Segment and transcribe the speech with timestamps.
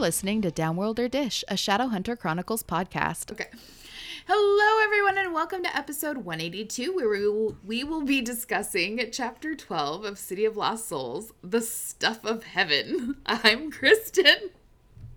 [0.00, 3.30] listening to Downworlder Dish, a Shadowhunter Chronicles podcast.
[3.30, 3.48] Okay.
[4.26, 9.54] Hello, everyone, and welcome to episode 182, where we will, we will be discussing chapter
[9.54, 13.16] 12 of City of Lost Souls, The Stuff of Heaven.
[13.26, 14.48] I'm Kristen.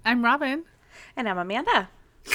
[0.04, 0.66] I'm Robin.
[1.16, 1.88] And I'm Amanda.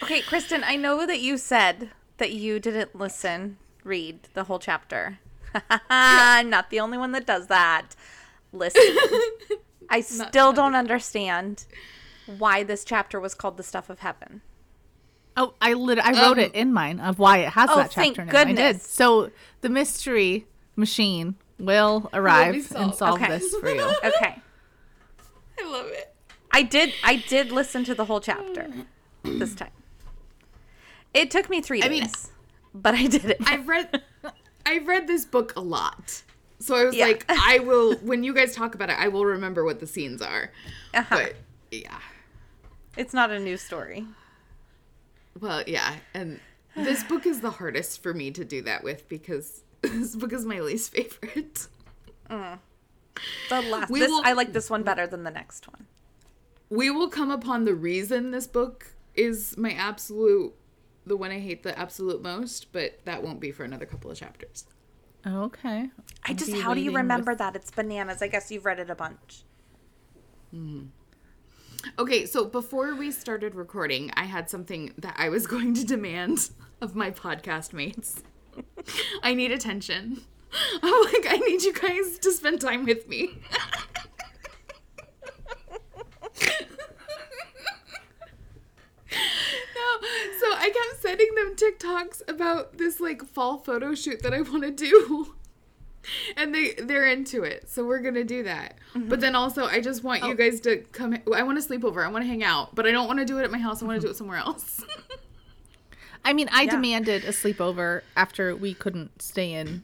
[0.00, 5.18] okay, Kristen, I know that you said that you didn't listen, read the whole chapter.
[5.90, 7.96] I'm not the only one that does that.
[8.54, 8.82] Listen,
[9.90, 11.66] I still don't understand
[12.38, 14.40] why this chapter was called the stuff of heaven.
[15.36, 17.92] Oh, I lit- I wrote Um, it in mine of why it has Oh, that
[17.92, 18.48] thank chapter name.
[18.48, 18.80] I did.
[18.80, 19.30] So
[19.62, 23.28] the mystery machine will arrive and solve Okay.
[23.38, 23.82] this for you.
[24.04, 24.40] Okay.
[25.60, 26.14] I love it.
[26.52, 28.68] I did I did listen to the whole chapter
[29.24, 29.70] this time.
[31.12, 31.86] It took me 3 days.
[31.86, 32.08] I mean-
[32.76, 33.38] but I did it.
[33.46, 34.02] I've read
[34.66, 36.22] I've read this book a lot.
[36.60, 37.06] So I was Yeah.
[37.06, 40.22] like, I will when you guys talk about it, I will remember what the scenes
[40.22, 40.50] are.
[40.94, 41.16] Uh-huh.
[41.16, 41.34] But
[41.70, 41.98] yeah.
[42.96, 44.06] It's not a new story.
[45.40, 46.38] Well, yeah, and
[46.76, 50.44] this book is the hardest for me to do that with because this book is
[50.44, 51.66] my least favorite.
[52.28, 55.86] The last We this will- I like this one better than the next one.
[56.70, 60.54] We will come upon the reason this book is my absolute
[61.06, 64.16] the one I hate the absolute most, but that won't be for another couple of
[64.16, 64.64] chapters.
[65.26, 65.88] Okay.
[66.24, 67.56] I just how do you remember with- that?
[67.56, 68.20] It's bananas.
[68.22, 69.42] I guess you've read it a bunch.
[70.50, 70.82] Hmm.
[71.98, 76.50] Okay, so before we started recording, I had something that I was going to demand
[76.80, 78.22] of my podcast mates.
[79.22, 80.22] I need attention.
[80.82, 83.30] I'm like, I need you guys to spend time with me.
[89.10, 90.08] no,
[90.40, 94.62] so I kept sending them TikToks about this like fall photo shoot that I want
[94.62, 95.34] to do.
[96.36, 97.70] And they they're into it.
[97.70, 98.74] So we're going to do that.
[98.94, 99.08] Mm-hmm.
[99.08, 100.34] But then also I just want you oh.
[100.34, 102.04] guys to come I want to sleep over.
[102.04, 103.82] I want to hang out, but I don't want to do it at my house.
[103.82, 104.18] I want to do it mm-hmm.
[104.18, 104.84] somewhere else.
[106.22, 106.72] I mean, I Yeah.
[106.72, 109.82] demanded a sleepover after we couldn't stay in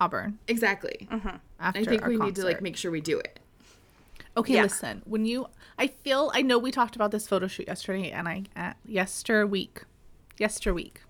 [0.00, 0.40] Auburn.
[0.48, 1.06] exactly.
[1.12, 1.36] Mm-hmm.
[1.60, 3.38] After I think we need to like make sure we do it.
[4.36, 4.62] Okay, Yeah.
[4.64, 5.02] listen.
[5.04, 5.46] When you,
[5.78, 9.46] I feel, I know we talked about this photo shoot yesterday, and I, uh, yester
[9.46, 9.82] week,
[10.38, 11.02] yester week,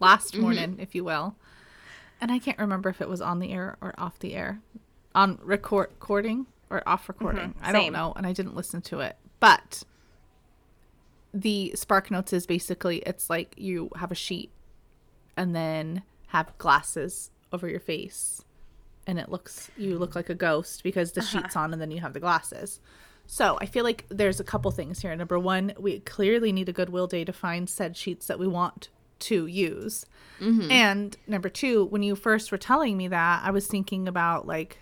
[0.00, 0.42] last Mm-hmm.
[0.42, 1.36] morning, if you will,
[2.20, 4.60] and I can't remember if it was on the air or off the air,
[5.14, 7.54] on record recording or off recording.
[7.62, 9.82] I don't know, and I didn't listen to it, but
[11.32, 14.50] the spark notes is basically it's like you have a sheet
[15.36, 18.42] and then have glasses over your face
[19.06, 22.00] and it looks you look like a ghost because the sheet's on and then you
[22.00, 22.80] have the glasses
[23.30, 26.72] so i feel like there's a couple things here number one we clearly need a
[26.72, 30.06] goodwill day to find said sheets that we want to use
[30.40, 30.70] mm-hmm.
[30.70, 34.78] and number two when you first were telling me that i was thinking about like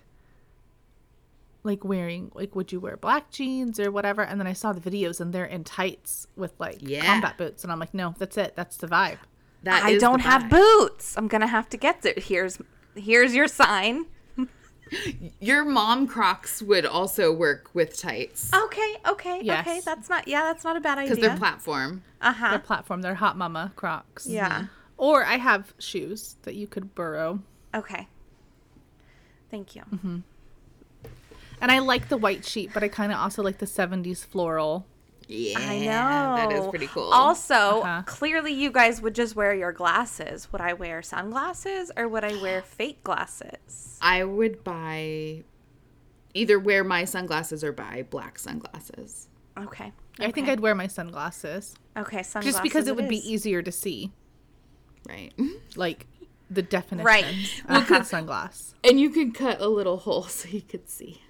[1.64, 4.80] like wearing like would you wear black jeans or whatever and then i saw the
[4.90, 7.04] videos and they're in tights with like Yeah.
[7.04, 9.18] combat boots and i'm like no that's it that's the vibe
[9.64, 10.50] That I is don't have vibe.
[10.50, 11.16] boots.
[11.16, 12.14] I'm gonna have to get there.
[12.16, 12.58] Here's
[12.94, 14.06] here's your sign.
[15.40, 19.66] Your mom Crocs would also work with tights Okay, okay, Yes.
[19.66, 19.80] okay.
[19.84, 21.14] That's not yeah, that's not a bad idea.
[21.16, 22.02] because they're platform.
[22.20, 22.58] uh their huh.
[22.60, 24.66] platform They're hot mama crocs Yeah.
[24.96, 27.40] or i have shoes that you could burrow
[27.74, 28.06] Okay.
[29.50, 29.82] Thank you.
[29.92, 30.18] Mm-hmm.
[31.60, 34.86] and i like the white sheet but i kind of also like the 70s floral
[35.28, 36.36] Yeah, I know.
[36.36, 37.10] that is pretty cool.
[37.12, 38.02] Also, Uh-huh.
[38.06, 40.52] clearly you guys would just wear your glasses.
[40.52, 43.98] Would I wear sunglasses or would I wear fake glasses?
[44.00, 45.42] I would buy
[46.34, 49.28] either wear my sunglasses or buy black sunglasses.
[49.58, 49.90] Okay.
[50.20, 52.52] i think i'd wear my sunglasses Okay, sunglasses.
[52.52, 54.12] just because it would be easier to see
[55.08, 55.32] Right.
[55.76, 56.06] like
[56.50, 57.24] the definition Right.
[57.68, 61.22] of a sunglass And you could cut a little hole so you could see.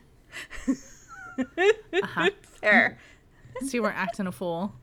[2.61, 2.99] Fair.
[3.61, 4.75] So you weren't acting a fool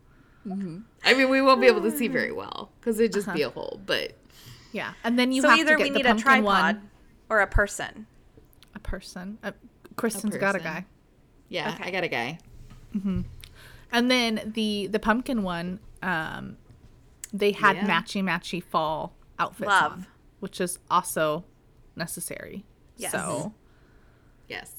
[1.06, 3.50] I mean, we won't be able to see very well because it'd just be a
[3.50, 4.14] hole, but
[4.74, 6.46] yeah and then you so have either to get we the need a pumpkin tripod
[6.76, 6.90] one
[7.30, 8.08] or a person.
[8.76, 9.52] a person uh,
[9.96, 10.86] kristen's got a guy
[11.50, 11.84] yeah, Okay.
[11.84, 12.40] I got a guy.
[12.96, 13.22] Mm-hmm.
[13.92, 16.58] And then the the pumpkin one, um,
[17.32, 17.86] they had Yeah.
[17.88, 19.92] matchy matchy fall outfits Love.
[19.92, 20.08] on,
[20.40, 21.46] which is also
[21.96, 22.66] necessary.
[22.98, 23.12] Yes.
[23.12, 23.54] So
[24.48, 24.72] Yes.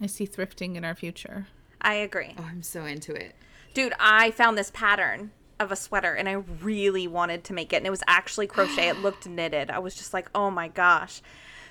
[0.00, 1.48] I see thrifting in our future.
[1.82, 2.34] I agree.
[2.38, 3.34] Oh, I'm so into it.
[3.74, 6.32] Dude, I found this pattern of a sweater and I
[6.62, 7.76] really wanted to make it.
[7.76, 8.88] And it was actually crochet.
[8.88, 9.70] It looked knitted.
[9.70, 11.22] I was just like, oh my gosh.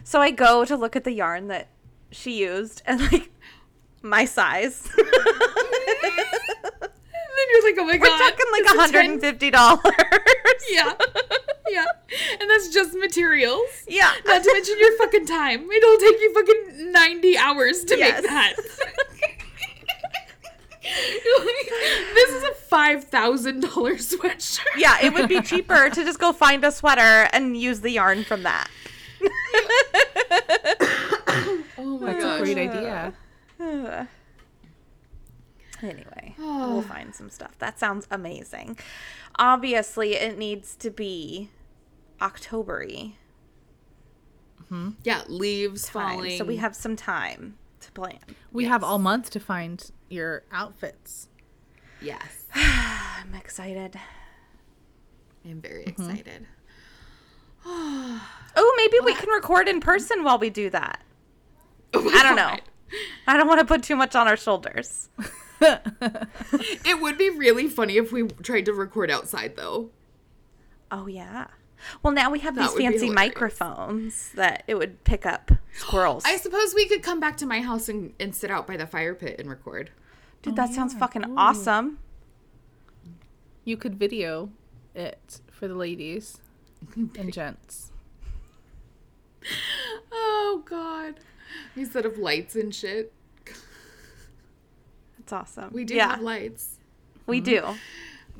[0.03, 1.67] So I go to look at the yarn that
[2.11, 3.29] she used and like
[4.01, 4.89] my size.
[6.81, 8.17] And then you're like, oh my We're god.
[8.19, 10.19] talking like it's a 10 $150.
[10.71, 10.93] Yeah.
[11.69, 11.85] yeah.
[12.39, 13.67] And that's just materials.
[13.87, 14.11] Yeah.
[14.25, 15.69] Not to mention your fucking time.
[15.71, 18.21] It'll take you fucking 90 hours to Yes.
[18.21, 18.53] make that.
[22.13, 24.65] this is a five thousand dollar sweatshirt.
[24.77, 28.23] Yeah, it would be cheaper to just go find a sweater and use the yarn
[28.23, 28.67] from that.
[31.81, 33.13] Oh my That's a great idea.
[35.81, 37.57] Anyway, we'll find some stuff.
[37.59, 38.77] That sounds amazing.
[39.37, 41.49] Obviously, it needs to be
[42.19, 43.13] Octobery
[44.63, 44.89] mm-hmm.
[45.03, 46.37] Yeah, leaves time, falling.
[46.37, 48.19] so we have some time to plan.
[48.51, 51.29] We have all month to find your outfits.
[52.01, 52.45] yes.
[52.55, 53.95] I'm excited.
[55.45, 56.09] I'm very mm-hmm.
[56.09, 56.47] excited.
[58.55, 61.01] Oh, maybe we can record in person while we do that.
[61.93, 62.55] Oh I don't know.
[63.27, 65.09] I don't want to put too much on our shoulders.
[65.61, 69.89] It would be really funny if we tried to record outside though.
[70.91, 71.47] Oh yeah.
[72.03, 76.23] Well, now we have That these fancy microphones that it would pick up squirrels.
[76.25, 78.87] I suppose we could come back to my house and, and sit out by the
[78.87, 79.91] fire pit and record.
[80.41, 81.99] Dude, oh, that sounds fucking awesome.
[83.65, 84.49] You could video
[84.95, 86.39] it for the ladies
[86.95, 87.91] and gents.
[90.11, 91.19] Oh god.
[91.75, 93.13] Instead of lights and shit.
[95.17, 95.73] That's awesome.
[95.73, 96.77] We do yeah, have lights.
[97.27, 97.73] we mm-hmm.
[97.73, 97.79] do.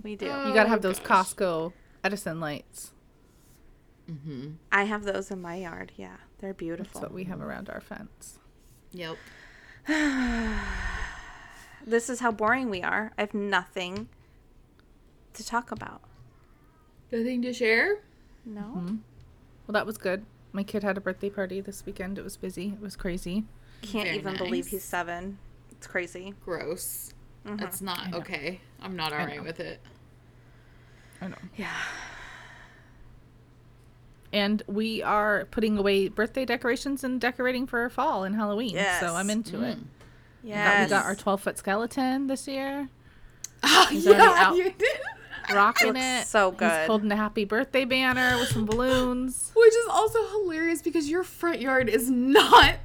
[0.03, 0.29] We do.
[0.29, 1.33] Oh you gotta have Oh, those gosh.
[1.33, 1.73] Costco
[2.03, 2.91] Edison lights.
[4.09, 4.51] Mm-hmm.
[4.71, 5.91] I have those in my yard.
[5.97, 7.01] Yeah, they're beautiful.
[7.01, 8.39] That's what we have around our fence.
[8.93, 9.17] Yep.
[11.85, 13.11] This is how boring we are.
[13.17, 14.09] I have nothing
[15.33, 16.01] to talk about.
[17.11, 17.99] Nothing to share?
[18.45, 18.61] No.
[18.61, 18.95] Mm-hmm.
[19.67, 20.25] Well, that was good.
[20.51, 22.17] My kid had a birthday party this weekend.
[22.17, 22.69] It was busy.
[22.69, 23.45] It was crazy.
[23.81, 25.37] Can't Very even believe he's seven.
[25.71, 26.33] It's crazy.
[26.43, 27.13] Gross.
[27.45, 27.57] Mm-hmm.
[27.57, 28.59] That's not okay.
[28.81, 29.79] I'm not I alright with it.
[31.21, 31.35] I know.
[31.55, 31.73] Yeah.
[34.31, 38.75] And we are putting away birthday decorations and decorating for fall and Halloween.
[38.75, 38.99] Yes.
[38.99, 39.77] So I'm into it.
[39.77, 39.83] Mm.
[40.43, 40.83] Yeah.
[40.83, 42.89] We got our 12 foot skeleton this year.
[43.63, 44.99] Oh, He's yeah, you did.
[45.53, 46.25] Rocking it.
[46.27, 46.87] so He's good.
[46.87, 49.51] holding a happy birthday banner with some balloons.
[49.55, 52.75] Which is also hilarious because your front yard is not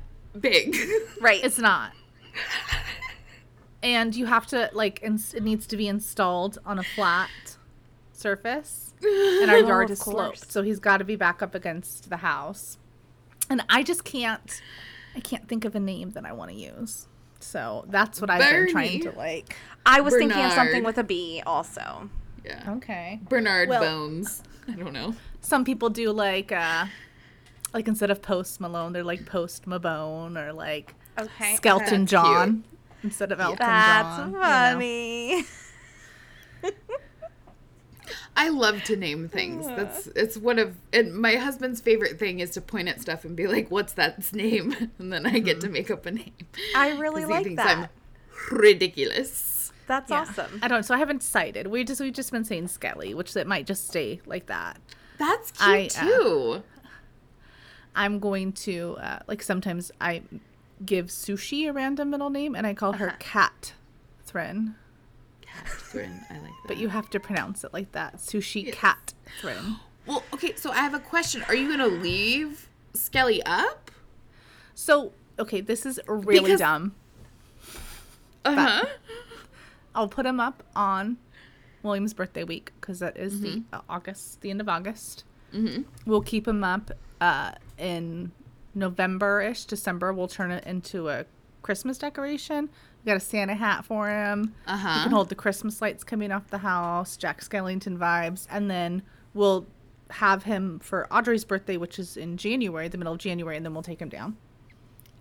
[0.41, 0.75] big.
[1.21, 1.41] right.
[1.45, 1.93] It's not.
[3.83, 7.29] And you have to like ins- it needs to be installed on a flat
[8.13, 8.95] surface.
[9.03, 10.39] And our Oh, yard of is course.
[10.41, 12.79] sloped, so he's got to be back up against the house.
[13.51, 14.63] And I just can't
[15.15, 17.07] I can't think of a name that I want to use.
[17.45, 19.55] So that's what I've been trying to like.
[19.87, 22.09] I was thinking of something with a B also.
[22.45, 22.65] yeah.
[22.77, 23.21] Okay.
[23.29, 24.43] Bernard Well- Bones.
[24.69, 25.15] I don't know.
[25.41, 26.87] Some people do like uh
[27.75, 31.55] like instead of post Malone, they're like post Mabone or like Okay.
[31.57, 32.65] Skeleton That's John
[33.03, 34.81] instead of Elton That's John.
[34.81, 35.43] you
[36.63, 36.71] know.
[38.35, 38.47] funny.
[38.47, 39.67] I love to name things.
[39.67, 43.37] That's it's one of and my husband's favorite thing is to point at stuff and
[43.37, 46.33] be like, "What's that name?" And then I get to make up a name.
[46.75, 47.79] I really he like that.
[47.79, 47.89] I'm
[48.59, 49.73] ridiculous.
[49.87, 50.21] That's Yeah.
[50.21, 50.61] awesome.
[50.63, 50.83] I don't.
[50.83, 51.67] So I haven't decided.
[51.67, 54.79] We just we've just been saying Skelly, which it might just stay like that.
[55.19, 56.63] That's I, cute uh, too.
[57.95, 60.23] I'm going to uh, like sometimes I
[60.85, 63.75] give Sushi a random middle name, and I call her Cat
[64.25, 64.75] Thrin.
[65.65, 66.69] Catherine, I like that.
[66.69, 68.17] But you have to pronounce it like that.
[68.17, 68.75] Sushi Yes.
[68.75, 69.77] Cat Thrin.
[70.07, 70.55] well, okay.
[70.57, 71.43] So I have a question.
[71.49, 73.91] Are you gonna leave Skelly up?
[74.75, 76.95] So okay, this is really Because- dumb.
[78.45, 78.85] Uh huh.
[79.95, 81.17] I'll put him up on
[81.83, 85.25] William's birthday week because that is the uh, August, the end of August.
[85.55, 85.83] Mm-hmm.
[86.05, 86.91] We'll keep him up
[87.21, 88.33] uh, in
[88.75, 90.13] November-ish, December.
[90.13, 91.25] We'll turn it into a
[91.63, 92.69] Christmas decoration.
[93.05, 94.55] We got a Santa hat for him.
[94.67, 95.03] Uh You huh.
[95.05, 99.03] can hold the Christmas lights coming off the house, Jack Skellington vibes, and then
[99.35, 99.67] we'll
[100.11, 103.75] have him for Audrey's birthday, which is in January, the middle of January, and then
[103.75, 104.37] we'll take him down.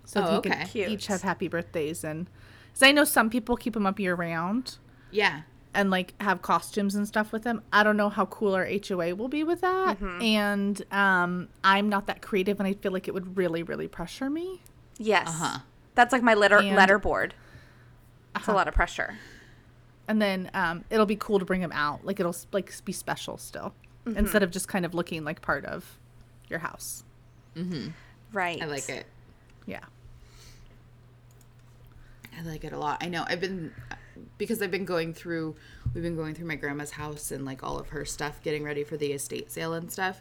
[0.06, 0.50] So Oh, he okay.
[0.50, 0.88] can Cute.
[0.88, 2.26] each have happy birthdays and
[2.72, 4.78] because I know some people keep them up year round
[5.10, 5.42] Yeah.
[5.74, 7.62] and like have costumes and stuff with them.
[7.72, 10.22] I don't know how cool our HOA will be with that, Mm-hmm.
[10.22, 14.28] and um, I'm not that creative, and I feel like it would really, really pressure
[14.30, 14.62] me.
[14.98, 15.28] Yes.
[15.28, 15.58] Uh-huh.
[15.94, 17.34] That's like my letter And- letter board.
[18.36, 18.54] It's a Uh-huh.
[18.58, 19.16] lot of pressure.
[20.08, 22.04] And then um, it'll be cool to bring him out.
[22.04, 23.72] Like it'll like be special still,
[24.06, 24.18] Mm-hmm.
[24.18, 25.98] instead of just kind of looking like part of
[26.50, 27.04] your house.
[28.32, 28.60] Right.
[28.60, 29.06] I like it.
[29.66, 29.80] Yeah.
[32.38, 33.02] I like it a lot.
[33.02, 33.24] I know.
[33.26, 33.72] I've been
[34.38, 35.54] because I've been going through
[35.94, 38.84] we've been going through my grandma's house and like all of her stuff getting ready
[38.84, 40.20] for the estate sale and stuff.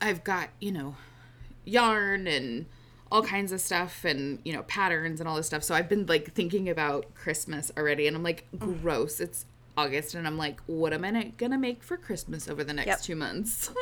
[0.00, 0.96] I've got, you know,
[1.64, 2.66] yarn and
[3.10, 5.62] all kinds of stuff and, you know, patterns and all this stuff.
[5.64, 9.18] So I've been like thinking about Christmas already and I'm like, gross.
[9.20, 9.46] It's
[9.76, 12.86] August and I'm like, what am I going to make for Christmas over the next
[12.86, 13.00] Yep.
[13.02, 13.70] 2 months?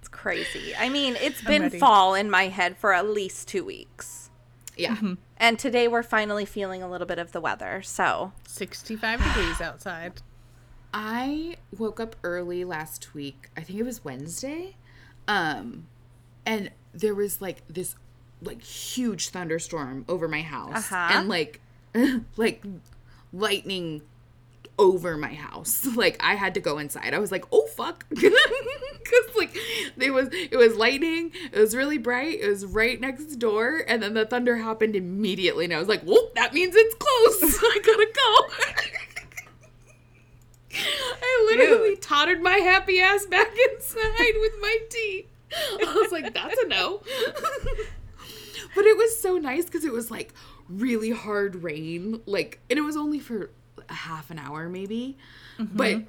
[0.00, 0.74] It's crazy.
[0.76, 1.78] I mean, it's been ready.
[1.78, 4.30] fall in my head for at least two weeks.
[4.76, 4.96] Yeah.
[5.36, 7.82] And today we're finally feeling a little bit of the weather.
[7.82, 10.22] So, 65 degrees outside.
[10.94, 13.48] I woke up early last week.
[13.56, 14.76] I think it was Wednesday.
[15.26, 15.88] Um
[16.44, 17.94] and there was like this
[18.42, 21.18] like huge thunderstorm over my house Uh-huh.
[21.18, 21.60] and like
[22.36, 22.62] like
[23.32, 24.02] lightning
[24.78, 25.86] over my house.
[25.96, 27.14] Like I had to go inside.
[27.14, 29.56] I was like, "Oh fuck." Cuz like
[29.98, 31.32] it was it was lightning.
[31.52, 32.40] It was really bright.
[32.40, 36.02] It was right next door and then the thunder happened immediately and I was like,
[36.02, 37.58] "Whoa, that means it's close.
[37.62, 38.48] I got to go."
[41.22, 42.02] I literally Dude.
[42.02, 45.26] tottered my happy ass back inside with my tea.
[45.54, 47.00] I was like, that's a no.
[48.74, 50.32] but it was so nice because it was like
[50.68, 52.20] really hard rain.
[52.26, 53.50] Like, and it was only for
[53.88, 55.16] a half an hour maybe.
[55.58, 56.02] But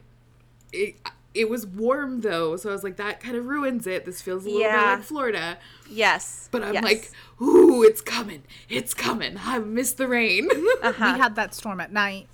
[0.73, 0.95] it,
[1.33, 2.57] it was warm though.
[2.57, 4.05] So I was like, that kind of ruins it.
[4.05, 4.75] This feels a little Yeah.
[4.95, 5.57] bit like Florida.
[5.89, 6.49] yes.
[6.51, 6.83] But I'm yes.
[6.83, 8.43] like, ooh, it's coming.
[8.69, 9.37] It's coming.
[9.43, 10.49] I miss the rain.
[10.81, 11.13] Uh-huh.
[11.13, 12.27] We had that storm at night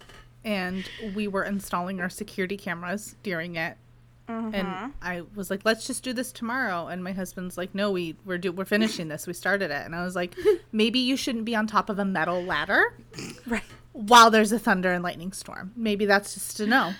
[0.43, 0.83] and
[1.15, 3.77] we were installing our security cameras during it.
[4.29, 4.55] Mm-hmm.
[4.55, 8.15] And I was like, "Let's just do this tomorrow." And my husband's like, "No, we
[8.23, 9.27] we're do we're finishing this.
[9.27, 10.35] We started it." And I was like,
[10.71, 12.97] "Maybe you shouldn't be on top of a metal ladder
[13.47, 13.63] right.
[13.91, 15.73] while there's a thunder and lightning storm.
[15.75, 16.93] Maybe that's just a no."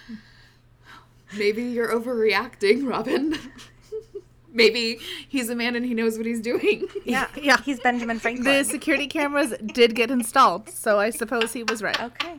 [1.38, 3.38] Maybe you're overreacting, Robin.
[4.54, 6.86] Maybe he's a man and he knows what he's doing.
[7.06, 7.28] Yeah.
[7.42, 7.58] Yeah.
[7.64, 8.46] He's Benjamin Franklin.
[8.46, 12.00] The security cameras did get installed, so I suppose he was right.
[12.00, 12.36] okay.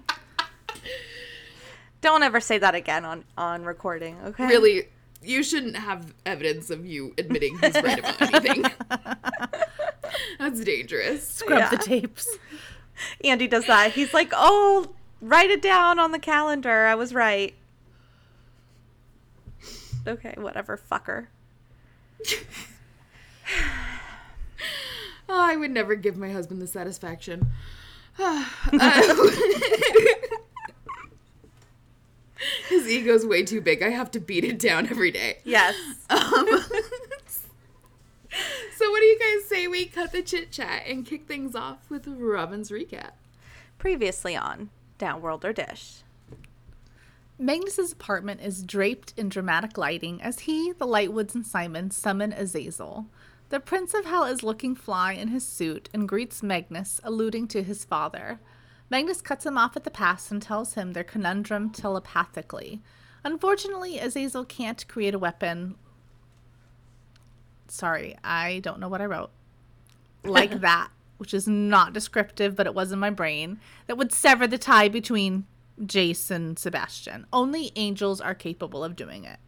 [2.04, 4.46] Don't ever say that again on on recording, okay?
[4.46, 4.88] Really,
[5.22, 8.66] you shouldn't have evidence of you admitting he's right about anything.
[10.38, 11.26] That's dangerous.
[11.26, 11.70] Scrub Yeah.
[11.70, 12.28] the tapes.
[13.24, 13.92] Andy does that.
[13.92, 14.92] He's like, "Oh,
[15.22, 16.84] write it down on the calendar.
[16.84, 17.54] I was right."
[20.06, 21.28] Okay, whatever, fucker.
[25.26, 27.46] Oh, I would never give my husband the satisfaction.
[28.18, 28.44] Uh,
[32.68, 33.82] His ego's way too big.
[33.82, 35.38] I have to beat it down every day.
[35.44, 35.74] Yes.
[36.10, 36.20] Um,
[38.76, 41.90] so, what do you guys say we cut the chit chat and kick things off
[41.90, 43.12] with Robin's recap?
[43.78, 46.02] Previously on Downworlder Dish.
[47.38, 53.06] Magnus's apartment is draped in dramatic lighting as he, the Lightwoods, and Simon summon Azazel.
[53.48, 57.62] The Prince of Hell is looking fly in his suit and greets Magnus, alluding to
[57.62, 58.38] his father.
[58.94, 62.80] Magnus cuts him off at the pass and tells him their conundrum telepathically.
[63.24, 65.74] Unfortunately, Azazel can't create a weapon.
[67.66, 69.30] Sorry, I don't know what I wrote.
[70.22, 73.58] Like that, which is not descriptive, but it was in my brain,
[73.88, 75.46] that would sever the tie between
[75.80, 77.26] Jace and Sebastian.
[77.32, 79.40] Only angels are capable of doing it.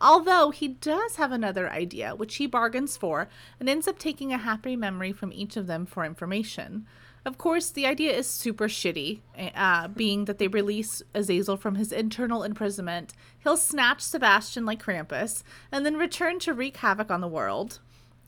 [0.00, 3.28] Although he does have another idea, which he bargains for
[3.60, 6.86] and ends up taking a happy memory from each of them for information.
[7.26, 9.20] Of course, the idea is super shitty,
[9.54, 13.14] uh, being that they release Azazel from his internal imprisonment.
[13.38, 17.80] He'll snatch Sebastian like Krampus and then return to wreak havoc on the world.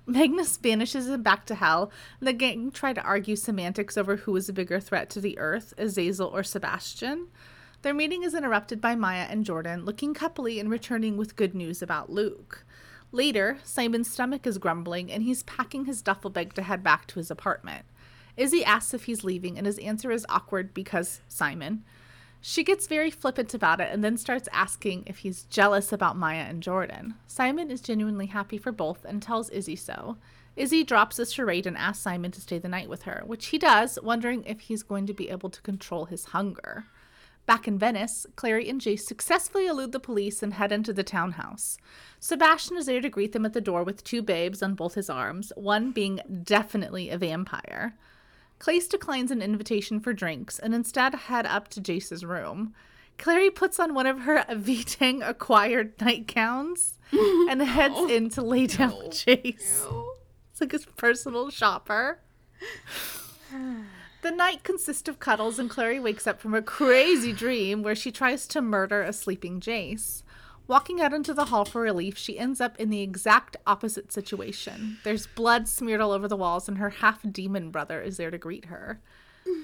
[0.06, 4.34] Magnus banishes him back to hell, and the gang try to argue semantics over who
[4.36, 7.26] is a bigger threat to the earth, Azazel or Sebastian.
[7.82, 11.82] Their meeting is interrupted by Maya and Jordan, looking coupley and returning with good news
[11.82, 12.64] about Luke.
[13.12, 17.18] Later, Simon's stomach is grumbling, and he's packing his duffel bag to head back to
[17.18, 17.84] his apartment.
[18.36, 21.84] Izzy asks if he's leaving, and his answer is awkward because Simon.
[22.40, 26.44] She gets very flippant about it and then starts asking if he's jealous about Maya
[26.48, 27.14] and Jordan.
[27.26, 30.16] Simon is genuinely happy for both and tells Izzy so.
[30.54, 33.58] Izzy drops a charade and asks Simon to stay the night with her, which he
[33.58, 36.84] does, wondering if he's going to be able to control his hunger.
[37.46, 41.78] Back in Venice, Clary and Jace successfully elude the police and head into the townhouse.
[42.18, 45.08] Sebastian is there to greet them at the door with two babes on both his
[45.08, 47.96] arms, one being definitely a vampire.
[48.58, 52.74] Clace declines an invitation for drinks and instead head up to Jace's room.
[53.18, 58.96] Clary puts on one of her Vitang acquired nightgowns and heads in to lay down
[58.98, 59.86] with Jace.
[60.50, 62.20] It's like his personal shopper.
[64.22, 68.10] The night consists of cuddles, and Clary wakes up from a crazy dream where she
[68.10, 70.24] tries to murder a sleeping Jace.
[70.68, 74.98] Walking out into the hall for relief, she ends up in the exact opposite situation.
[75.04, 78.38] There's blood smeared all over the walls, and her half demon brother is there to
[78.38, 79.00] greet her.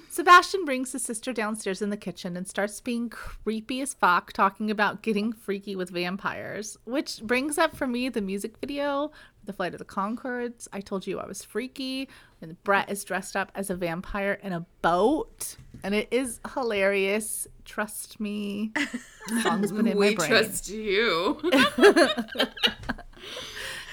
[0.08, 4.70] Sebastian brings his sister downstairs in the kitchen and starts being creepy as fuck, talking
[4.70, 6.76] about getting freaky with vampires.
[6.84, 9.10] Which brings up for me the music video,
[9.44, 10.68] The Flight of the Conchords.
[10.72, 12.08] I told you I was freaky.
[12.40, 15.56] And Bret is dressed up as a vampire in a boat.
[15.84, 17.46] And it is hilarious.
[17.64, 18.72] Trust me.
[19.42, 20.28] Song's been in my we brain.
[20.28, 21.40] trust you.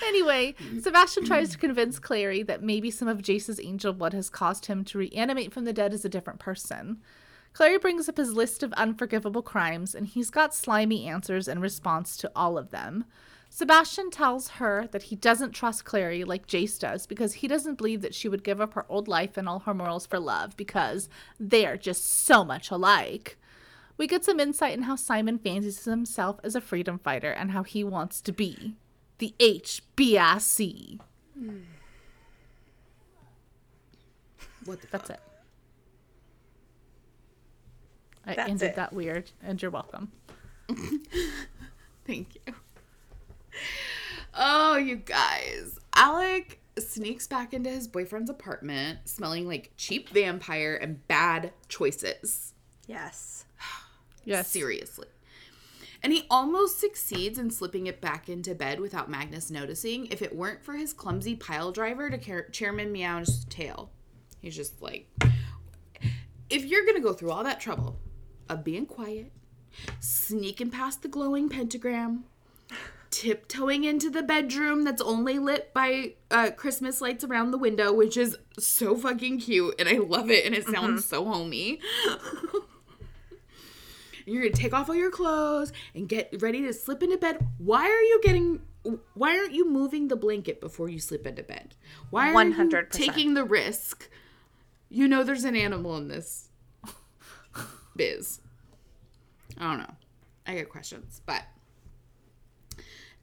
[0.07, 4.65] Anyway, Sebastian tries to convince Clary that maybe some of Jace's angel blood has caused
[4.65, 6.97] him to reanimate from the dead as a different person.
[7.53, 12.17] Clary brings up his list of unforgivable crimes, and he's got slimy answers in response
[12.17, 13.05] to all of them.
[13.49, 18.01] Sebastian tells her that he doesn't trust Clary like Jace does because he doesn't believe
[18.01, 21.09] that she would give up her old life and all her morals for love because
[21.39, 23.37] they are just so much alike.
[23.97, 27.63] We get some insight in how Simon fancies himself as a freedom fighter and how
[27.63, 28.75] he wants to be
[29.17, 30.99] the HBIC.
[34.65, 35.17] What the That's fuck?
[35.17, 35.21] it.
[38.25, 38.75] I That's ended it.
[38.75, 40.11] that weird, and you're welcome.
[42.05, 42.53] Thank you.
[44.33, 45.79] Oh, you guys.
[45.95, 52.53] Alec sneaks back into his boyfriend's apartment smelling like cheap vampire and bad choices.
[52.87, 53.45] Yes.
[54.25, 54.49] Yes.
[54.49, 55.07] Seriously.
[56.03, 60.35] And he almost succeeds in slipping it back into bed without Magnus noticing if it
[60.35, 63.89] weren't for his clumsy pile driver to Car- Chairman Meow's tail.
[64.41, 65.07] He's just like,
[66.49, 67.97] if you're going to go through all that trouble
[68.49, 69.31] of being quiet,
[69.99, 72.25] sneaking past the glowing pentagram,
[73.11, 78.17] tiptoeing into the bedroom that's only lit by uh, Christmas lights around the window, which
[78.17, 81.79] is so fucking cute and I love it and it sounds so homey.
[84.25, 87.47] You're gonna take off all your clothes and get ready to slip into bed.
[87.57, 88.61] Why are you getting?
[89.15, 91.75] Why aren't you moving the blanket before you slip into bed?
[92.11, 92.91] Why are you 100%.
[92.91, 94.07] taking the risk?
[94.87, 96.49] You know there's an animal in this
[97.95, 98.41] biz.
[99.57, 99.95] I don't know.
[100.45, 101.43] I get questions, but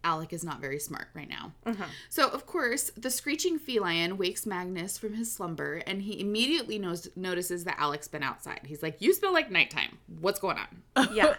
[0.06, 1.52] Alec is not very smart right now.
[1.66, 1.84] Uh-huh.
[2.08, 7.08] So, of course, the screeching feline wakes Magnus from his slumber, and he immediately knows,
[7.16, 8.60] notices that Alec's been outside.
[8.64, 9.98] He's like, You smell like nighttime.
[10.20, 11.08] What's going on?
[11.12, 11.34] Yeah.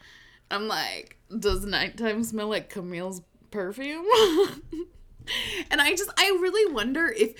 [0.50, 4.04] I'm like, Does nighttime smell like Camille's perfume?
[5.70, 7.34] and I just, I really wonder if.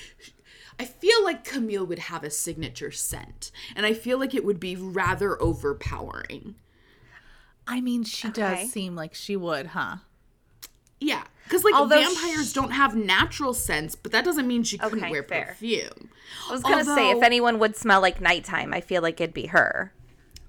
[0.79, 4.59] I feel like Camille would have a signature scent, and I feel like it would
[4.59, 6.55] be rather overpowering.
[7.67, 8.41] I mean, she Okay.
[8.63, 9.97] does seem like she would, huh?
[11.01, 14.99] Yeah, because like Although vampires don't have natural scents, but that doesn't mean she couldn't
[15.01, 15.47] Okay, wear fair.
[15.47, 16.11] perfume.
[16.49, 19.47] I was gonna say if anyone would smell like nighttime, I feel like it'd be
[19.47, 19.93] her.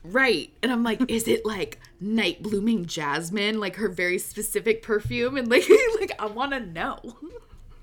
[0.04, 0.52] Right.
[0.64, 5.38] And I'm like, is it like night blooming jasmine, like her very specific perfume?
[5.38, 5.64] And like,
[6.00, 7.00] like I want to know.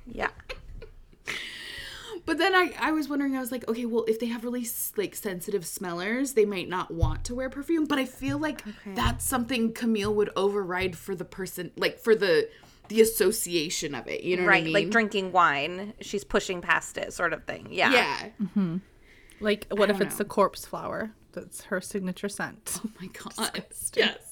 [0.04, 0.30] Yeah.
[2.28, 4.66] But then I, I was wondering, I was like, okay, well, if they have really
[4.98, 7.86] like sensitive smellers, they might not want to wear perfume.
[7.86, 12.50] But I feel like that's something Camille would override for the person, like for the
[12.88, 14.24] the association of it.
[14.24, 14.56] You know right.
[14.56, 14.74] what I mean?
[14.74, 17.68] Like drinking wine, she's pushing past it, sort of thing.
[17.70, 17.92] Yeah.
[17.94, 18.28] Yeah.
[18.42, 18.76] Mm-hmm.
[19.40, 20.18] Like, what if it's know.
[20.18, 21.12] the corpse flower?
[21.32, 22.78] That's her signature scent.
[22.84, 23.64] Oh my god.
[23.96, 24.27] Yes.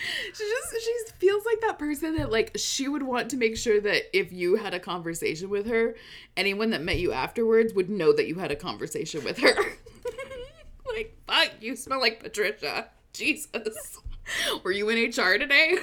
[0.34, 3.80] She just she feels like that person that like she would want to make sure
[3.80, 5.94] that if you had a conversation with her,
[6.36, 9.54] anyone that met you afterwards would know that you had a conversation with her.
[10.86, 12.88] like, fuck, you smell like Patricia.
[13.12, 13.98] Jesus.
[14.64, 15.76] Were you in HR today?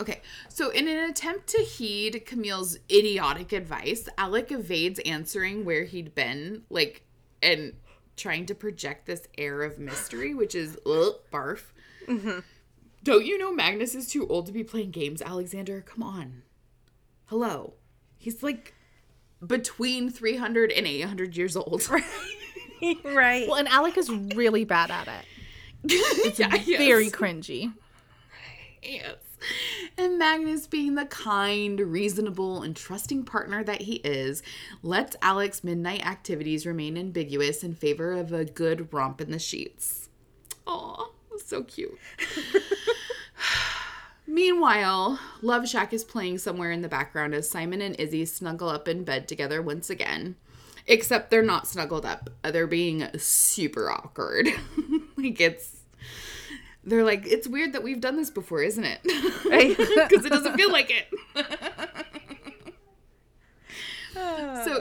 [0.00, 6.14] Okay, so in an attempt to heed Camille's idiotic advice, Alec evades answering where he'd
[6.14, 7.02] been, like,
[7.42, 7.72] and
[8.16, 11.72] trying to project this air of mystery, which is ugh, barf.
[13.02, 15.80] Don't you know Magnus is too old to be playing games, Alexander?
[15.80, 16.42] Come on.
[17.26, 17.74] Hello.
[18.16, 18.74] He's like
[19.46, 21.88] between 300 and 800 years old.
[21.90, 22.04] right.
[23.04, 23.48] Right.
[23.48, 25.24] Well, and Alec is really bad at it.
[25.82, 26.38] It's
[26.78, 27.72] Very cringy.
[28.80, 29.16] Yes.
[29.96, 34.44] And Magnus, being the kind, reasonable, and trusting partner that he is,
[34.82, 40.08] lets Alec's midnight activities remain ambiguous in favor of a good romp in the sheets.
[40.68, 41.06] Aw,
[41.44, 41.98] so cute.
[44.26, 48.86] Meanwhile, Love Shack is playing somewhere in the background as Simon and Izzy snuggle up
[48.86, 50.36] in bed together once again.
[50.86, 52.30] Except they're not snuggled up.
[52.42, 54.48] Uh, they're being super awkward.
[55.16, 55.76] like it's
[56.84, 59.00] they're like, it's weird that we've done this before, isn't it?
[59.02, 61.08] Because it doesn't feel like it.
[64.14, 64.80] so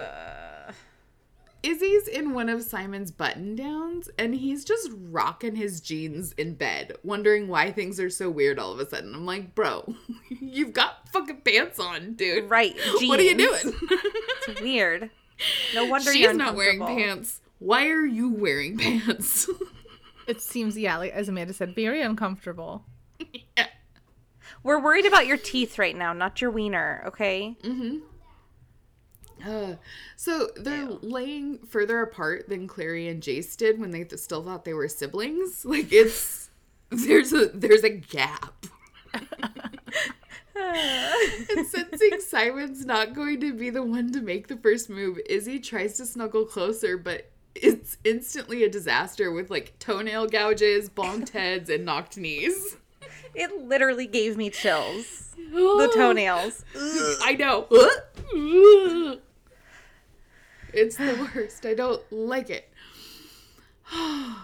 [1.68, 6.96] Izzy's in one of Simon's button downs and he's just rocking his jeans in bed,
[7.04, 9.14] wondering why things are so weird all of a sudden.
[9.14, 9.94] I'm like, bro,
[10.30, 12.50] you've got fucking pants on, dude.
[12.50, 12.74] Right.
[13.02, 13.74] What are you doing?
[14.48, 15.10] It's weird.
[15.76, 17.42] No wonder She's you're not wearing pants.
[17.60, 19.50] Why are you wearing pants?
[20.26, 22.86] It seems, yeah, like as Amanda said, very uncomfortable.
[23.58, 23.68] yeah.
[24.64, 27.58] We're worried about your teeth right now, not your wiener, okay?
[27.62, 27.98] Mm-hmm.
[29.46, 29.76] Uh,
[30.16, 34.66] so they're laying further apart than Clary and Jace did when they th- still thought
[34.66, 35.66] they were siblings.
[35.78, 36.50] Like it's
[36.90, 38.66] there's a there's a gap.
[40.56, 45.60] and sensing Simon's not going to be the one to make the first move, Izzy
[45.60, 51.70] tries to snuggle closer, but it's instantly a disaster with like toenail gouges, bonked heads,
[51.70, 52.78] and knocked knees.
[53.36, 55.24] It literally gave me chills.
[55.48, 56.66] The toenails.
[56.76, 57.68] I know.
[60.78, 61.66] It's the worst.
[61.66, 62.70] I don't like it.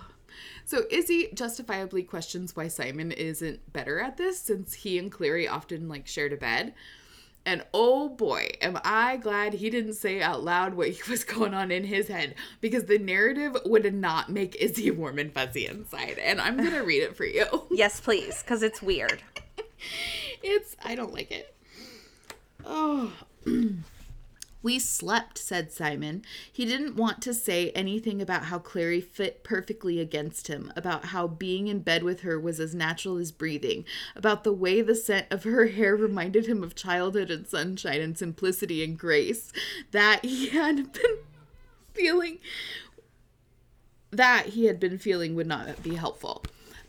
[0.66, 5.90] So Izzy justifiably questions why Simon isn't better at this since he and Clary often
[5.90, 6.74] like shared a bed.
[7.46, 11.70] And oh boy, am I glad he didn't say out loud what was going on
[11.70, 16.18] in his head because the narrative would not make Izzy warm and fuzzy inside.
[16.18, 17.46] And I'm going to read it for you.
[17.70, 19.22] Yes, please, because it's weird.
[20.46, 21.56] It's, I don't like it.
[22.66, 23.14] Oh.
[24.64, 26.24] we slept, said Simon.
[26.52, 31.28] He didn't want to say anything about how Clary fit perfectly against him, about how
[31.28, 33.84] being in bed with her was as natural as breathing,
[34.16, 38.18] about the way the scent of her hair reminded him of childhood and sunshine and
[38.18, 39.52] simplicity and grace,
[39.92, 41.18] that he had been
[41.94, 42.40] feeling
[44.12, 46.44] that he had been feeling would not be helpful.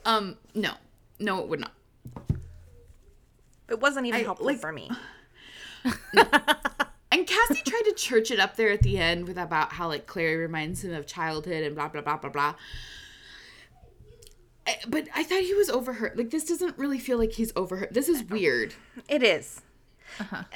[0.05, 0.73] Um, no.
[1.19, 1.73] No, it would not.
[3.69, 4.91] It wasn't even I- helpful like- for me.
[7.15, 10.07] And Cassie tried to church it up there at the end with about how like
[10.07, 12.55] Clary reminds him of childhood and blah blah blah blah blah.
[14.67, 16.13] I- But I thought he was over her.
[16.17, 17.89] Like this doesn't really feel like he's over her.
[17.89, 18.35] This is oh.
[18.35, 18.75] weird.
[19.09, 19.63] It is.
[20.19, 20.43] Uh-huh.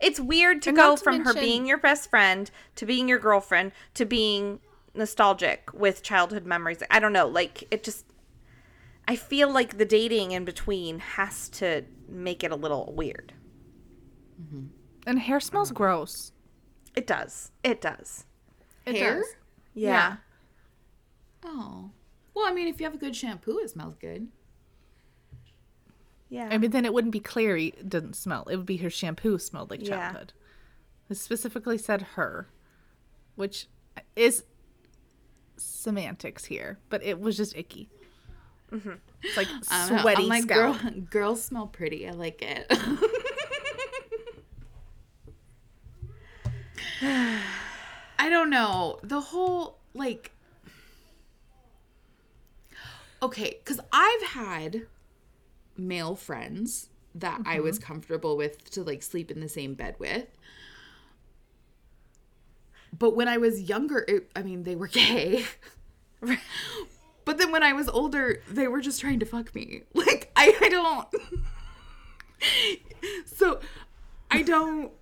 [0.00, 3.18] It's weird to And go to from her being your best friend to being your
[3.18, 4.60] girlfriend to being
[4.94, 6.84] nostalgic with childhood memories.
[6.88, 7.26] I don't know.
[7.26, 8.06] Like, it just.
[9.08, 13.32] I feel like the dating in between has to make it a little weird.
[14.40, 14.66] Mm-hmm.
[15.08, 15.74] And hair smells mm.
[15.74, 16.32] gross.
[16.94, 17.50] It does.
[17.64, 18.26] It does.
[18.84, 19.20] It Hair?
[19.20, 19.26] does.
[19.72, 20.16] Yeah.
[21.42, 21.90] Oh.
[22.34, 24.28] Well, I mean, if you have a good shampoo, it smells good.
[26.28, 26.48] Yeah.
[26.52, 28.44] I mean, then it wouldn't be Clary didn't smell.
[28.50, 29.96] It would be her shampoo smelled like Yeah.
[29.96, 30.34] childhood.
[31.08, 32.48] It specifically said her,
[33.34, 33.66] which
[34.14, 34.44] is
[35.56, 37.88] semantics here, but it was just icky.
[38.70, 38.92] Mm-hmm.
[39.22, 40.02] It's like I don't know.
[40.02, 40.82] sweaty I'm like, scalp.
[40.82, 42.06] girl, girls smell pretty.
[42.06, 42.66] I like it.
[47.02, 48.98] I don't know.
[49.02, 50.32] The whole like
[53.20, 54.86] Okay, cuz I've had
[55.76, 57.86] male friends that I was mm-hmm.
[57.86, 60.26] comfortable with to like sleep in the same bed with.
[62.96, 65.44] But when I was younger, it, I mean, they were gay.
[67.28, 69.82] But then when I was older, they were just trying to fuck me.
[69.94, 71.08] Like I, I don't.
[73.26, 73.60] so,
[74.30, 74.92] I don't.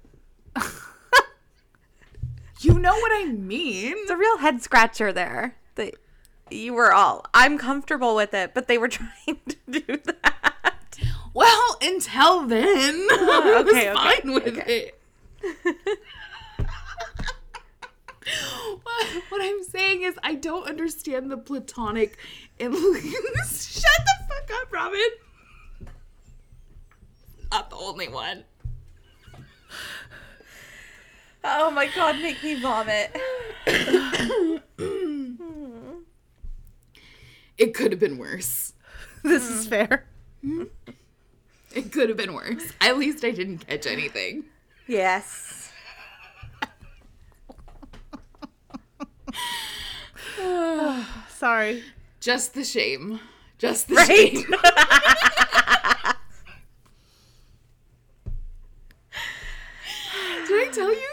[2.61, 3.95] You know what I mean?
[3.97, 5.57] It's a real head scratcher there.
[5.75, 5.95] That
[6.51, 7.27] you were all.
[7.35, 10.75] I'm comfortable with it, but they were trying to do that.
[11.35, 14.99] Well, until then, I was okay, okay, fine with it.
[18.83, 22.17] what, what I'm saying is, I don't understand the platonic
[22.59, 25.01] and shut the fuck up, Robin.
[27.53, 28.45] Not the only one.
[31.49, 33.17] Oh my god, make me vomit.
[37.59, 38.73] It could have been worse.
[39.23, 40.07] this is fair.
[41.75, 42.73] It could have been worse.
[42.81, 44.45] At least I didn't catch anything.
[44.87, 45.71] Yes.
[51.29, 51.83] Sorry.
[52.21, 53.21] Just the shame.
[53.59, 54.09] Just the Right?
[54.09, 54.45] shame.
[60.49, 61.06] Did I tell you that he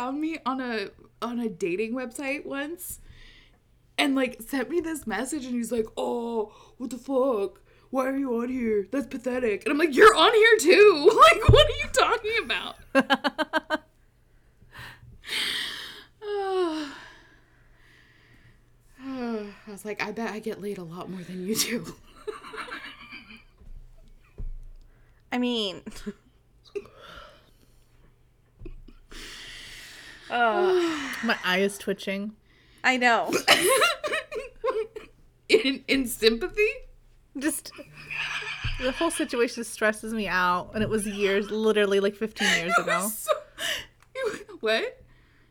[0.00, 0.88] found me on a
[1.20, 3.00] on a dating website once?
[3.98, 7.60] And like sent me this message and he's like, Oh, what the fuck?
[7.90, 8.86] Why are you on here?
[8.90, 9.64] That's pathetic.
[9.64, 11.10] And I'm like, You're on here too.
[11.32, 12.76] Like, what are you talking about?
[19.66, 21.94] I was like, I bet I get laid a lot more than you do.
[25.30, 25.82] I mean,
[30.30, 32.32] My eye is twitching.
[32.84, 33.32] I know.
[35.48, 36.68] in in sympathy?
[37.38, 37.72] Just
[38.80, 42.82] the whole situation stresses me out, and it was years, literally like 15 years It
[42.82, 43.00] ago.
[43.04, 43.32] was so-
[44.60, 45.02] what?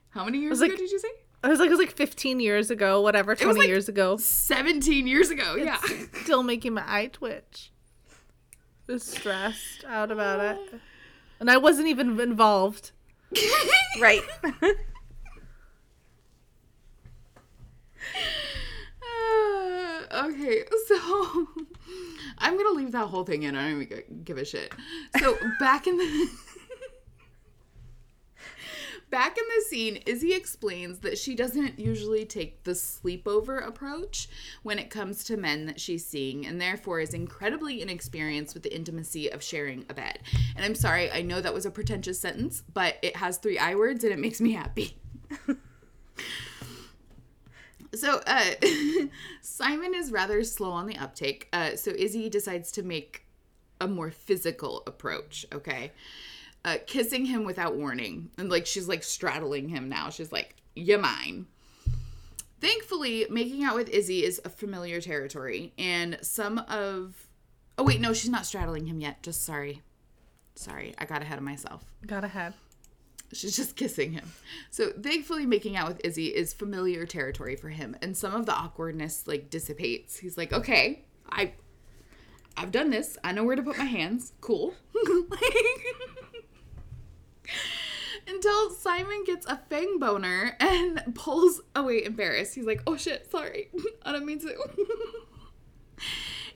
[0.10, 1.08] How many years was ago like- did you say?
[1.42, 4.18] I was like, it was like 15 years ago, whatever, 20 like- years ago.
[4.18, 5.78] 17 years ago, yeah.
[6.24, 7.72] Still making my eye twitch.
[8.88, 10.82] Just stressed out about it.
[11.40, 12.92] And I wasn't even involved.
[14.00, 14.22] Right.
[19.02, 21.48] Uh, okay, so So
[22.38, 23.56] I'm gonna leave that whole thing in.
[23.56, 24.74] I don't even give a shit.
[25.20, 26.30] So back in the
[29.10, 34.30] back in the scene, Izzy explains that she doesn't usually take the sleepover approach
[34.64, 38.76] when it comes to men that she's seeing, and therefore is incredibly inexperienced with the
[38.76, 40.20] intimacy of sharing a bed.
[40.56, 43.76] And I'm sorry, I know that was a pretentious sentence, but it has three I
[43.76, 44.98] words and it makes me happy.
[47.96, 48.52] So uh,
[49.42, 51.48] Simon is rather slow on the uptake.
[51.52, 53.26] Uh, so Izzy decides to make
[53.82, 55.46] a more physical approach.
[55.54, 55.92] Okay,
[56.66, 60.10] uh, kissing him without warning, and like she's like straddling him now.
[60.10, 61.48] She's like, You're mine."
[62.62, 67.28] Thankfully, making out with Izzy is a familiar territory, and some of
[67.78, 69.24] oh wait, no, she's not straddling him yet.
[69.24, 69.82] Just sorry,
[70.56, 71.86] sorry, I got ahead of myself.
[72.06, 72.54] Got ahead.
[73.32, 74.32] She's just kissing him.
[74.72, 78.54] So thankfully making out with Izzy is familiar territory for him and some of the
[78.54, 80.18] awkwardness like dissipates.
[80.18, 81.54] He's like, "Okay, I
[82.58, 83.18] I've done this.
[83.24, 84.34] I know where to put my hands.
[84.42, 84.74] Cool."
[88.40, 92.56] Until Simon gets a fang boner and pulls oh, away embarrassed.
[92.56, 93.68] He's like, "Oh shit, sorry.
[94.06, 94.56] I don't mean to."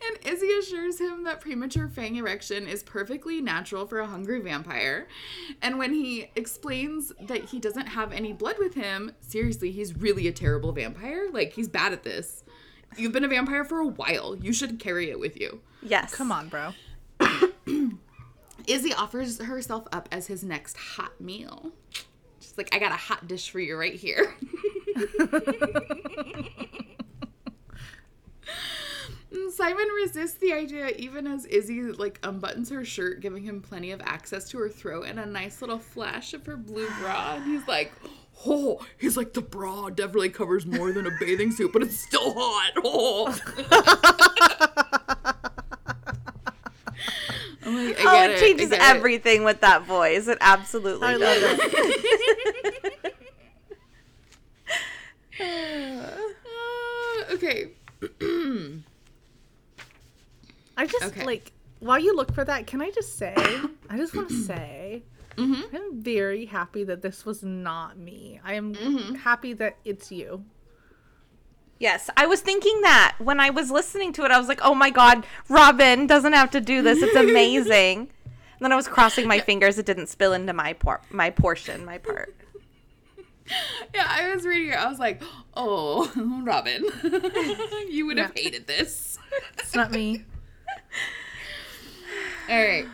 [0.06, 5.08] And Izzy assures him that premature fang erection is perfectly natural for a hungry vampire.
[5.62, 10.28] And when he explains that he doesn't have any blood with him, seriously, he's really
[10.28, 11.30] a terrible vampire.
[11.32, 12.44] Like, he's bad at this.
[12.98, 14.36] You've been a vampire for a while.
[14.36, 15.62] You should carry it with you.
[15.82, 16.14] Yes.
[16.14, 16.74] Come on, bro.
[18.68, 21.72] Izzy offers herself up as his next hot meal.
[22.40, 24.34] She's like, I got a hot dish for you right here.
[29.52, 34.02] Simon resists the idea even as Izzy like unbuttons her shirt, giving him plenty of
[34.04, 37.36] access to her throat and a nice little flash of her blue bra.
[37.36, 37.92] And he's like,
[38.46, 42.34] Oh, he's like the bra definitely covers more than a bathing suit, but it's still
[42.36, 42.72] hot.
[42.86, 43.34] Oh.
[47.66, 48.82] I'm like, Oh, get it changes get it.
[48.84, 50.28] everything with that voice.
[50.28, 51.42] It absolutely I does.
[51.42, 53.14] love it.
[55.40, 56.16] Uh,
[57.32, 57.72] okay.
[60.78, 61.26] I just Okay.
[61.26, 63.36] like while you look for that, can I just say,
[63.90, 65.04] I just want to say,
[65.36, 65.76] Mm-hmm.
[65.76, 68.40] I'm very happy that this was not me.
[68.44, 69.16] I am Mm-hmm.
[69.16, 70.46] happy that it's you.
[71.84, 74.32] Yes, I was thinking that when I was listening to it.
[74.32, 77.04] I was like, "Oh my god, Robin doesn't have to do this.
[77.04, 78.10] It's amazing." and
[78.62, 81.98] then I was crossing my fingers it didn't spill into my por- my portion, my
[81.98, 82.34] part.
[83.94, 84.78] Yeah, I was reading it.
[84.78, 85.22] I was like,
[85.54, 86.10] oh,
[86.46, 86.86] Robin,
[87.90, 89.20] you would have hated this.
[89.60, 90.24] It's not me.
[92.50, 92.88] All right.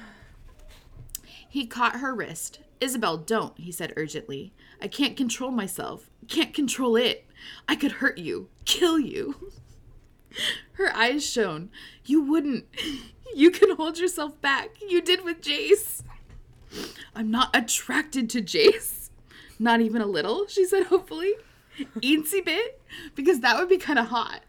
[1.47, 2.61] He caught her wrist.
[2.81, 4.51] Isabel, don't, he said urgently.
[4.81, 6.09] I can't control myself.
[6.27, 7.28] Can't control it.
[7.67, 9.51] I could hurt you, kill you.
[10.73, 11.69] Her eyes shone.
[12.05, 12.65] You wouldn't.
[13.35, 14.77] You can hold yourself back.
[14.87, 16.03] You did with Jace.
[17.15, 19.09] I'm not attracted to Jace.
[19.59, 21.33] Not even a little, she said hopefully.
[21.97, 22.81] Eensy bit?
[23.15, 24.41] Because that would be kind of hot.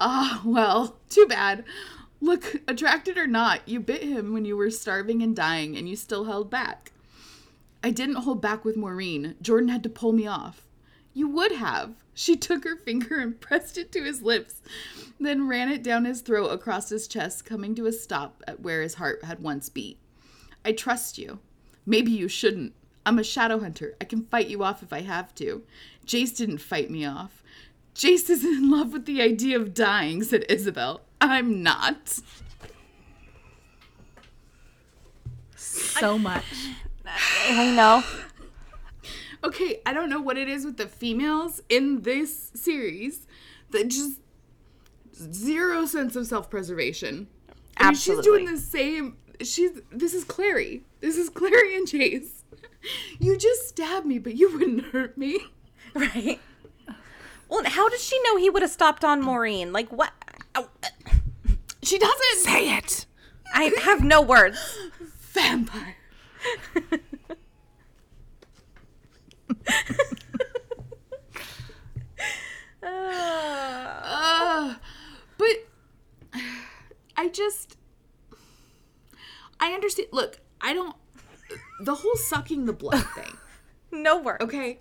[0.00, 1.64] Ah, well, too bad.
[2.20, 5.96] Look, attracted or not, you bit him when you were starving and dying, and you
[5.96, 6.92] still held back.
[7.82, 9.36] I didn't hold back with Maureen.
[9.40, 10.66] Jordan had to pull me off.
[11.14, 11.94] You would have.
[12.20, 14.60] She took her finger and pressed it to his lips,
[15.18, 18.82] then ran it down his throat across his chest, coming to a stop at where
[18.82, 19.98] his heart had once beat.
[20.62, 21.38] I trust you.
[21.86, 22.74] Maybe you shouldn't.
[23.06, 23.96] I'm a shadow hunter.
[24.02, 25.62] I can fight you off if I have to.
[26.06, 27.42] Jace didn't fight me off.
[27.94, 31.00] Jace is in love with the idea of dying, said Isabel.
[31.22, 32.18] I'm not.
[35.56, 36.44] So much.
[37.48, 38.04] I know.
[39.42, 43.26] Okay, I don't know what it is with the females in this series
[43.70, 44.18] that just
[45.14, 47.26] zero sense of self-preservation.
[47.76, 49.16] I mean, she's doing the same.
[49.40, 50.82] She's this is Clary.
[51.00, 52.42] This is Clary and Jace.
[53.18, 55.40] You just stabbed me, but you wouldn't hurt me.
[55.94, 56.38] Right.
[57.48, 59.72] Well, how does she know he would have stopped on Maureen?
[59.72, 60.12] Like what?
[60.54, 60.68] oh,
[61.82, 63.06] She doesn't Say it.
[63.52, 64.78] I have no words.
[65.32, 65.96] vampire.
[72.82, 72.86] Uh,
[74.02, 74.74] Uh,
[75.38, 75.48] but
[77.16, 77.76] I just
[79.60, 80.08] I understand.
[80.12, 80.96] Look, I don't.
[81.80, 83.36] The whole sucking the blood thing.
[83.92, 84.42] no words.
[84.44, 84.78] Okay.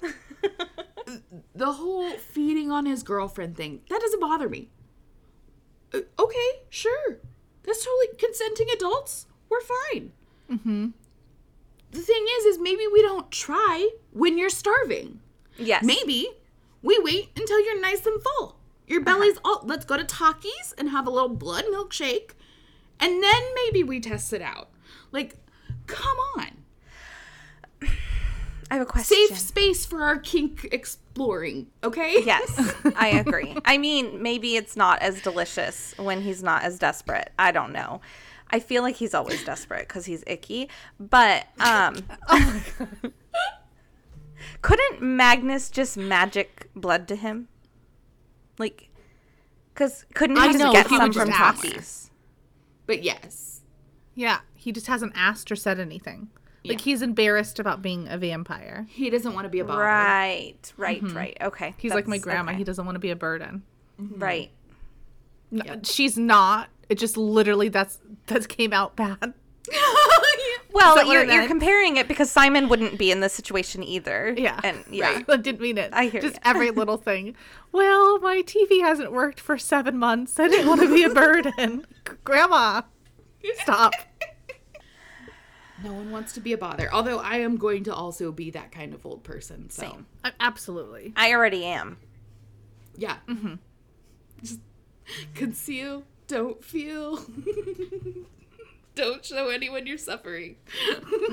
[1.55, 4.69] the whole feeding on his girlfriend thing that doesn't bother me.
[5.93, 7.17] Uh, okay, sure.
[7.63, 9.25] That's totally consenting adults.
[9.49, 10.11] We're fine.
[10.49, 10.87] Mm-hmm.
[11.91, 15.19] The thing is, is maybe we don't try when you're starving.
[15.57, 15.83] Yes.
[15.83, 16.27] Maybe
[16.81, 18.58] we wait until you're nice and full.
[18.89, 19.61] Your belly's all.
[19.63, 22.31] Let's go to Taki's and have a little blood milkshake,
[22.99, 24.69] and then maybe we test it out.
[25.11, 25.35] Like,
[25.87, 26.47] come on.
[28.71, 29.17] I have a question.
[29.29, 32.21] Safe space for our kink exploring, okay?
[32.25, 33.55] Yes, I agree.
[33.65, 37.31] I mean, maybe it's not as delicious when he's not as desperate.
[37.39, 38.01] I don't know.
[38.51, 40.69] I feel like he's always desperate because he's icky.
[40.99, 41.97] But um,
[44.61, 47.47] couldn't Magnus just magic blood to him?
[48.59, 48.89] Like,
[49.73, 51.63] because couldn't he I just know, get he some just from ask.
[51.63, 52.11] Taki's?
[52.85, 53.61] But yes.
[54.13, 56.29] Yeah, he just hasn't asked or said anything.
[56.65, 56.83] Like Yeah.
[56.83, 58.85] he's embarrassed about being a vampire.
[58.89, 59.81] He doesn't want to be a bother.
[59.81, 61.15] Right, right, mm-hmm.
[61.15, 61.37] right.
[61.41, 61.73] Okay.
[61.77, 62.51] He's like my grandma.
[62.51, 62.57] okay.
[62.57, 63.63] He doesn't want to be a burden.
[63.99, 64.19] Mm-hmm.
[64.19, 64.51] Right.
[65.53, 66.67] N- She's not.
[66.89, 69.33] It just literally that's that came out bad.
[70.71, 74.35] Well, you're, you're comparing it because Simon wouldn't be in this situation either.
[74.37, 74.59] Yeah.
[74.63, 75.21] And yeah.
[75.27, 75.89] I didn't mean it.
[75.93, 76.41] I hear just ya.
[76.45, 77.35] every little thing.
[77.71, 80.39] Well, my TV hasn't worked for seven months.
[80.39, 81.85] I didn't want to be a burden.
[82.23, 82.83] Grandma,
[83.55, 83.93] stop.
[85.81, 86.89] No one wants to be a bother.
[86.91, 89.69] Although I am going to also be that kind of old person.
[89.69, 90.07] So Same.
[90.25, 91.13] Uh, Absolutely.
[91.15, 91.95] I already am.
[92.97, 93.15] yeah.
[94.41, 94.59] Just
[95.35, 97.23] conceal, don't feel.
[98.95, 100.55] Don't show anyone you're suffering.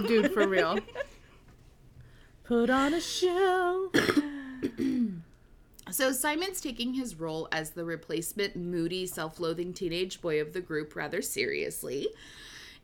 [0.06, 0.78] Dude, for real.
[2.44, 3.90] Put on a show.
[5.90, 10.96] So Simon's taking his role as the replacement moody, self-loathing teenage boy of the group
[10.96, 12.08] rather seriously.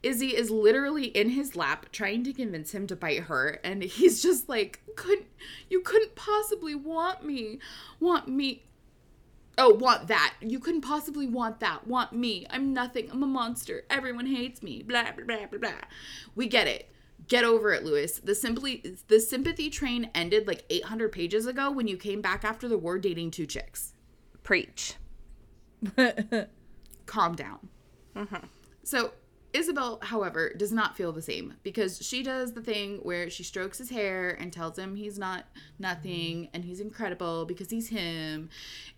[0.02, 4.22] Izzy is literally in his lap trying to convince him to bite her and he's
[4.22, 5.26] just like, "Couldn't
[5.68, 7.58] you couldn't possibly want me.
[7.98, 8.62] Want me
[9.59, 10.35] Oh, want that.
[10.41, 11.87] You couldn't possibly want that.
[11.87, 12.47] Want me.
[12.49, 13.11] I'm nothing.
[13.11, 13.85] I'm a monster.
[13.91, 14.83] Everyone hates me.
[14.83, 15.81] Blah blah blah blah blah.
[16.35, 16.91] We get it.
[17.29, 18.19] Get over it, Lewis.
[18.19, 22.67] The simply the sympathy train ended like 800 pages ago when you came back after
[22.69, 23.93] the war dating two chicks.
[24.43, 24.95] Preach.
[27.07, 27.69] Calm down.
[28.17, 28.47] Mm-hmm.
[28.83, 29.12] So
[29.53, 33.79] Isabelle, however, does not feel the same because she does the thing where she strokes
[33.79, 35.45] his hair and tells him he's not
[35.79, 36.51] nothing mm-hmm.
[36.55, 38.49] and he's incredible because he's him.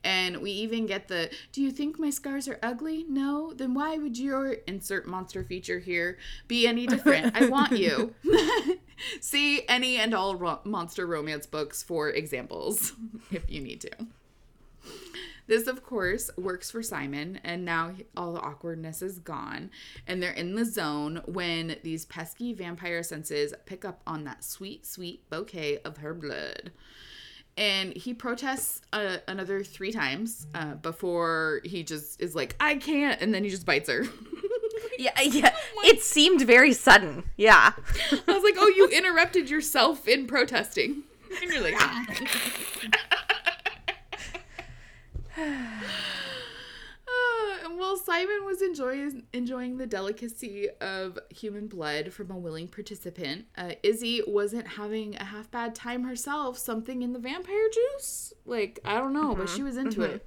[0.04, 3.04] And we even get the Do you think my scars are ugly?
[3.08, 3.52] No?
[3.52, 7.36] Then why would your insert monster feature here be any different?
[7.36, 8.14] I want you.
[9.20, 12.92] See any and all ro- monster romance books for examples
[13.30, 13.90] if you need to.
[15.46, 19.70] This, of course, works for Simon, and now all the awkwardness is gone,
[20.06, 24.86] and they're in the zone when these pesky vampire senses pick up on that sweet,
[24.86, 26.72] sweet bouquet of her blood.
[27.56, 33.20] And he protests uh, another three times uh, before he just is like, I can't,
[33.20, 34.04] and then he just bites her.
[34.98, 35.54] Yeah, yeah.
[35.84, 37.24] It seemed very sudden.
[37.36, 37.72] Yeah.
[38.12, 41.02] I was like, oh, you interrupted yourself in protesting.
[41.42, 42.06] And you're like, ah.
[45.36, 45.42] Uh,
[47.64, 53.46] and while Simon was enjoying enjoying the delicacy of human blood from a willing participant,
[53.56, 56.58] uh, Izzy wasn't having a half bad time herself.
[56.58, 60.26] Something in the vampire juice, like I don't know, but she was into it.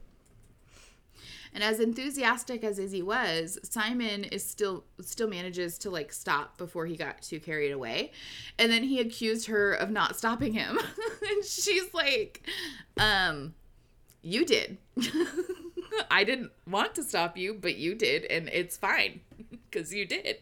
[1.54, 6.86] And as enthusiastic as Izzy was, Simon is still still manages to like stop before
[6.86, 8.12] he got too carried away.
[8.60, 10.78] And then he accused her of not stopping him.
[11.30, 12.48] and she's like,
[12.98, 13.56] um,
[14.22, 14.78] you did.
[16.12, 19.22] I didn't want to stop you, but you did, and it's fine
[19.72, 20.38] because you did.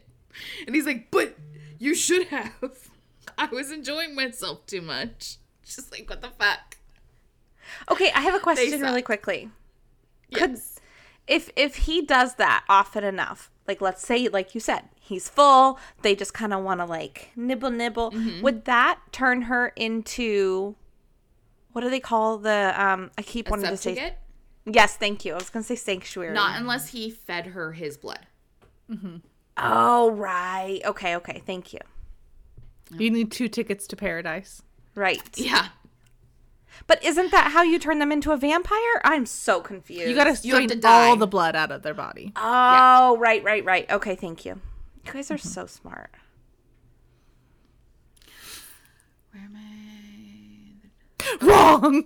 [0.66, 1.36] And he's like, but
[1.80, 2.90] you should have.
[3.38, 5.38] I was enjoying myself too much.
[5.64, 6.78] Just like, what the fuck?
[7.90, 9.50] Okay, I have a question really quickly.
[10.30, 10.80] Yes.
[11.28, 15.80] If if he does that often enough, like let's say like you said, he's full,
[16.04, 18.42] they just kind of want to like nibble nibble, Mm-hmm.
[18.44, 20.76] would that turn her into
[21.76, 24.14] what do they call the um I keep A wanting to say?
[24.66, 25.34] Yes, thank you.
[25.34, 26.34] I was going to say sanctuary.
[26.34, 28.26] Not unless he fed her his blood.
[29.58, 30.80] Oh, right.
[30.86, 31.44] Okay, okay.
[31.46, 31.80] Thank you.
[32.98, 34.62] You need two tickets to paradise.
[34.96, 35.22] Right.
[35.38, 35.68] Yeah.
[36.88, 39.02] But isn't that how you turn them into a vampire?
[39.04, 40.08] I'm so confused.
[40.10, 41.10] You gotta You have strain to die.
[41.10, 42.32] all the blood out of their body.
[42.38, 43.90] Oh, right, right, right.
[43.92, 44.62] Okay, thank you.
[45.06, 45.36] You guys Mm-hmm.
[45.36, 46.10] are so smart.
[49.32, 49.75] Where am I?
[51.42, 52.04] Wrong.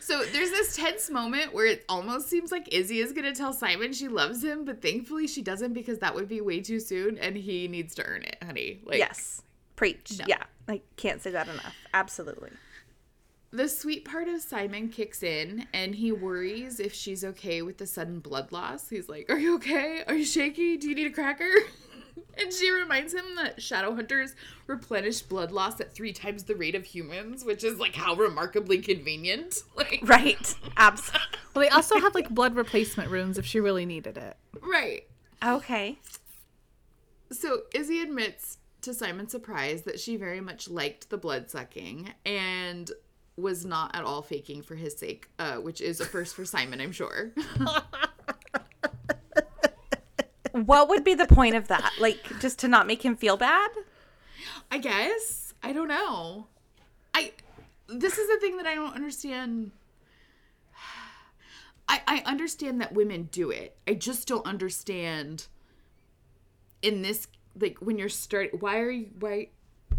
[0.00, 3.92] So there's this tense moment where it almost seems like Izzy is gonna tell Simon
[3.92, 7.36] she loves him, but thankfully she doesn't because that would be way too soon, and
[7.36, 8.80] he needs to earn it, honey.
[8.84, 9.42] Like, yes.
[9.74, 10.20] Preach.
[10.26, 10.44] Yeah.
[10.68, 11.74] I can't say that enough.
[11.92, 12.50] Absolutely.
[13.50, 17.86] The sweet part of Simon kicks in, and he worries if she's okay with the
[17.86, 18.88] sudden blood loss.
[18.88, 20.04] He's like, "Are you okay?
[20.06, 20.76] Are you shaky?
[20.76, 21.50] Do you need a cracker?"
[22.38, 24.34] and she reminds him that shadow hunters
[24.66, 28.78] replenish blood loss at three times the rate of humans, which is like how remarkably
[28.78, 29.62] convenient.
[29.76, 30.54] Like, Right.
[30.76, 31.20] Absolutely.
[31.54, 34.36] Well, they also have like blood replacement runes if she really needed it.
[34.60, 35.04] right.
[35.42, 35.98] Okay.
[37.32, 42.90] So Izzy admits to Simon's surprise that she very much liked the blood sucking and
[43.38, 46.80] was not at all faking for his sake, uh, which is a first for Simon,
[46.80, 47.32] I'm sure.
[50.64, 51.92] What would be the point of that?
[52.00, 53.70] Like, just to not make him feel bad?
[54.70, 55.54] I guess.
[55.62, 56.46] I don't know.
[57.14, 57.32] I
[57.88, 59.72] this is the thing that I don't understand.
[61.88, 63.76] I I understand that women do it.
[63.86, 65.46] I just don't understand
[66.82, 67.26] in this
[67.58, 69.48] like when you're start why are you why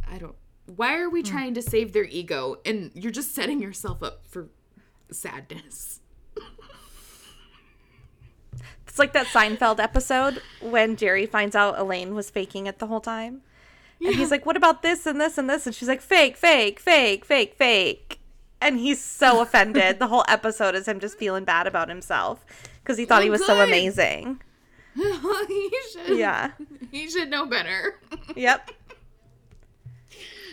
[0.09, 0.35] I don't
[0.65, 1.27] why are we hmm.
[1.27, 4.49] trying to save their ego and you're just setting yourself up for
[5.11, 6.01] sadness.
[8.97, 12.99] It's like that Seinfeld episode when Jerry finds out Elaine was faking it the whole
[12.99, 13.41] time.
[14.03, 15.67] And he's like, What about this and this and this?
[15.67, 18.19] And she's like, Fake, fake, fake, fake, fake.
[18.59, 19.99] And he's so offended.
[19.99, 22.43] the whole episode is him just feeling bad about himself
[22.81, 24.41] because he thought he Oh, was so amazing.
[24.95, 26.53] he should Yeah.
[26.91, 27.99] he should know better.
[28.35, 28.71] Yep.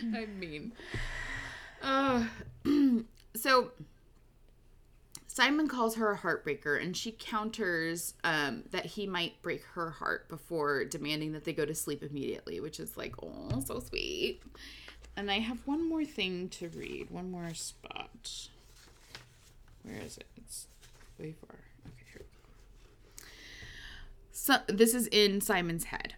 [0.15, 0.71] I mean,
[1.81, 2.25] uh,
[3.35, 3.71] so
[5.35, 10.29] Simon calls her a heartbreaker, and she counters um, that he might break her heart
[10.29, 14.41] before demanding that they go to sleep immediately, which is like, oh, so sweet.
[15.17, 18.47] And I have one more thing to read, one more spot.
[19.83, 20.27] Where is it?
[20.37, 20.67] It's
[21.19, 21.59] way far.
[21.85, 23.27] Okay, here we go.
[24.31, 26.15] So this is in Simon's head.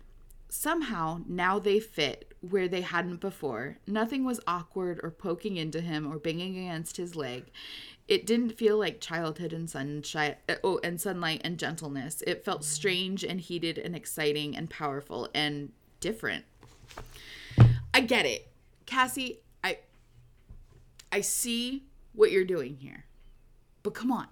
[0.49, 3.80] Somehow, now they fit where they hadn't before.
[3.88, 7.45] Nothing was awkward or poking into him or banging against his leg.
[8.08, 12.24] It didn't feel like childhood and sunshine, oh, and sunlight and gentleness.
[12.26, 16.45] It felt strange and heated and exciting and powerful and different.
[17.93, 18.47] I get it,
[18.86, 19.41] Cassie.
[19.64, 19.80] I
[21.12, 21.84] I see
[22.14, 23.05] what you're doing here,
[23.84, 24.28] but come on.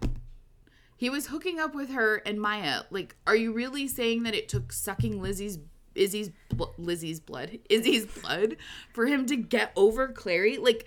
[0.97, 2.83] He was hooking up with her and Maya.
[2.89, 5.59] Like, are you really saying that it took sucking Lizzie's
[5.93, 8.55] Izzy's bl- Lizzie's blood, Izzy's blood,
[8.93, 10.57] for him to get over Clary?
[10.57, 10.85] Like,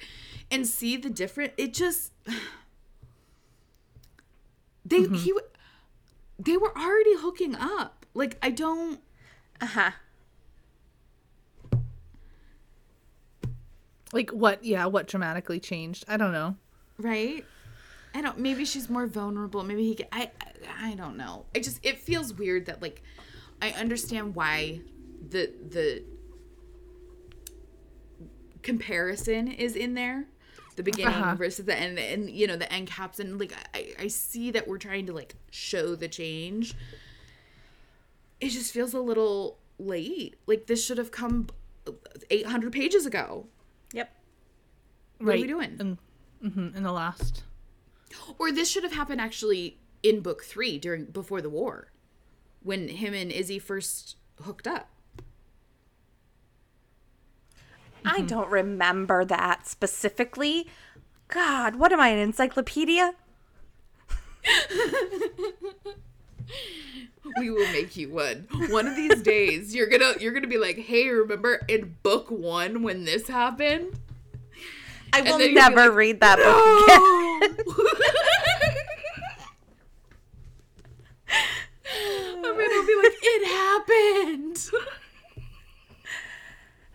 [0.51, 1.53] and see the different.
[1.59, 2.13] It just
[4.89, 5.33] they he
[6.39, 8.07] they were already hooking up.
[8.15, 9.01] Like, I don't.
[9.61, 9.91] Uh huh.
[14.13, 14.65] Like what?
[14.65, 16.05] Yeah, what dramatically changed?
[16.09, 16.57] I don't know.
[16.99, 17.45] right
[18.15, 20.31] i don't maybe she's more vulnerable maybe he get, I,
[20.81, 23.03] I i don't know i just it feels weird that like
[23.61, 24.81] i understand why
[25.29, 26.03] the the
[28.63, 30.25] comparison is in there
[30.79, 31.35] the beginning Uh-huh.
[31.35, 34.67] versus the end and you know the end caps and like I, I see that
[34.67, 36.75] we're trying to like show the change
[38.41, 41.49] it just feels a little late like this should have come
[42.31, 43.47] 800 pages ago
[43.93, 44.11] Yep.
[45.19, 45.77] What are we doing?
[45.81, 45.99] In,
[46.51, 47.43] mhm, in the last.
[48.39, 51.91] Or this should have happened actually in book three during before the war,
[52.63, 54.89] when him and Izzy first hooked up.
[58.05, 58.27] I mm-hmm.
[58.27, 60.67] don't remember that specifically.
[61.29, 63.15] God, what am I, an encyclopedia?
[67.39, 68.47] We will make you one.
[68.71, 72.83] One of these days, you're gonna you're gonna be like, hey, remember in book one
[72.83, 73.99] when this happened?
[75.13, 76.47] I will never like, read that book
[76.89, 77.57] again.
[82.41, 83.43] I mean, it'll be like, it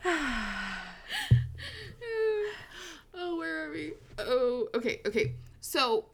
[0.05, 0.55] happened.
[3.53, 3.93] oh, where are we?
[4.19, 5.33] Oh, okay, okay.
[5.61, 6.05] So,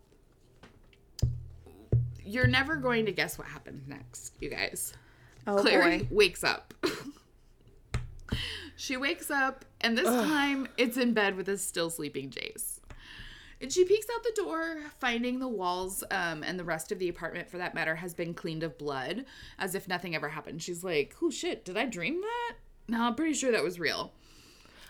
[2.23, 4.93] you're never going to guess what happens next, you guys.
[5.47, 6.07] Oh Clary boy.
[6.11, 6.73] wakes up.
[8.75, 12.79] she wakes up, and this time it's in bed with a still sleeping Jace.
[13.61, 17.09] And she peeks out the door, finding the walls um, and the rest of the
[17.09, 19.25] apartment, for that matter, has been cleaned of blood,
[19.57, 20.61] as if nothing ever happened.
[20.61, 22.53] She's like, "Oh shit, did I dream that?
[22.87, 24.13] No, I'm pretty sure that was real."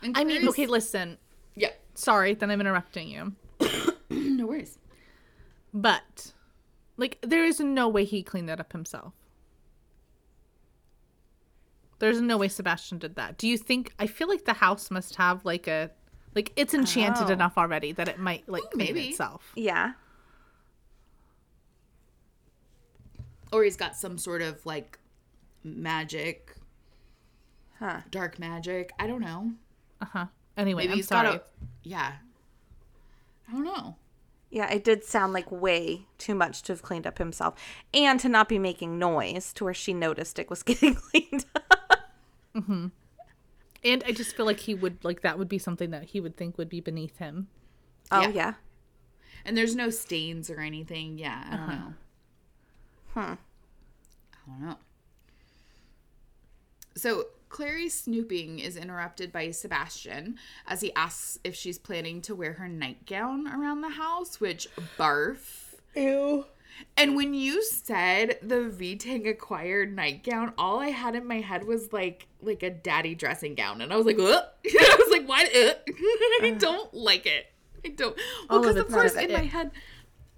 [0.04, 1.18] And I mean, okay, listen.
[1.56, 1.70] yeah,
[2.00, 3.34] Sorry that I'm interrupting you.
[4.10, 4.78] no worries.
[5.74, 6.32] But
[6.96, 9.14] like there is no way he cleaned that up himself.
[12.00, 13.38] There's no way Sebastian did that.
[13.38, 15.92] Do you think I feel like the house must have like a
[16.36, 17.34] like it's enchanted Oh.
[17.34, 19.10] enough already that it might like Ooh, clean maybe.
[19.10, 19.52] itself.
[19.58, 19.92] Yeah.
[23.52, 24.98] Or he's got some sort of like
[25.66, 26.56] magic,
[27.80, 28.02] Huh.
[28.10, 28.94] dark magic.
[28.98, 29.52] I don't know.
[30.00, 30.28] Uh-huh.
[30.60, 31.28] Anyway, Maybe I'm he's sorry.
[31.28, 31.42] got a
[31.84, 32.12] yeah.
[33.48, 33.96] I don't know.
[34.52, 37.56] Yeah, it did sound like way too much to have cleaned up himself
[37.94, 42.00] and to not be making noise to where she noticed it was getting cleaned up.
[42.56, 42.88] Mm-hmm.
[43.86, 46.36] And I just feel like he would like that would be something that he would
[46.36, 47.48] think would be beneath him.
[48.12, 48.30] Oh Yeah.
[48.30, 48.54] yeah.
[49.46, 51.18] And there's no stains or anything.
[51.18, 51.76] Yeah, I don't uh-huh.
[51.76, 51.94] know.
[53.14, 53.36] Huh.
[54.34, 54.76] I don't know.
[56.96, 60.38] So Clary's snooping is interrupted by Sebastian
[60.68, 65.76] as he asks if she's planning to wear her nightgown around the house, which barf.
[65.96, 66.46] Ew.
[66.96, 71.92] And when you said the V-Tang acquired nightgown, all I had in my head was
[71.92, 74.44] like like a daddy dressing gown, and I was like, Ugh.
[74.66, 75.46] I was like, why?
[76.42, 77.48] I don't like it.
[77.84, 78.16] I don't.
[78.50, 79.34] Well, All of because of, course in it.
[79.34, 79.72] my head,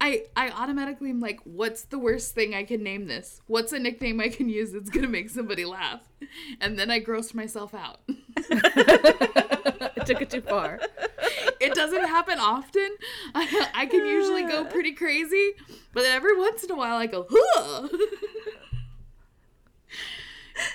[0.02, 3.40] I I automatically am like, what's the worst thing I can name this?
[3.46, 6.00] What's a nickname I can use that's gonna make somebody laugh?
[6.60, 8.00] And then I grossed myself out.
[8.50, 10.80] I took it too far.
[11.60, 12.88] it doesn't happen often.
[13.32, 15.52] I, I can usually go pretty crazy,
[15.92, 17.88] but then every once in a while I go, huh.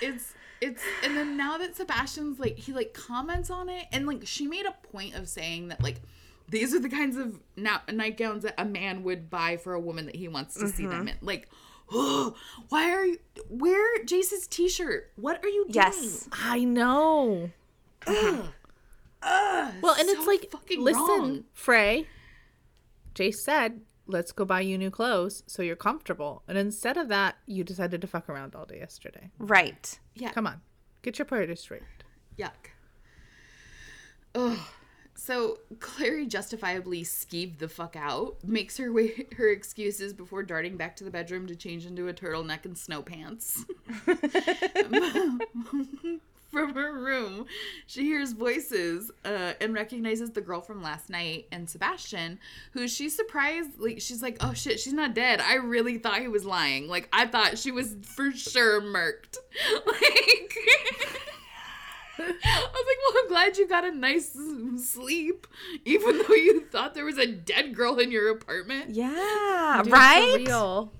[0.00, 4.26] it's it's and then now that Sebastian's like he like comments on it and like
[4.26, 6.00] she made a point of saying that like
[6.48, 10.06] these are the kinds of na- nightgowns that a man would buy for a woman
[10.06, 11.08] that he wants to see them mm-hmm.
[11.08, 11.16] in.
[11.20, 11.48] Like,
[11.88, 13.18] why are you
[13.48, 15.12] wear Jace's t-shirt?
[15.16, 15.74] What are you doing?
[15.74, 16.28] Yes.
[16.32, 17.50] I know.
[18.06, 18.48] Ugh,
[19.22, 19.72] uh-huh.
[19.82, 21.44] Well, and it's like, fucking listen, wrong.
[21.52, 22.06] Fray.
[23.14, 27.36] Jace said, "Let's go buy you new clothes so you're comfortable." And instead of that,
[27.46, 29.30] you decided to fuck around all day yesterday.
[29.38, 29.98] Right.
[30.14, 30.30] Yeah.
[30.30, 30.60] Come on,
[31.02, 31.82] get your priorities straight.
[32.38, 32.70] Yuck.
[34.36, 34.58] Ugh.
[35.28, 40.96] So Clary justifiably skeeved the fuck out, makes her way her excuses before darting back
[40.96, 43.66] to the bedroom to change into a turtleneck and snow pants.
[46.50, 47.44] from her room,
[47.86, 52.38] she hears voices uh, and recognizes the girl from last night and Sebastian,
[52.72, 53.78] who she's surprised.
[53.78, 56.88] Like she's like, "Oh shit, she's not dead." I really thought he was lying.
[56.88, 59.36] Like I thought she was for sure murked.
[59.86, 60.54] Like.
[62.18, 64.36] I was like, well, I'm glad you got a nice
[64.76, 65.46] sleep,
[65.84, 68.90] even though you thought there was a dead girl in your apartment.
[68.90, 69.80] Yeah.
[69.82, 70.34] Dude, for right.
[70.36, 70.92] real.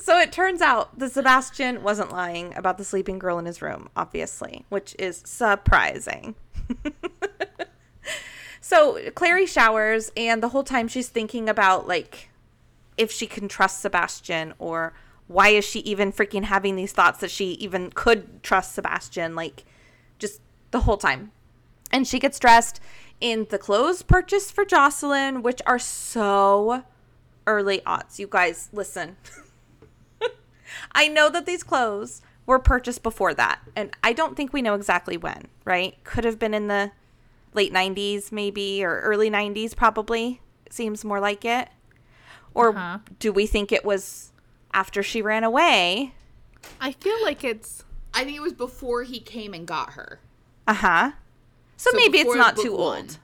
[0.00, 3.88] So it turns out that Sebastian wasn't lying about the sleeping girl in his room,
[3.96, 6.34] obviously, which is surprising.
[8.60, 12.28] so Clary showers, and the whole time she's thinking about, like,
[12.96, 14.94] if she can trust Sebastian or
[15.26, 19.64] why is she even freaking having these thoughts that she even could trust Sebastian, like,
[20.18, 21.32] just the whole time.
[21.90, 22.80] And she gets dressed
[23.20, 26.82] in the clothes purchased for Jocelyn, which are so
[27.46, 28.18] early aughts.
[28.18, 29.16] You guys, listen.
[30.92, 34.74] I know that these clothes were purchased before that, and I don't think we know
[34.74, 35.96] exactly when, right?
[36.04, 36.92] Could have been in the
[37.54, 40.40] late 90s, maybe, or early 90s, probably.
[40.70, 41.68] Seems more like it.
[42.52, 42.98] Or Uh-huh.
[43.18, 44.32] do we think it was
[44.74, 46.12] after she ran away?
[46.80, 50.20] I feel like it's I think it was before he came and got her.
[50.66, 51.10] Uh huh.
[51.76, 52.80] So, So maybe it's not too one.
[52.98, 53.18] old.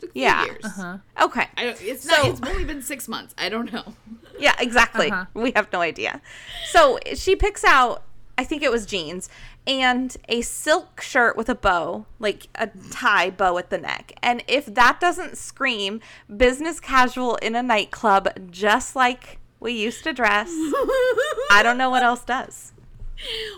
[0.00, 0.44] Took Yeah.
[0.44, 0.64] years.
[0.64, 0.98] huh.
[1.20, 1.46] Okay.
[1.56, 2.26] It's not.
[2.28, 3.34] It's only been six months.
[3.38, 3.94] I don't know.
[4.40, 5.10] Yeah, exactly.
[5.10, 5.24] Uh-huh.
[5.34, 6.22] We have no idea.
[6.70, 8.04] So she picks out,
[8.38, 9.28] I think it was jeans,
[9.66, 14.12] and a silk shirt with a bow, like a tie bow at the neck.
[14.22, 16.00] And if that doesn't scream
[16.36, 20.48] business casual in a nightclub, just like we used to dress,
[21.50, 22.72] I don't know what else does.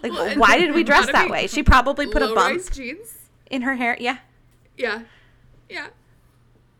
[0.02, 1.46] Like, Well, why did we dress that way?
[1.46, 3.14] She probably put a bump Low-rise jeans.
[3.50, 3.96] in her hair.
[4.00, 4.18] Yeah,
[4.76, 5.02] Yeah,
[5.68, 5.88] yeah.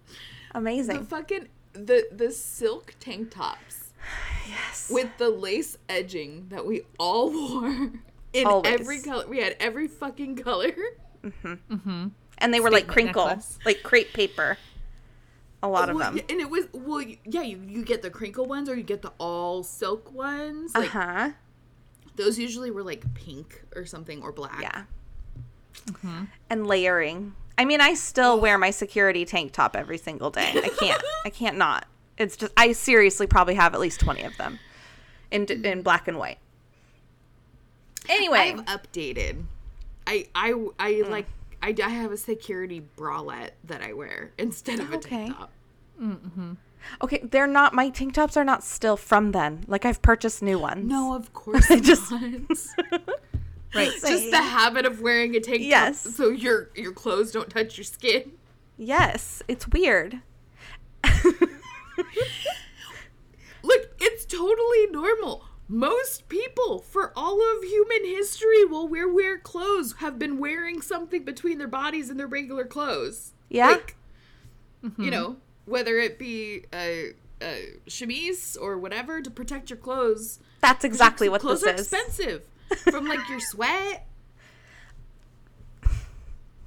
[0.08, 1.04] The amazing.
[1.06, 3.92] fucking the the silk tank tops
[4.48, 4.88] Yes.
[4.90, 7.90] with the lace edging that we all wore
[8.32, 8.80] in Always.
[8.80, 9.26] every color.
[9.28, 10.72] We had every fucking color.
[11.22, 11.58] Mhm.
[11.70, 12.10] Mhm.
[12.38, 13.58] And they were like Statement crinkle, necklace.
[13.66, 14.56] like crepe paper.
[15.62, 16.18] A lot of them.
[16.30, 17.42] and it was well, yeah.
[17.42, 20.72] You, you get the crinkle ones or you get the all silk ones.
[20.74, 21.30] Uh huh.
[22.16, 24.61] those usually were like pink or something or black.
[24.62, 24.84] Yeah.
[26.48, 27.34] And layering.
[27.58, 30.50] I mean, I still wear my security tank top every single day.
[30.54, 31.02] I can't.
[31.26, 31.86] I can't not.
[32.16, 32.52] It's just.
[32.56, 34.58] I seriously probably have at least twenty of them,
[35.30, 36.38] in in black and white.
[38.08, 39.42] Anyway, I've updated.
[40.06, 41.11] I I I Mm.
[41.11, 41.26] like
[41.62, 45.08] I, I have a security bralette that I wear instead of a Okay.
[45.26, 45.52] tank top.
[46.00, 46.52] Mm-hmm.
[47.02, 47.74] okay, they're not.
[47.74, 49.64] My tank tops are not still from then.
[49.68, 50.88] Like I've purchased new ones.
[50.88, 52.22] No, of course Just- not.
[53.74, 53.92] right.
[53.92, 56.02] Just the habit of wearing a tank Yes.
[56.04, 58.32] top so your your clothes don't touch your skin.
[58.78, 60.20] Yes, it's weird.
[63.62, 65.44] Look, it's totally normal.
[65.72, 71.24] Most people, for all of human history, will wear wear clothes, have been wearing something
[71.24, 73.32] between their bodies and their regular clothes.
[73.48, 73.68] Yeah.
[73.68, 73.96] Like,
[74.98, 80.40] you know, whether it be a, a chemise or whatever to protect your clothes.
[80.60, 81.80] That's exactly what clothes this are is.
[81.82, 82.42] expensive.
[82.90, 84.06] From like your sweat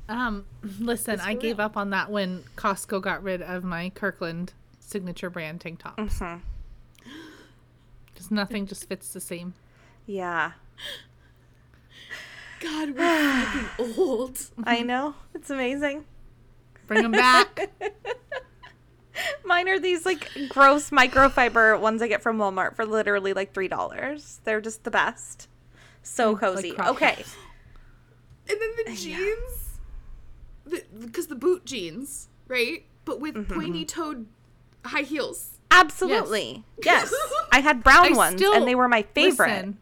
[0.09, 0.45] Um,
[0.79, 5.61] listen, I gave up on that when Costco got rid of my Kirkland signature brand
[5.61, 6.19] tank tops.
[6.19, 6.39] Mm-hmm.
[8.13, 9.53] Because nothing just fits the same.
[10.05, 10.51] Yeah.
[12.59, 14.39] God, we're fucking old.
[14.63, 15.15] I know.
[15.33, 16.05] It's amazing.
[16.87, 17.69] Bring them back.
[19.45, 23.67] Mine are these like gross microfiber ones I get from Walmart for literally like three
[23.67, 24.39] dollars.
[24.43, 25.47] They're just the best.
[26.01, 26.71] So cozy.
[26.71, 27.23] crop okay.
[28.49, 32.83] And then the jeans, because the, boot jeans, right?
[33.05, 33.53] But with Mm-hmm.
[33.53, 34.25] pointy toed
[34.83, 35.52] high heels.
[35.73, 36.63] Absolutely.
[36.83, 37.13] Yes.
[37.51, 39.47] I had brown I ones still- and they were my favorite.
[39.49, 39.77] Listen,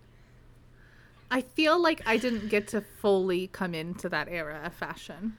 [1.31, 5.37] I feel like I didn't get to fully come into that era of fashion.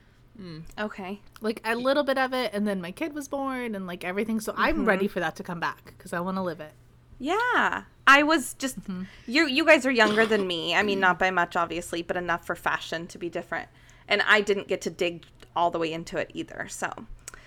[0.77, 1.21] Okay.
[1.41, 4.39] Like a little bit of it, and then my kid was born, and like everything.
[4.41, 4.61] So Mm-hmm.
[4.61, 6.73] I'm ready for that to come back because I want to live it.
[7.19, 7.83] Yeah.
[8.05, 9.03] I was just Mm-hmm.
[9.27, 10.75] you you guys are younger than me.
[10.75, 13.69] I mean not by much obviously, but enough for fashion to be different.
[14.07, 15.23] And I didn't get to dig
[15.55, 16.67] all the way into it either.
[16.67, 16.91] So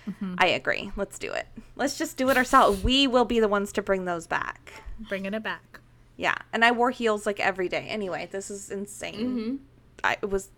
[0.07, 0.35] Mm-hmm.
[0.37, 0.91] I agree.
[0.95, 1.47] Let's do it.
[1.75, 2.83] Let's just do it ourselves.
[2.83, 4.71] We will be the ones to bring those back.
[5.09, 5.79] Bringing it back.
[6.15, 7.85] Yeah, and I wore heels like every day.
[7.89, 9.59] Anyway, this is insane.
[10.03, 10.49] I it was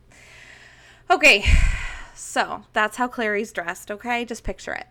[1.10, 1.43] okay.
[2.16, 3.89] So that's how Clary's dressed.
[3.91, 4.88] Okay, just picture it.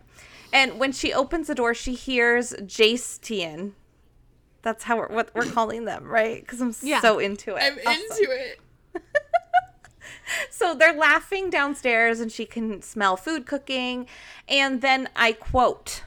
[0.51, 3.73] And when she opens the door, she hears Jastian.
[4.61, 6.41] That's how we're, what we're calling them, right?
[6.41, 7.01] Because I'm Yeah.
[7.01, 7.61] so into it.
[7.63, 8.01] I'm Awesome.
[8.01, 8.59] into it.
[10.49, 14.05] So they're laughing downstairs, and she can smell food cooking.
[14.47, 16.03] And then I quote,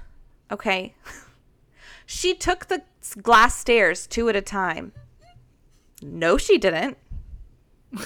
[0.51, 0.95] okay,
[2.07, 2.83] she took the
[3.21, 4.93] glass stairs two at a time.
[6.03, 6.99] No, she didn't.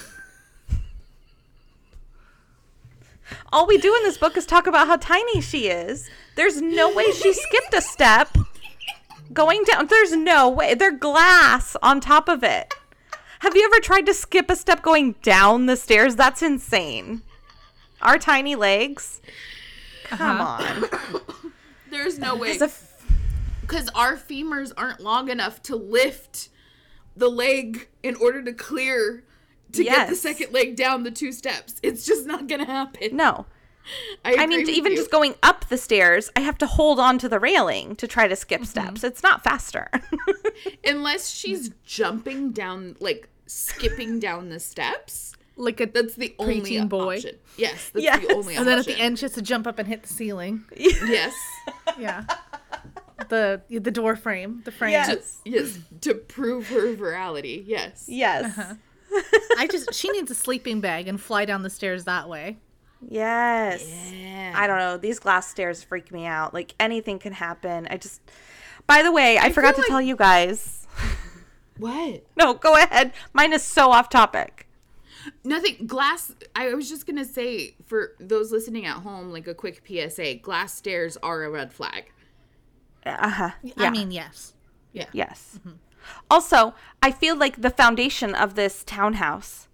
[3.51, 6.09] All we do in this book is talk about how tiny she is.
[6.35, 8.37] There's no way she skipped a step
[9.33, 9.87] going down.
[9.87, 10.75] There's no way.
[10.75, 12.73] They're glass on top of it.
[13.39, 16.15] Have you ever tried to skip a step going down the stairs?
[16.15, 17.21] That's insane.
[18.01, 19.21] Our tiny legs.
[20.05, 20.87] Come uh-huh.
[21.13, 21.51] on.
[21.91, 22.49] There's no way.
[22.49, 23.05] It's a f-
[23.61, 26.49] Because our femurs aren't long enough to lift
[27.15, 29.23] the leg in order to clear
[29.73, 31.79] to get the second leg down the two steps.
[31.83, 33.15] It's just not gonna happen.
[33.15, 33.45] no.
[34.25, 34.97] I, I mean, even you.
[34.97, 38.27] just going up the stairs, I have to hold on to the railing to try
[38.27, 38.65] to skip mm-hmm.
[38.65, 39.03] steps.
[39.03, 39.89] It's not faster.
[40.85, 45.33] unless she's jumping down, like skipping down the steps.
[45.59, 47.15] Like a That's the only Preteen boy.
[47.15, 47.37] option.
[47.57, 48.19] Yes, that's Yes.
[48.27, 48.57] the only option.
[48.59, 50.65] and then at the end she has to jump up and hit the ceiling.
[50.77, 51.33] yes,
[51.97, 52.25] Yeah.
[53.29, 54.91] the the door frame, the frame.
[54.91, 55.41] Yes.
[55.45, 57.63] yes, to prove her virality.
[57.65, 58.57] Yes, yes.
[58.57, 58.75] Uh-huh.
[59.57, 62.57] I just she needs a sleeping bag and fly down the stairs that way.
[63.01, 64.11] Yes.
[64.13, 64.53] yeah.
[64.55, 64.97] I don't know.
[64.97, 66.53] These glass stairs freak me out.
[66.53, 67.87] Like anything can happen.
[67.89, 68.21] I just.
[68.87, 70.87] By the way, I, forgot to like- tell you guys.
[71.79, 72.23] What?
[72.35, 73.13] No, go ahead.
[73.33, 74.67] Mine is so off topic.
[75.43, 75.85] Nothing.
[75.85, 76.33] Glass.
[76.55, 80.73] I was just gonna say for those listening at home, like a quick PSA: glass
[80.73, 82.11] stairs are a red flag.
[83.05, 83.49] Uh huh.
[83.61, 83.73] Yeah.
[83.77, 84.53] I mean, yes.
[84.91, 85.05] Yeah.
[85.13, 85.59] Yes.
[86.31, 86.73] Also,
[87.03, 89.66] I feel like the foundation of this townhouse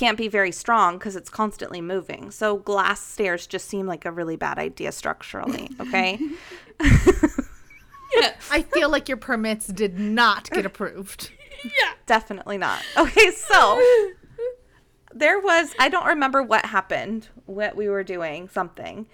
[0.00, 2.30] can't be very strong because it's constantly moving.
[2.30, 5.68] So glass stairs just seem like a really bad idea structurally.
[5.80, 6.18] Okay.
[8.50, 11.30] I feel like your permits did not get approved.
[11.64, 11.92] Yeah.
[12.06, 12.82] Definitely not.
[12.96, 13.80] Okay, so
[15.14, 19.06] there was I don't remember what happened, what we were doing, something.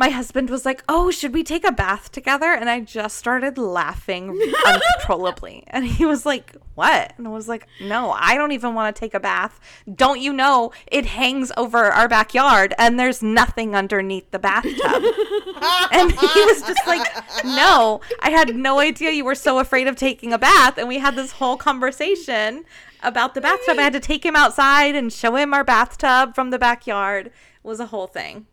[0.00, 3.58] My husband was like, "Oh, should we take a bath together?" And I just started
[3.58, 4.30] laughing
[4.66, 5.62] uncontrollably.
[5.66, 8.98] And he was like, "What?" And I was like, "No, I don't even want to
[8.98, 9.60] take a bath.
[9.94, 14.72] Don't you know it hangs over our backyard and there's nothing underneath the bathtub?"
[15.92, 17.06] and he was just like,
[17.44, 20.96] "No, I had no idea you were so afraid of taking a bath." And we
[20.96, 22.64] had this whole conversation
[23.02, 23.78] about the bathtub.
[23.78, 27.26] I had to take him outside and show him our bathtub from the backyard.
[27.26, 27.32] It
[27.62, 28.46] was a whole thing.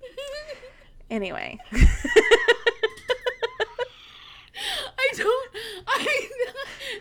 [1.12, 1.78] Anyway, I
[5.14, 5.50] don't.
[5.86, 6.28] I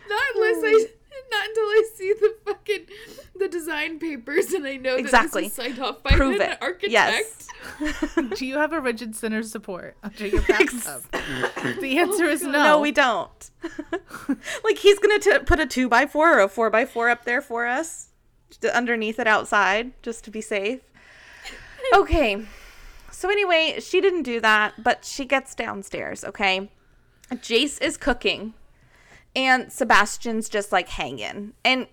[0.10, 0.84] not unless I hmm.
[1.32, 2.86] not until I see the fucking
[3.40, 5.44] the design papers and I know Exactly.
[5.44, 6.58] that this is signed off by Prove an it.
[6.62, 6.92] architect.
[6.92, 7.48] Yes.
[8.38, 11.04] Do you have a rigid center support under your bathtub?
[11.80, 12.64] the answer is oh, no.
[12.64, 13.50] no, we don't.
[14.66, 17.24] like he's gonna t- put a two by four or a four by four up
[17.24, 18.10] there for us,
[18.74, 20.82] underneath it outside, just to be safe.
[21.94, 22.46] Okay.
[23.22, 26.24] So anyway, she didn't do that, but she gets downstairs.
[26.24, 26.72] Okay.
[27.34, 28.56] Jace is cooking,
[29.36, 31.86] and Sebastian's just like hanging, and.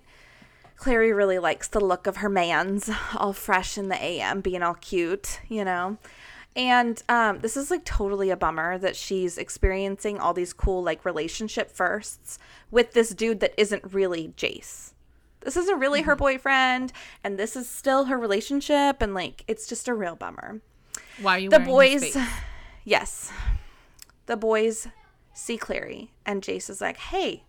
[0.76, 4.74] Clary really likes the look of her man's all fresh in the AM, being all
[4.74, 5.98] cute, you know.
[6.54, 11.04] And um, this is like totally a bummer that she's experiencing all these cool like
[11.04, 12.38] relationship firsts
[12.70, 14.92] with this dude that isn't really Jace.
[15.40, 16.10] This isn't really Mm-hmm.
[16.10, 16.92] her boyfriend,
[17.24, 20.62] and this is still her relationship, and like it's just a real bummer.
[21.20, 22.16] Why are you The boys,
[22.84, 23.32] yes,
[24.26, 24.88] the boys
[25.34, 27.44] see Clary, and Jace is like, "Hey,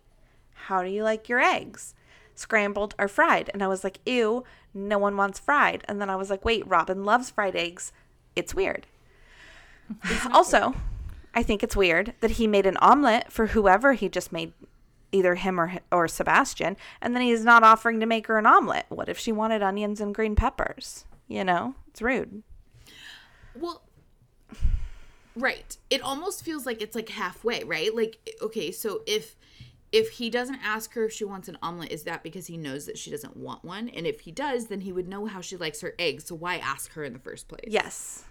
[0.52, 1.94] how do you like your eggs?
[2.34, 4.44] Scrambled or fried?" And I was like, "Ew,
[4.74, 7.92] no one wants fried." And then I was like, "Wait, Robin loves fried eggs.
[8.34, 8.86] It's weird."
[10.32, 10.74] also,
[11.34, 14.52] I think it's weird that he made an omelet for whoever he just made,
[15.12, 18.86] either him or or Sebastian, and then he's not offering to make her an omelet.
[18.88, 21.04] What if she wanted onions and green peppers?
[21.28, 22.42] You know, it's rude.
[23.54, 23.82] Well,
[25.36, 25.76] right.
[25.88, 27.94] It almost feels like it's like halfway, right?
[27.94, 29.36] Like, okay, so if
[29.92, 32.86] if he doesn't ask her if she wants an omelet, is that because he knows
[32.86, 33.88] that she doesn't want one?
[33.88, 36.26] And if he does, then he would know how she likes her eggs.
[36.26, 37.64] So why ask her in the first place?
[37.66, 38.24] Yes.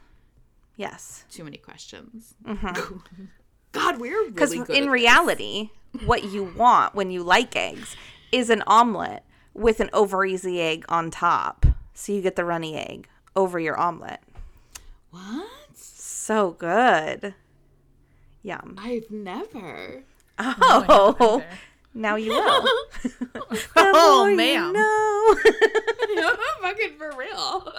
[0.78, 1.26] Yes.
[1.30, 2.36] Too many questions.
[2.46, 3.26] Mm-hmm.
[3.74, 5.72] God, we're really Because in reality,
[6.06, 7.96] what you want when you like eggs
[8.32, 11.66] is an omelet with an over easy egg on top.
[11.94, 14.22] So you get the runny egg over your omelet.
[15.12, 15.48] What?
[15.76, 17.34] So good.
[18.44, 18.76] Yum.
[18.80, 20.04] I've never.
[20.38, 21.44] Oh,
[21.94, 22.66] now you will.
[23.50, 24.74] The Oh, more you ma'am.
[24.74, 25.36] know.
[26.62, 27.74] Fucking for real.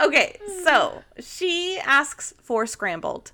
[0.02, 3.32] okay, so she asks for scrambled.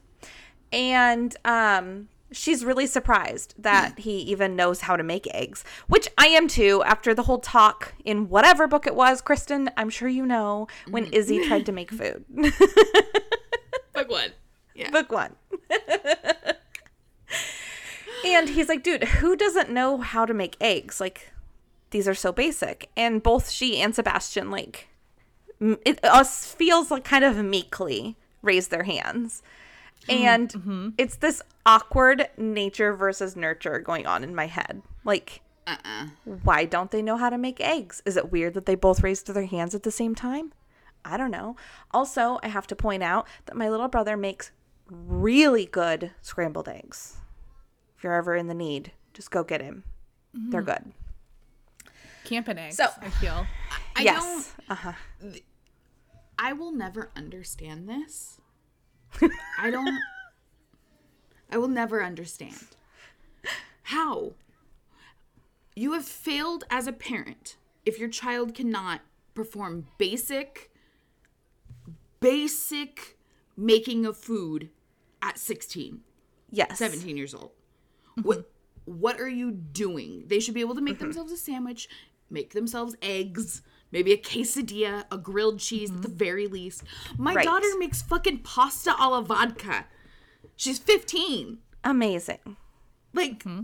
[0.73, 3.99] And um she's really surprised that mm.
[4.01, 7.95] he even knows how to make eggs, which I am too after the whole talk
[8.05, 11.13] in whatever book it was, Kristen, I'm sure you know, when mm.
[11.13, 12.25] Izzy tried to make food.
[13.95, 14.33] book one.
[14.75, 14.91] Yeah.
[14.91, 15.35] book 1.
[18.25, 21.01] and he's like, "Dude, who doesn't know how to make eggs?
[21.01, 21.33] Like
[21.91, 24.89] these are so basic." And both she and Sebastian like
[25.61, 29.43] it us feels like kind of meekly raise their hands.
[30.09, 30.25] Mm-hmm.
[30.25, 30.89] And mm-hmm.
[30.99, 34.83] it's this awkward nature versus nurture going on in my head.
[35.05, 36.09] Like, Uh-uh.
[36.25, 38.03] why don't they know how to make eggs?
[38.05, 40.53] Is it weird that they both raised their hands at the same time?
[41.05, 41.57] I don't know.
[41.91, 44.51] Also, I have to point out that my little brother makes
[44.89, 47.17] really good scrambled eggs.
[47.97, 49.85] If you're ever in the need, just go get him.
[50.35, 50.85] They're mm-hmm.
[50.85, 50.93] good.
[52.25, 52.77] Camping eggs.
[52.77, 53.47] So- I feel.
[53.95, 54.55] I yes.
[54.69, 54.93] Uh huh.
[55.21, 55.31] don't.
[55.31, 55.41] Uh-huh.
[56.39, 58.41] I will never understand this.
[59.59, 59.99] I don't.
[61.51, 62.57] I will never understand.
[63.85, 64.33] How?
[65.75, 69.01] You have failed as a parent if your child cannot
[69.35, 70.71] perform basic,
[72.21, 73.19] basic
[73.57, 74.71] making of food
[75.21, 76.01] at 16.
[76.51, 76.79] Yes.
[76.79, 77.51] 17 years old.
[78.23, 78.51] What
[78.85, 80.25] what are you doing?
[80.27, 80.85] They should be able to Mm-hmm.
[80.87, 81.89] make themselves a sandwich,
[82.31, 86.83] make themselves eggs, maybe a quesadilla, a grilled cheese at the very least.
[87.17, 87.37] My Mm-hmm.
[87.37, 87.45] Right.
[87.45, 89.87] daughter makes fucking pasta alla vodka.
[90.57, 91.59] She's 15.
[91.85, 92.57] Amazing.
[93.13, 93.61] Like Mm-hmm.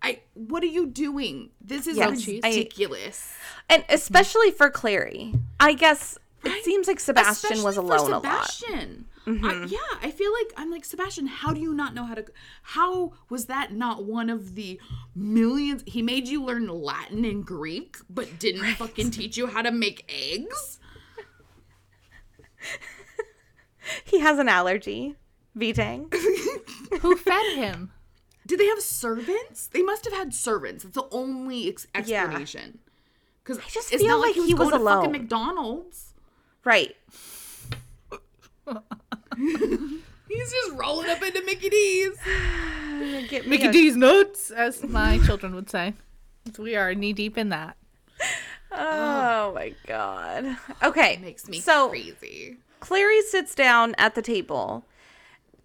[0.00, 1.50] I what are you doing?
[1.60, 3.32] This is I- ridiculous.
[3.68, 5.34] And especially for Clary.
[5.58, 8.62] I guess it seems like Sebastian was Especially alone a lot.
[9.28, 9.44] Mm-hmm.
[9.44, 11.26] I, yeah, I feel like I'm like Sebastian.
[11.26, 12.24] How do you not know how to?
[12.62, 14.80] How was that not one of the
[15.14, 15.82] millions?
[15.86, 20.10] He made you learn Latin and Greek, but didn't fucking teach you how to make
[20.10, 20.78] eggs.
[24.04, 25.16] He has an allergy.
[25.56, 26.12] Vitang.
[27.00, 27.90] Who fed him?
[28.46, 29.66] Did they have servants?
[29.66, 30.84] They must have had servants.
[30.84, 32.78] It's the only ex- explanation.
[33.42, 35.12] Because I just it's feel not like, like he was he was to fucking alone.
[35.12, 36.14] McDonald's.
[36.64, 36.96] right.
[40.28, 42.16] He's just rolling up into Mickey D's.
[43.28, 45.94] Get me Mickey a- D's nuts, as my children would say.
[46.58, 47.76] We are knee deep in that.
[48.70, 50.56] Oh, oh my god.
[50.82, 51.18] Okay.
[51.22, 52.58] Makes me so crazy.
[52.80, 54.84] Clary sits down at the table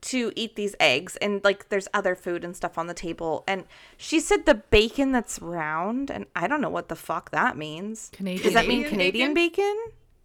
[0.02, 3.64] to eat these eggs and like there's other food and stuff on the table and
[3.96, 8.10] she said the bacon that's round and I don't know what the fuck that means.
[8.12, 9.78] Canadian Does that mean Canadian Canadian bacon?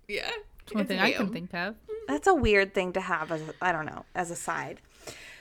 [0.09, 0.31] Yeah.
[0.73, 1.75] One it's thing I can think of.
[2.07, 4.81] That's a weird thing to have as I don't know, as a side.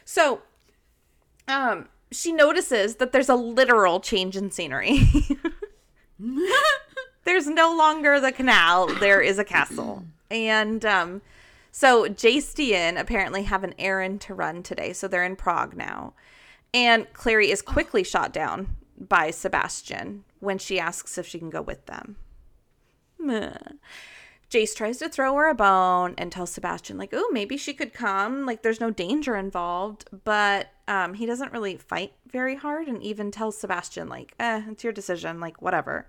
[0.06, 0.42] So
[1.48, 5.02] um she notices that there's a literal change in scenery.
[7.26, 10.06] there's no longer the canal, there is a castle.
[10.30, 11.22] And um
[11.72, 16.14] so Jastian apparently have an errand to run today, so they're in Prague now.
[16.74, 21.62] And Clary is quickly shot down by Sebastian when she asks if she can go
[21.62, 22.16] with them.
[24.50, 27.94] Jace tries to throw her a bone and tells Sebastian, like, oh, maybe she could
[27.94, 28.46] come.
[28.46, 30.06] Like, there's no danger involved.
[30.24, 34.84] But um, he doesn't really fight very hard and even tells Sebastian, like, eh, it's
[34.84, 35.40] your decision.
[35.40, 36.08] Like, whatever.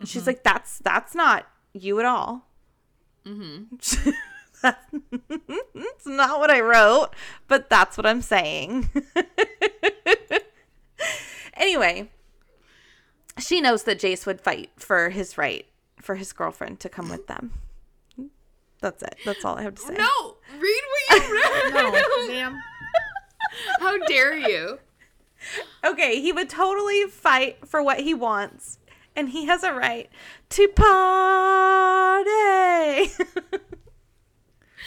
[0.00, 2.46] And she's like, that's that's not you at all.
[3.24, 3.76] Mm-hmm.
[5.74, 7.10] it's not what I wrote,
[7.48, 8.90] but that's what I'm saying.
[11.56, 12.10] Anyway,
[13.38, 15.66] she knows that Jace would fight for his right
[16.06, 17.52] for his girlfriend to come with them.
[18.80, 19.16] That's it.
[19.24, 19.94] That's all I have to say.
[19.94, 21.34] No, read what you
[21.74, 21.74] read.
[21.74, 22.62] No, ma'am.
[23.80, 24.78] How dare you?
[25.84, 28.78] Okay, he would totally fight for what he wants,
[29.14, 30.08] and he has a right
[30.50, 30.86] to party.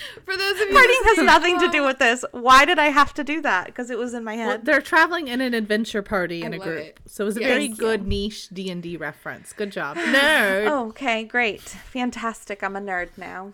[0.25, 2.23] For those of you Partying has listening- nothing to do with this.
[2.31, 3.65] Why did I have to do that?
[3.67, 4.65] Because it was in my Well, head.
[4.65, 6.99] they're traveling in an adventure party in I a group, it.
[7.05, 7.49] so it was a Yes.
[7.49, 9.53] very Thank good niche D and D reference.
[9.53, 10.67] Good job, nerd.
[10.69, 11.61] Oh, okay, great.
[11.61, 12.63] Fantastic.
[12.63, 13.53] I'm a nerd now.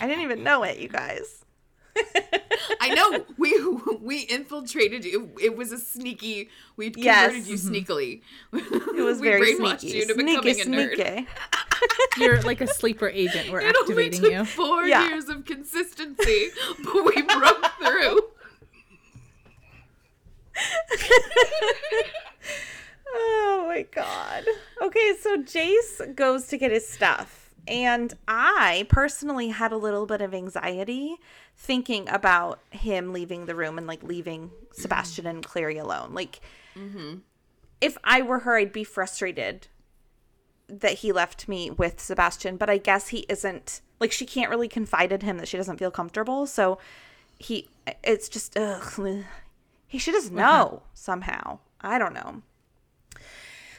[0.00, 1.44] I didn't even know it, you guys.
[2.80, 3.58] I know we
[4.00, 5.30] we infiltrated you.
[5.40, 6.48] It was a sneaky.
[6.76, 7.48] We converted Yes.
[7.48, 7.74] you mm-hmm.
[7.92, 8.20] sneakily.
[8.52, 9.98] It was we very brainwashed sneaky.
[9.98, 10.94] you to sneaky, becoming a nerd.
[10.94, 11.26] sneaky.
[12.18, 13.50] You're like a sleeper agent.
[13.50, 14.44] We're It only took you.
[14.44, 15.08] four Yeah.
[15.08, 16.48] years of consistency,
[16.84, 18.20] but we broke through.
[23.14, 24.44] Oh my god.
[24.82, 27.47] Okay, so Jace goes to get his stuff.
[27.68, 31.16] And I personally had a little bit of anxiety
[31.54, 36.14] thinking about him leaving the room and like leaving Sebastian and Clary alone.
[36.14, 36.40] Like,
[36.74, 37.18] mm-hmm.
[37.80, 39.68] if I were her, I'd be frustrated
[40.68, 44.68] that he left me with Sebastian, but I guess he isn't like she can't really
[44.68, 46.46] confide in him that she doesn't feel comfortable.
[46.46, 46.78] So
[47.38, 47.68] he,
[48.02, 49.24] it's just, ugh,
[49.86, 50.40] he should just uh-huh.
[50.40, 51.58] know somehow.
[51.80, 52.42] I don't know.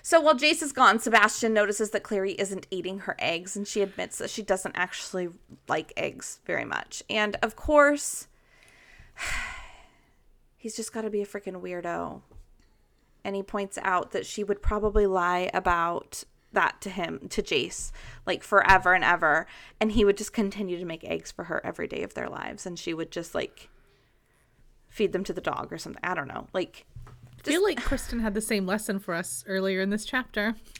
[0.09, 3.83] So while Jace is gone, Sebastian notices that Clary isn't eating her eggs, and she
[3.83, 5.29] admits that she doesn't actually
[5.67, 7.03] like eggs very much.
[7.11, 8.27] And of course,
[10.57, 12.23] he's just got to be a freaking weirdo.
[13.23, 17.91] And he points out that she would probably lie about that to him, to Jace,
[18.25, 19.45] like forever and ever.
[19.79, 22.65] And he would just continue to make eggs for her every day of their lives.
[22.65, 23.69] And she would just like
[24.87, 26.01] feed them to the dog or something.
[26.03, 26.47] I don't know.
[26.51, 26.87] Like,
[27.45, 30.55] I feel like Kristen had the same lesson for us earlier in this chapter.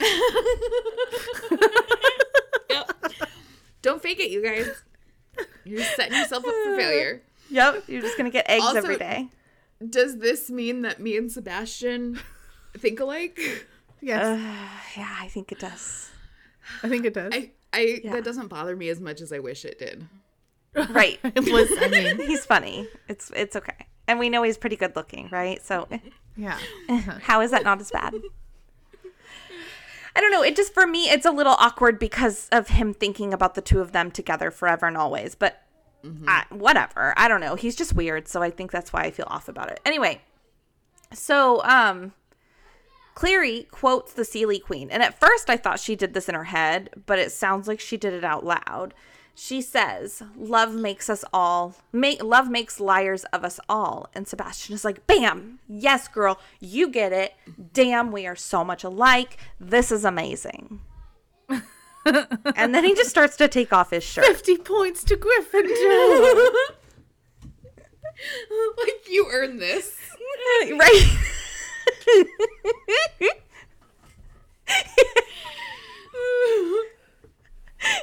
[3.82, 4.68] Don't fake it, you guys.
[5.64, 7.22] You're setting yourself up for failure.
[7.48, 9.28] Yep, you're just gonna get eggs Also- every day.
[9.88, 12.20] Does this mean that me and Sebastian
[12.76, 13.40] think alike?
[14.02, 16.10] Yes, uh, Yeah, I think it does.
[16.82, 17.32] I think it does.
[17.34, 18.12] I, I Yeah.
[18.12, 20.06] that doesn't bother me as much as I wish it did.
[20.90, 21.18] Right.
[21.24, 21.70] it was.
[21.80, 22.86] I mean, he's funny.
[23.08, 23.86] It's it's okay.
[24.10, 25.64] And we know he's pretty good looking, right?
[25.64, 25.86] So
[26.36, 26.58] yeah.
[27.22, 28.14] how is that not as bad?
[30.16, 30.42] I don't know.
[30.42, 33.80] It just for me it's a little awkward because of him thinking about the two
[33.80, 35.36] of them together forever and always.
[35.36, 35.62] But
[36.26, 37.14] I, whatever.
[37.16, 37.54] I don't know.
[37.54, 39.78] He's just weird, so I think that's why I feel off about it.
[39.84, 40.22] Anyway,
[41.14, 42.12] so um
[43.14, 44.90] Clary quotes the Seelie Queen.
[44.90, 47.78] And at first I thought she did this in her head, but it sounds like
[47.78, 48.92] she did it out loud.
[49.42, 54.74] She says, "Love makes us all make love makes liars of us all." And Sebastian
[54.74, 55.60] is like, "Bam.
[55.66, 56.38] Yes, girl.
[56.60, 57.32] You get it.
[57.72, 59.38] Damn, we are so much alike.
[59.58, 60.82] This is amazing."
[61.48, 64.26] and then he just starts to take off his shirt.
[64.26, 66.50] 50 points to Gryffindor.
[68.76, 69.98] like you earned this.
[70.70, 71.16] right?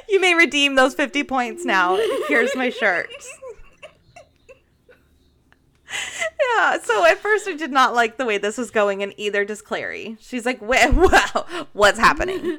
[0.10, 1.98] you may redeem those 50 points now.
[2.28, 3.10] Here's my shirt.
[5.90, 9.44] Yeah, so at first I did not like the way this was going, and either
[9.44, 10.16] does Clary.
[10.20, 12.58] She's like, "Wha- wow, what's happening?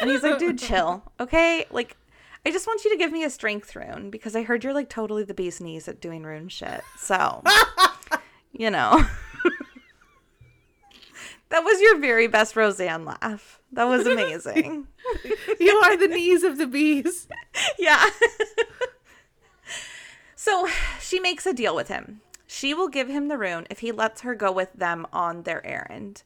[0.00, 1.64] And he's like, dude, chill, okay?
[1.70, 1.96] Like,
[2.44, 4.88] I just want you to give me a strength rune because I heard you're like
[4.88, 6.82] totally the bee's knees at doing rune shit.
[6.98, 7.42] So,
[8.52, 9.04] you know.
[11.48, 13.60] That was your very best Roseanne laugh.
[13.72, 14.88] That was amazing.
[15.60, 17.28] you are the knees of the bees.
[17.78, 18.04] yeah.
[20.34, 20.68] so
[21.00, 22.20] she makes a deal with him.
[22.46, 25.64] She will give him the rune if he lets her go with them on their
[25.66, 26.22] errand.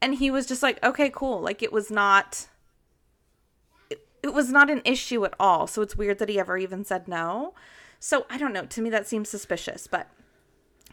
[0.00, 1.40] And he was just like, okay, cool.
[1.40, 2.46] Like it was not
[3.88, 5.66] it, it was not an issue at all.
[5.66, 7.54] So it's weird that he ever even said no.
[7.98, 8.66] So I don't know.
[8.66, 10.08] To me that seems suspicious, but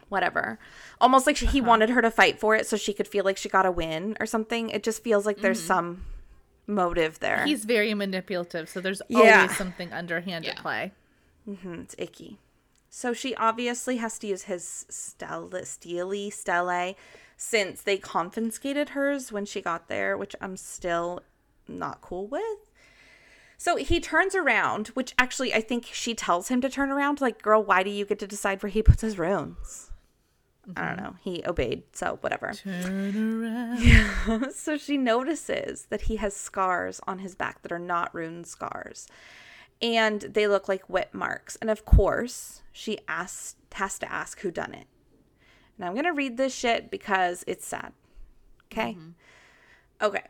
[0.08, 0.58] whatever.
[1.00, 3.48] Almost like he wanted her to fight for it so she could feel like she
[3.48, 4.70] got a win or something.
[4.70, 6.04] It just feels like there's some
[6.66, 7.44] motive there.
[7.44, 9.40] He's very manipulative, so there's Yeah.
[9.42, 10.92] always something underhand at play.
[11.48, 12.38] Mm, it's icky.
[12.90, 16.94] So she obviously has to use his Stella, Steely Stella
[17.36, 21.22] since they confiscated hers when she got there, which I'm still
[21.68, 22.42] not cool with.
[23.56, 27.20] So he turns around, which actually I think she tells him to turn around.
[27.20, 29.90] Like, girl, why do you get to decide where he puts his runes?
[30.76, 31.04] I don't mm-hmm.
[31.04, 31.16] know.
[31.22, 32.52] He obeyed, so whatever.
[32.52, 34.52] Turn around.
[34.54, 39.06] so she notices that he has scars on his back that are not rune scars.
[39.80, 41.56] And they look like whip marks.
[41.56, 44.86] And of course, she asks has to ask who done it.
[45.76, 47.92] And I'm gonna read this shit because it's sad.
[48.72, 48.94] Okay.
[48.94, 49.10] Mm-hmm.
[50.02, 50.24] Okay.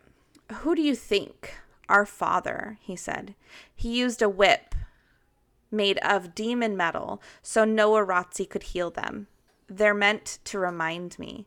[0.52, 1.54] Who do you think?
[1.88, 3.34] Our father, he said.
[3.74, 4.74] He used a whip
[5.70, 9.26] made of demon metal so no iratze could heal them.
[9.68, 11.46] They're meant to remind me.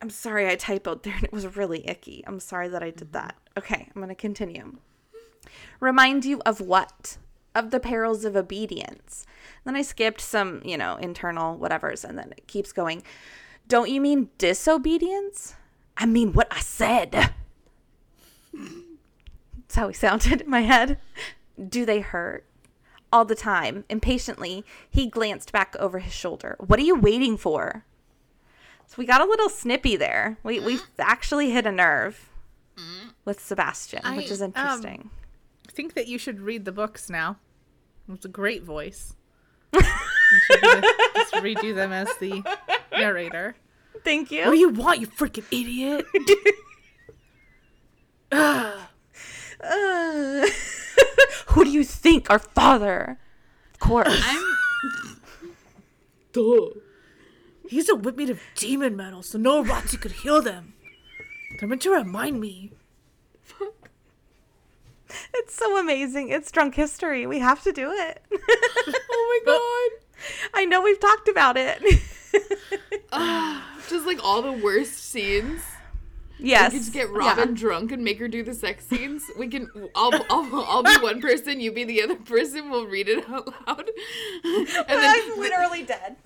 [0.00, 2.22] I'm sorry I typoed there and it was really icky.
[2.26, 3.12] I'm sorry that I did mm-hmm.
[3.12, 3.36] that.
[3.56, 4.78] Okay, I'm going to continue.
[5.80, 7.18] Remind you of what?
[7.54, 9.26] Of the perils of obedience.
[9.64, 13.02] Then I skipped some, you know, internal whatevers and then it keeps going.
[13.68, 15.54] Don't you mean disobedience?
[15.96, 17.12] I mean what I said.
[18.52, 20.98] That's how he sounded in my head.
[21.68, 22.44] Do they hurt?
[23.14, 23.84] All the time.
[23.88, 26.56] Impatiently, he glanced back over his shoulder.
[26.58, 27.84] What are you waiting for?
[28.88, 30.36] So we got a little snippy there.
[30.42, 32.28] We we actually hit a nerve
[33.24, 35.10] with Sebastian, which I, is um, interesting.
[35.68, 37.36] I think that you should read the books now.
[38.12, 39.14] It's a great voice.
[40.32, 40.84] You should
[41.14, 42.42] just redo them as the
[42.90, 43.54] narrator.
[44.02, 44.46] Thank you.
[44.46, 46.06] What do you want, you freaking idiot?
[49.60, 50.46] Uh,
[51.48, 52.30] who do you think?
[52.30, 53.18] Our father.
[53.74, 54.22] Of course.
[54.24, 54.42] I'm.
[56.32, 56.80] Duh.
[57.68, 60.74] He's a whip made of demon metal, so no iratze could heal them.
[61.58, 62.72] They're meant to remind me.
[65.32, 66.30] It's so amazing.
[66.30, 67.26] It's drunk history.
[67.26, 68.22] We have to do it.
[69.16, 70.20] Oh my god.
[70.52, 71.82] I know we've talked about it.
[73.12, 75.62] Ah, just like all the worst scenes.
[76.38, 76.72] Yes.
[76.72, 77.54] We could just get Robin Yeah.
[77.54, 79.24] drunk and make her do the sex scenes.
[79.38, 79.68] We can.
[79.94, 81.60] I'll, I'll, I'll be one person.
[81.60, 82.70] You be the other person.
[82.70, 83.90] We'll read it out loud.
[84.44, 86.16] And then I'm literally dead.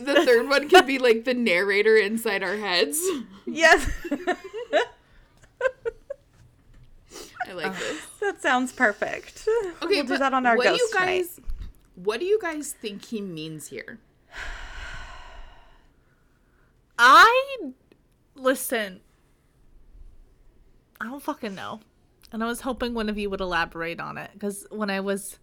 [0.00, 3.00] the third one could be like the narrator inside our heads.
[3.46, 3.90] yes.
[7.46, 8.00] I like this.
[8.20, 9.46] that sounds perfect.
[9.82, 11.06] Okay, we'll do that on our what do ghost you tonight.
[11.06, 11.40] guys?
[11.94, 13.98] What do you guys think he means here?
[16.98, 17.58] I
[18.34, 19.00] listen.
[21.00, 21.80] I don't fucking know,
[22.32, 25.38] and I was hoping one of you would elaborate on it because when I was,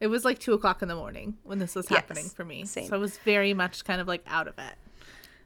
[0.00, 2.64] it was like two o'clock in the morning when this was Yes, happening for me,
[2.64, 2.88] same.
[2.88, 4.74] so I was very much kind of like out of it.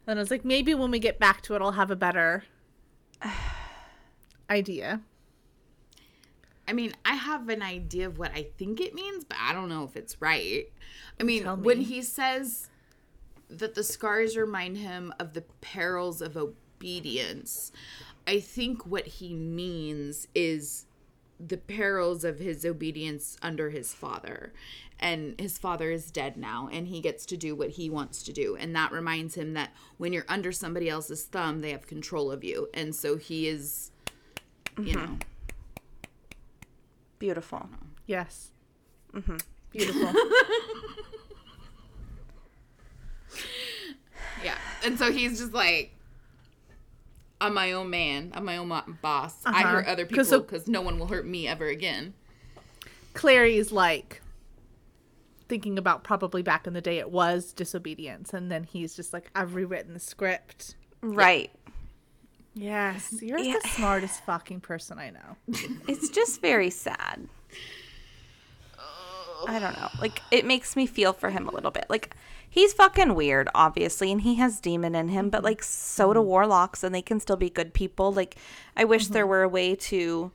[0.06, 2.44] And I was like, maybe when we get back to it, I'll have a better
[4.50, 5.00] idea.
[6.66, 9.68] I mean, I have an idea of what I think it means, but I don't
[9.68, 10.66] know if it's right.
[11.18, 12.68] I mean, Tell when he says
[13.48, 17.72] that the scars remind him of the perils of obedience,
[18.26, 20.86] I think what he means is
[21.38, 24.52] the perils of his obedience under his father.
[25.02, 28.34] And his father is dead now, and he gets to do what he wants to
[28.34, 28.56] do.
[28.56, 32.44] And that reminds him that when you're under somebody else's thumb, they have control of
[32.44, 32.68] you.
[32.74, 33.92] And so he is,
[34.76, 34.98] you mm-hmm.
[34.98, 35.16] know.
[37.18, 37.70] Beautiful.
[38.06, 38.50] Yes,
[39.14, 39.38] mm-hmm.
[39.70, 40.02] Beautiful.
[44.44, 44.58] yeah.
[44.84, 45.94] And so he's just like,
[47.40, 48.32] I'm my own man.
[48.34, 48.68] I'm my own
[49.00, 49.34] boss.
[49.46, 49.68] I Uh-huh.
[49.76, 52.14] hurt other people so- because no one will hurt me ever again.
[53.14, 54.20] Clary's like
[55.48, 59.30] thinking about probably back in the day it was disobedience, and then he's just like,
[59.34, 60.76] I've rewritten the script.
[61.00, 61.50] Right.
[62.54, 63.56] Yes, you're Yeah.
[63.62, 65.36] the smartest fucking person I know.
[65.88, 67.28] It's just very sad.
[69.48, 69.88] I don't know.
[70.00, 71.86] Like it makes me feel for him a little bit.
[71.88, 72.14] Like
[72.50, 76.28] he's fucking weird, obviously, and he has demon in him, but like so do mm-hmm.
[76.28, 78.12] warlocks and they can still be good people.
[78.12, 78.36] Like
[78.76, 79.30] I wish there mm-hmm.
[79.30, 80.32] were a way to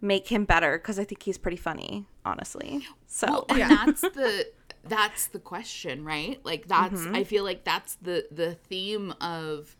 [0.00, 2.86] make him better cuz I think he's pretty funny, honestly.
[3.06, 4.50] So, Well, and that's the
[4.84, 6.40] that's the question, right?
[6.44, 7.14] Like that's mm-hmm.
[7.14, 9.76] I feel like that's the the theme of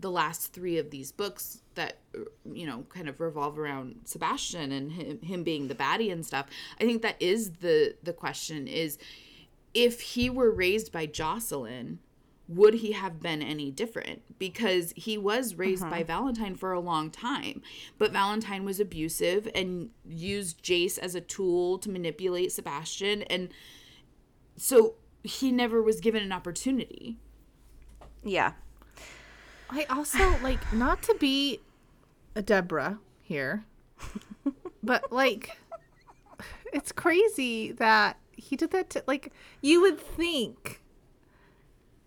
[0.00, 2.20] the last three of these books that uh,
[2.52, 6.46] you know kind of revolve around Sebastian and him, him being the baddie and stuff.
[6.80, 8.98] I think that is the the question is
[9.74, 11.98] if he were raised by Jocelyn,
[12.48, 14.22] would he have been any different?
[14.38, 16.04] Because he was raised by uh-huh.
[16.04, 17.62] Valentine for a long time,
[17.98, 23.50] but Valentine was abusive and used Jace as a tool to manipulate Sebastian, and
[24.56, 27.18] so he never was given an opportunity.
[28.24, 28.52] yeah.
[29.70, 31.60] I also like not to be
[32.34, 33.66] a Deborah here,
[34.82, 35.58] but like
[36.72, 40.80] it's crazy that he did that to like you would think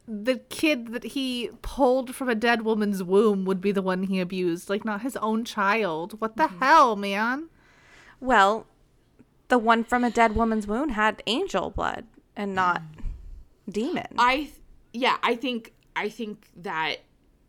[0.07, 4.19] the kid that he pulled from a dead woman's womb would be the one he
[4.19, 6.19] abused, like not his own child.
[6.19, 6.59] What the mm-hmm.
[6.59, 7.49] hell, man?
[8.19, 8.65] Well,
[9.47, 12.05] the one from a dead woman's womb had angel blood
[12.35, 13.73] and not mm.
[13.73, 14.07] demon.
[14.17, 14.53] I th-
[14.93, 16.97] yeah, I think I think that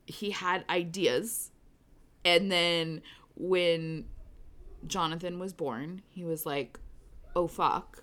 [0.06, 1.50] he had ideas
[2.24, 3.02] and then
[3.34, 4.04] when
[4.86, 6.78] Jonathan was born, he was like,
[7.34, 8.01] "Oh fuck."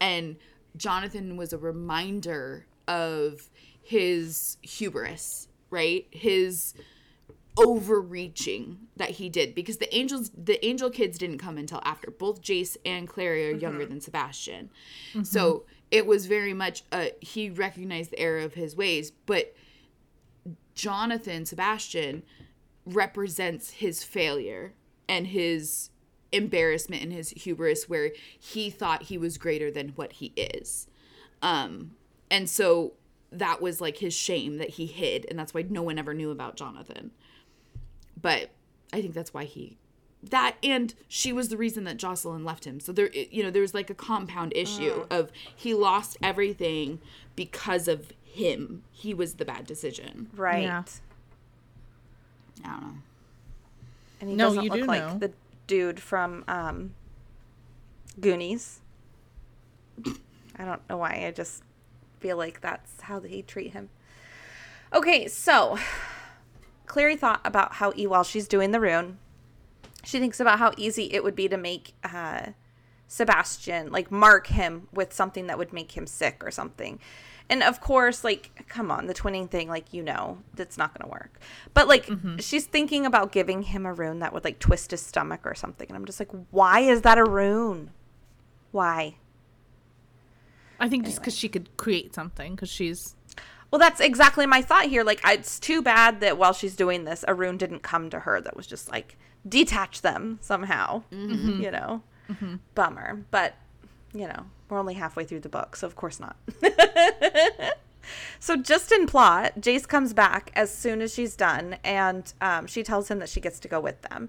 [0.00, 0.36] And
[0.76, 3.50] Jonathan was a reminder of
[3.82, 6.06] his hubris, right?
[6.10, 6.74] His
[7.58, 9.54] overreaching that he did.
[9.54, 12.10] Because the angels the angel kids didn't come until after.
[12.10, 14.70] Both jace and clary are younger than sebastian.
[15.22, 19.54] So it was very much uh he recognized the error of his ways but
[20.74, 22.22] jonathan sebastian
[22.84, 24.74] represents his failure
[25.08, 25.90] and his
[26.36, 30.86] embarrassment and his hubris where he thought he was greater than what he is
[31.42, 31.92] um
[32.30, 32.92] and so
[33.32, 36.30] that was like his shame that he hid and that's why no one ever knew
[36.30, 37.10] about jonathan
[38.20, 38.50] but
[38.92, 39.76] I think that's why he
[40.22, 42.80] that and she was the reason that Jocelyn left him.
[42.80, 47.00] So there you know there's like a compound issue of he lost everything
[47.36, 48.82] because of him.
[48.90, 50.28] He was the bad decision.
[50.34, 50.62] Right.
[50.62, 50.82] Yeah.
[52.64, 52.94] I don't know.
[54.20, 55.18] And he No, doesn't you look do like know.
[55.18, 55.32] the
[55.66, 56.94] dude from um,
[58.20, 58.80] Goonies.
[60.58, 61.24] I don't know why.
[61.26, 61.62] I just
[62.20, 63.90] feel like that's how they treat him.
[64.92, 65.78] Okay, so
[66.86, 69.18] Clary thought about how e- while she's doing the rune,
[70.04, 72.50] she thinks about how easy it would be to make uh,
[73.08, 76.98] Sebastian like mark him with something that would make him sick or something.
[77.48, 81.08] And of course, like, come on, the twinning thing, like, you know, that's not going
[81.08, 81.38] to work.
[81.74, 82.38] But, like, mm-hmm.
[82.38, 85.88] she's thinking about giving him a rune that would, like, twist his stomach or something.
[85.88, 87.92] And I'm just like, why is that a rune?
[88.72, 89.18] Why?
[90.80, 93.14] I think just because she could create something because she's
[93.70, 95.02] Well, that's exactly my thought here.
[95.02, 98.40] Like, it's too bad that while she's doing this, a rune didn't come to her
[98.40, 99.18] that was just like
[99.48, 101.02] detach them somehow.
[101.12, 101.60] Mm-hmm.
[101.62, 102.56] You know, mm-hmm.
[102.74, 103.24] bummer.
[103.30, 103.54] But
[104.14, 106.36] you know, we're only halfway through the book, so of course not.
[108.40, 112.82] so, just in plot, Jace comes back as soon as she's done, and um, she
[112.82, 114.28] tells him that she gets to go with them.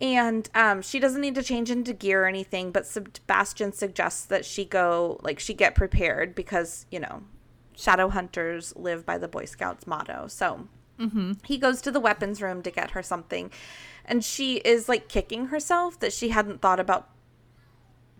[0.00, 4.44] And um, she doesn't need to change into gear or anything, but Sebastian suggests that
[4.44, 7.22] she go, like, she get prepared because, you know,
[7.76, 10.26] shadow hunters live by the Boy Scouts motto.
[10.26, 10.66] So
[11.44, 13.50] he goes to the weapons room to get her something.
[14.04, 17.08] And she is like kicking herself that she hadn't thought about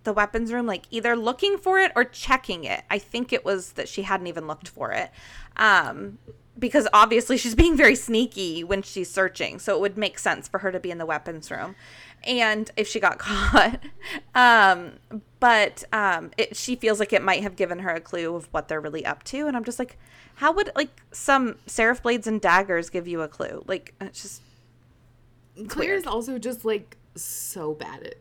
[0.04, 2.84] the weapons room, like either looking for it or checking it.
[2.90, 5.10] I think it was that she hadn't even looked for it.
[5.56, 6.18] Um,
[6.58, 9.58] because obviously she's being very sneaky when she's searching.
[9.58, 11.74] So it would make sense for her to be in the weapons room.
[12.22, 13.80] And if she got caught,
[14.34, 14.92] um,
[15.40, 18.68] but um, it, she feels like it might have given her a clue of what
[18.68, 19.46] they're really up to.
[19.46, 19.98] And I'm just like,
[20.36, 23.64] how would like some seraph blades and daggers give you a clue?
[23.66, 24.42] Like, it's just
[25.68, 28.14] Clary's also just like so bad at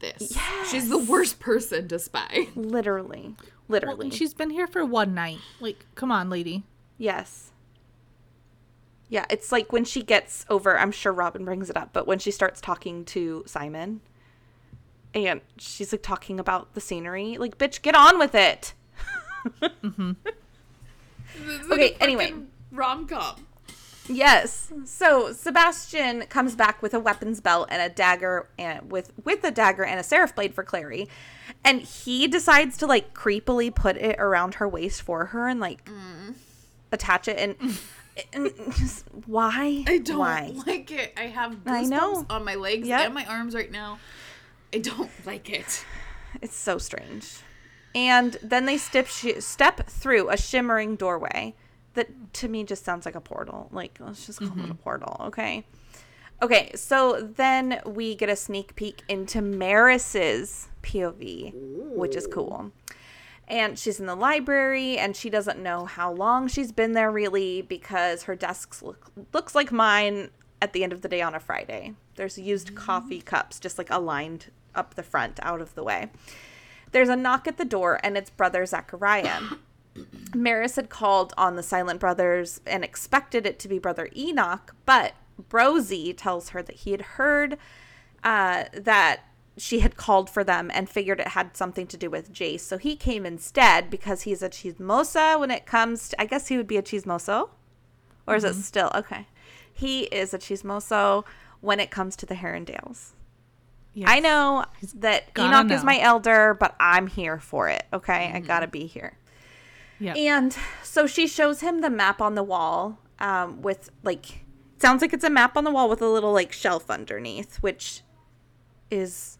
[0.00, 0.34] this.
[0.34, 0.70] Yes.
[0.70, 2.48] She's the worst person to spy.
[2.54, 3.34] literally,
[3.68, 4.10] well, literally.
[4.10, 5.38] she's been here for one night.
[5.60, 6.64] Like, come on, lady.
[6.98, 7.50] Yes.
[9.08, 12.18] Yeah, it's like when she gets over, I'm sure Robin brings it up, but when
[12.18, 14.00] she starts talking to Simon
[15.14, 18.74] and she's like talking about the scenery, like, bitch, get on with it.
[19.82, 20.12] Mm-hmm.
[21.72, 22.34] Okay, anyway.
[22.70, 23.46] Rom com.
[24.10, 24.72] Yes.
[24.84, 29.50] So Sebastian comes back with a weapons belt and a dagger and with with a
[29.50, 31.08] dagger and a seraph blade for Clary.
[31.64, 35.84] And he decides to like creepily put it around her waist for her and like
[35.84, 36.34] mm.
[36.90, 37.78] attach it and,
[38.32, 39.84] and just why?
[39.86, 40.52] I don't why?
[40.66, 41.12] like it.
[41.16, 42.26] I have I know.
[42.28, 43.00] on my legs Yep.
[43.00, 43.98] and my arms right now.
[44.74, 45.84] I don't like it.
[46.42, 47.40] It's so strange.
[47.94, 51.54] And then they step sh- step through a shimmering doorway
[51.94, 53.68] that to me just sounds like a portal.
[53.72, 54.72] Like let's just call it a mm-hmm.
[54.74, 55.64] portal, okay?
[56.42, 61.52] Okay, so then we get a sneak peek into Maryse's POV,
[61.94, 62.72] which is cool.
[63.46, 67.62] And she's in the library and she doesn't know how long she's been there really
[67.62, 70.30] because her desk look, looks like mine
[70.62, 71.94] at the end of the day on a Friday.
[72.14, 72.76] There's used mm.
[72.76, 76.10] coffee cups just like aligned up the front out of the way.
[76.92, 79.40] There's a knock at the door, and it's Brother Zachariah.
[79.96, 85.14] Maryse had called on the Silent Brothers and expected it to be Brother Enoch, but
[85.48, 87.58] Brosie tells her that he had heard
[88.22, 89.20] uh, that
[89.56, 92.60] she had called for them and figured it had something to do with Jace.
[92.60, 96.56] So he came instead because he's a chismosa when it comes to, I guess he
[96.56, 97.50] would be a chismoso?
[98.26, 98.90] Or is it still?
[98.94, 99.26] Okay.
[99.72, 101.24] He is a chismoso
[101.60, 103.12] when it comes to the Herondales.
[104.04, 104.64] I know
[104.94, 107.84] that Enoch is my elder, but I'm here for it.
[107.92, 109.16] Okay, I gotta be here.
[110.00, 110.14] Yeah.
[110.14, 114.44] And so she shows him the map on the wall, um, with like,
[114.78, 118.02] sounds like it's a map on the wall with a little like shelf underneath, which
[118.90, 119.38] is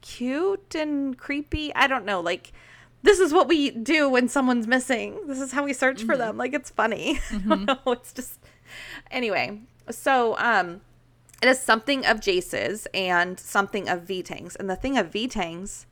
[0.00, 1.74] cute and creepy.
[1.74, 2.52] I don't know, like.
[3.02, 5.26] This is what we do when someone's missing.
[5.26, 6.38] This is how we search for them.
[6.38, 7.20] Like it's funny.
[7.30, 7.78] I don't know.
[7.88, 8.40] It's just
[9.10, 9.60] anyway.
[9.90, 10.80] So um
[11.42, 14.56] it is something of Jace's and something of Valentine's.
[14.56, 15.84] And the thing of Valentine's,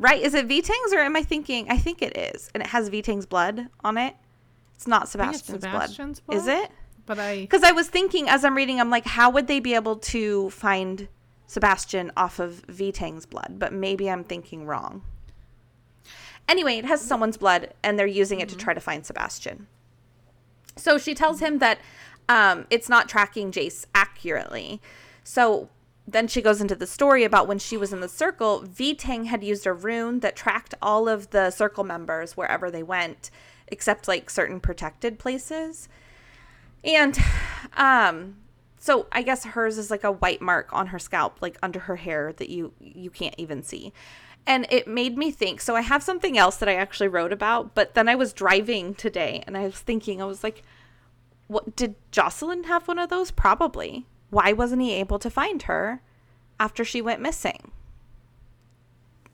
[0.00, 0.20] right?
[0.20, 1.66] Is it Valentine's or am I thinking?
[1.70, 2.50] I think it is.
[2.52, 4.16] And it has Valentine's blood on it.
[4.74, 6.38] It's not think it's Sebastian's, Sebastian's blood.
[6.38, 6.70] Is it?
[7.06, 9.74] But I Because I was thinking as I'm reading, I'm like, how would they be
[9.74, 11.06] able to find
[11.46, 13.56] Sebastian off of Valentine's blood?
[13.58, 15.02] But maybe I'm thinking wrong.
[16.48, 19.68] Anyway, it has someone's blood, and they're using it to try to find Sebastian.
[20.76, 21.78] So she tells him that
[22.28, 24.80] um, it's not tracking Jace accurately.
[25.22, 25.68] So
[26.12, 29.44] then she goes into the story about when she was in the circle, Valentine had
[29.44, 33.30] used a rune that tracked all of the circle members wherever they went,
[33.68, 35.88] except like certain protected places.
[36.84, 37.18] And
[37.76, 38.36] um
[38.82, 41.96] so I guess hers is like a white mark on her scalp, like under her
[41.96, 43.92] hair that you you can't even see.
[44.46, 45.60] And it made me think.
[45.60, 48.94] So I have something else that I actually wrote about, but then I was driving
[48.94, 50.62] today and I was thinking I was like
[51.46, 53.32] what did Jocelyn have one of those?
[53.32, 54.06] Probably.
[54.30, 56.00] Why wasn't he able to find her
[56.58, 57.72] after she went missing?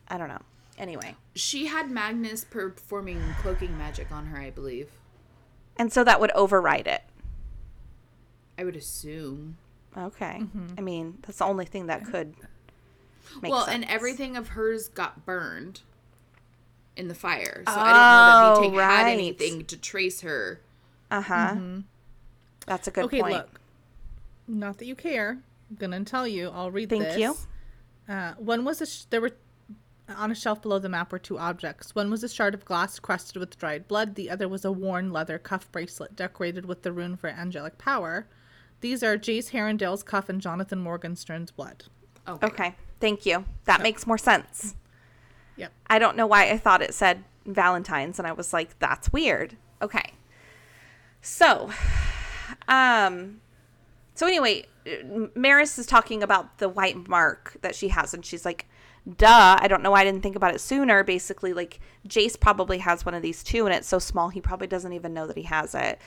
[0.09, 0.43] I don't know.
[0.78, 1.14] Anyway.
[1.35, 4.89] She had Magnus performing cloaking magic on her, I believe.
[5.77, 7.02] And so that would override it.
[8.59, 9.59] I would assume.
[9.97, 10.43] Okay.
[10.77, 12.35] I mean, that's the only thing that could
[13.43, 13.74] make well, sense.
[13.74, 15.81] and everything of hers got burned
[16.97, 17.62] in the fire.
[17.66, 20.60] So I don't know that he Valentine had anything to trace her.
[21.10, 21.56] Uh huh.
[22.66, 23.35] That's a good okay, point.
[23.35, 23.55] look.
[24.48, 25.39] Not that you care.
[25.70, 26.51] I'm gonna tell you.
[26.51, 27.18] I'll read Thank this.
[27.18, 27.36] you.
[28.09, 29.32] Uh, one was a sh- there were
[30.09, 31.94] on a shelf below the map were two objects.
[31.94, 34.14] One was a shard of glass crusted with dried blood.
[34.14, 38.28] The other was a worn leather cuff bracelet decorated with the rune for angelic power.
[38.81, 41.85] These are Jace Herondale's cuff and Jonathan Morgenstern's blood.
[42.28, 42.47] Okay.
[42.47, 42.74] Okay.
[43.01, 43.44] Thank you.
[43.64, 44.77] That makes more sense.
[45.56, 45.73] Yep.
[45.89, 49.56] I don't know why I thought it said Valentine's and I was like, that's weird.
[49.82, 50.12] Okay.
[51.20, 51.70] So,
[52.68, 53.40] um,
[54.16, 58.66] so anyway, Maryse is talking about the white mark that she has, and she's like,
[59.16, 61.05] duh, I don't know why I didn't think about it sooner.
[61.05, 64.66] Basically, like, Jace probably has one of these too, and it's so small he probably
[64.66, 66.01] doesn't even know that he has it.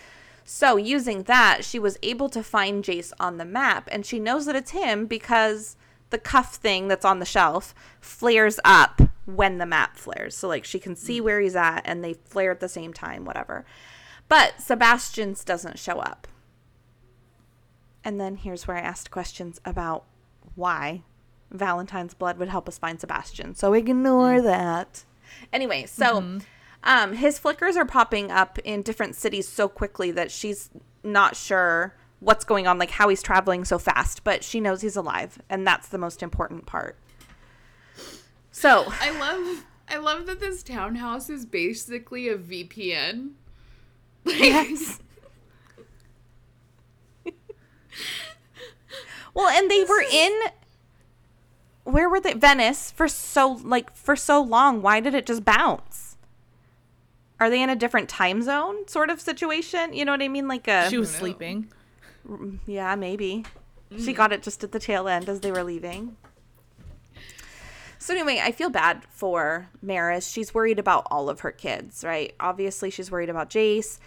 [0.43, 4.45] So, using that, she was able to find Jace on the map, and she knows
[4.47, 5.77] that it's him because
[6.09, 10.35] the cuff thing that's on the shelf flares up when the map flares.
[10.35, 13.25] So, like, she can see where he's at, and they flare at the same time,
[13.25, 13.65] whatever.
[14.27, 16.27] But Sebastian's doesn't show up.
[18.03, 20.05] And then here's where I asked questions about
[20.55, 21.03] why
[21.51, 23.55] Valentine's blood would help us find Sebastian.
[23.55, 25.03] So ignore that.
[25.51, 26.39] Anyway, so
[26.83, 30.69] um, his flickers are popping up in different cities so quickly that she's
[31.03, 34.95] not sure what's going on, like how he's traveling so fast, but she knows he's
[34.95, 36.97] alive, and that's the most important part.
[38.51, 43.31] So, I love I love that this townhouse is basically a VPN.
[44.25, 44.99] Like, yes.
[49.33, 50.41] Well, and they were in
[51.83, 52.33] where were they?
[52.33, 54.81] Venice for so like for so long.
[54.81, 56.17] Why did it just bounce?
[57.39, 59.93] Are they in a different time zone sort of situation?
[59.93, 60.47] You know what I mean?
[60.47, 61.71] Like a She was sleeping.
[62.27, 63.45] Mm, yeah, maybe.
[63.97, 66.15] She got it just at the tail end as they were leaving.
[67.97, 70.31] So anyway, I feel bad for Maryse.
[70.31, 72.33] She's worried about all of her kids, right?
[72.39, 73.99] Obviously, she's worried about Jace.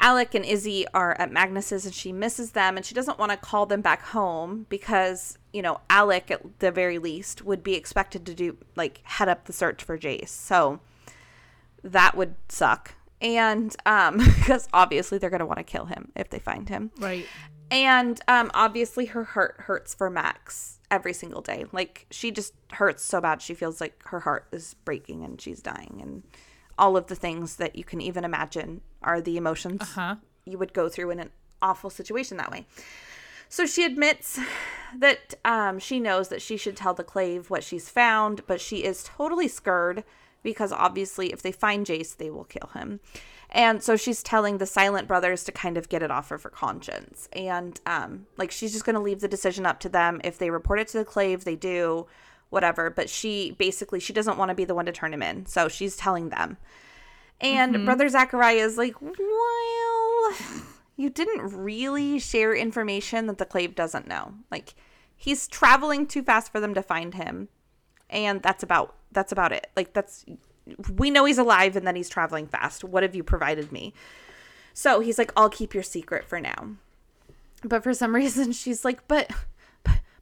[0.00, 3.36] Alec and Izzy are at Magnus's and she misses them and she doesn't want to
[3.36, 8.24] call them back home because, you know, Alec at the very least would be expected
[8.26, 10.28] to do like head up the search for Jace.
[10.28, 10.80] So
[11.82, 12.94] that would suck.
[13.20, 16.90] And um because obviously they're going to want to kill him if they find him.
[16.98, 17.26] Right.
[17.70, 21.66] And um, obviously, her heart hurts for Max every single day.
[21.72, 23.42] Like, she just hurts so bad.
[23.42, 25.98] She feels like her heart is breaking and she's dying.
[26.00, 26.22] And
[26.78, 30.16] all of the things that you can even imagine are the emotions Huh?
[30.44, 31.30] you would go through in an
[31.60, 32.66] awful situation that way.
[33.48, 34.38] So she admits
[34.96, 38.84] that um, she knows that she should tell the Clave what she's found, but she
[38.84, 40.04] is totally scared
[40.42, 43.00] because obviously, if they find Jace, they will kill him.
[43.50, 46.50] And so she's telling the Silent Brothers to kind of get it off of her
[46.50, 47.28] conscience.
[47.32, 50.20] And um, like she's just going to leave the decision up to them.
[50.22, 52.06] If they report it to the Clave, they do,
[52.50, 52.90] whatever.
[52.90, 55.46] But she basically, she doesn't want to be the one to turn him in.
[55.46, 56.56] So she's telling them.
[57.40, 57.84] And mm-hmm.
[57.84, 60.34] Brother Zachariah is like, well,
[60.96, 64.34] you didn't really share information that the Clave doesn't know.
[64.50, 64.74] Like,
[65.16, 67.48] he's traveling too fast for them to find him.
[68.10, 69.68] And that's about that's about it.
[69.76, 70.24] Like that's
[70.96, 72.84] we know he's alive and that he's traveling fast.
[72.84, 73.92] What have you provided me?
[74.72, 76.70] So he's like, I'll keep your secret for now.
[77.64, 79.30] But for some reason, she's like, but,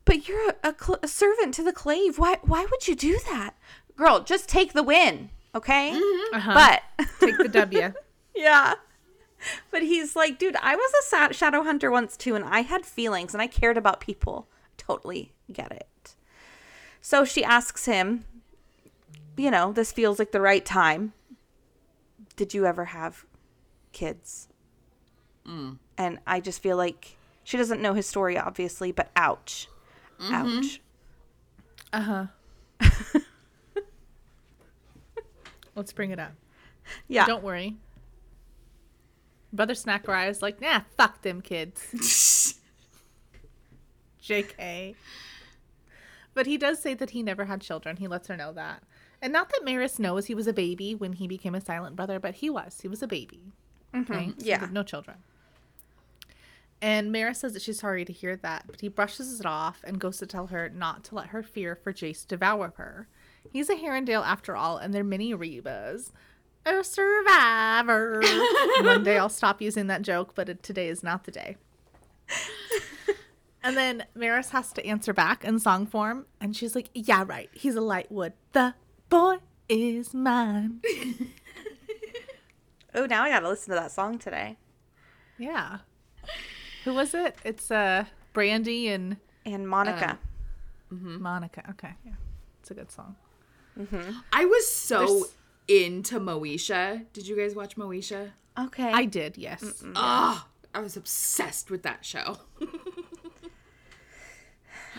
[0.06, 2.18] but, but you're a, a, cl- a servant to the clave.
[2.18, 3.54] Why, why would you do that,
[3.96, 4.20] girl?
[4.20, 5.92] Just take the win, okay?
[6.32, 6.54] Uh-huh.
[6.54, 7.92] But Take the W.
[8.34, 8.74] yeah.
[9.70, 12.86] But he's like, dude, I was a sa- shadow hunter once too, and I had
[12.86, 14.48] feelings and I cared about people.
[14.78, 16.14] Totally get it.
[17.00, 18.24] So she asks him,
[19.36, 21.12] you know, this feels like the right time.
[22.36, 23.24] Did you ever have
[23.92, 24.48] kids?
[25.98, 29.68] And I just feel like she doesn't know his story, obviously, but ouch.
[30.20, 30.80] Ouch.
[31.92, 32.26] Uh huh.
[35.74, 36.32] Let's bring it up.
[37.08, 37.26] Yeah.
[37.26, 37.76] Don't worry.
[39.52, 41.80] Brother Snackariah is like, nah, fuck them kids.
[44.22, 44.94] JK.
[46.34, 47.96] But he does say that he never had children.
[47.96, 48.82] He lets her know that.
[49.22, 52.18] And not that Maryse knows he was a baby when he became a silent brother,
[52.20, 52.80] but he was.
[52.82, 53.52] He was a baby.
[54.06, 54.58] So he Yeah.
[54.60, 55.16] had no children.
[56.86, 59.98] And Maryse says that she's sorry to hear that, but he brushes it off and
[59.98, 63.08] goes to tell her not to let her fear for Jace devour her.
[63.52, 66.12] He's a Herondale after all, and they're mini Rebas.
[66.64, 68.22] A survivor.
[68.82, 71.56] One day I'll stop using that joke, but today is not the day.
[73.64, 77.50] and then Maryse has to answer back in song form, and she's like, Yeah, right.
[77.52, 78.34] He's a Lightwood.
[78.52, 78.74] The
[79.08, 79.38] boy
[79.68, 80.82] is mine.
[82.94, 84.56] Oh, now I gotta listen to that song today.
[85.36, 85.80] Yeah.
[86.86, 87.36] Who was it?
[87.44, 90.18] It's uh Brandy and And Monica.
[90.90, 91.64] Monica.
[91.70, 91.92] Okay.
[92.04, 92.12] Yeah.
[92.60, 93.16] It's a good song.
[94.32, 95.32] I was so There's-
[95.68, 97.04] into Moesha.
[97.12, 98.30] Did you guys watch Moesha?
[98.58, 98.90] okay.
[98.92, 99.82] I did, yes.
[99.96, 102.38] Ah, I was obsessed with that show.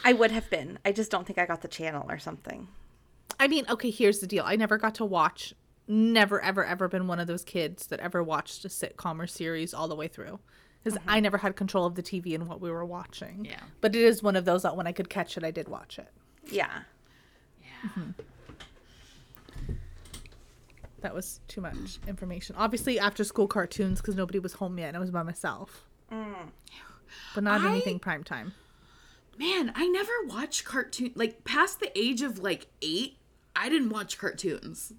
[0.03, 0.77] I would have been.
[0.85, 2.68] I just don't think I got the channel or something.
[3.39, 4.43] I mean, okay, here's the deal.
[4.45, 5.53] I never got to watch
[5.88, 9.73] never ever ever been one of those kids that ever watched a sitcom or series
[9.73, 10.38] all the way through.
[10.88, 11.09] Because mm-hmm.
[11.09, 13.43] I never had control of the TV and what we were watching.
[13.43, 13.59] Yeah.
[13.81, 15.99] But it is one of those that when I could catch it, I did watch
[15.99, 16.07] it.
[16.49, 16.69] Yeah.
[17.61, 17.89] Yeah.
[17.89, 18.11] Mm-hmm.
[21.01, 22.55] That was too much information.
[22.57, 25.85] Obviously, after school cartoons because nobody was home yet and I was by myself.
[26.09, 26.51] Mm.
[27.35, 28.53] But not I- anything prime time.
[29.38, 33.18] Man, I never watched cartoon like past the age of like eight.
[33.55, 34.93] I didn't watch cartoons.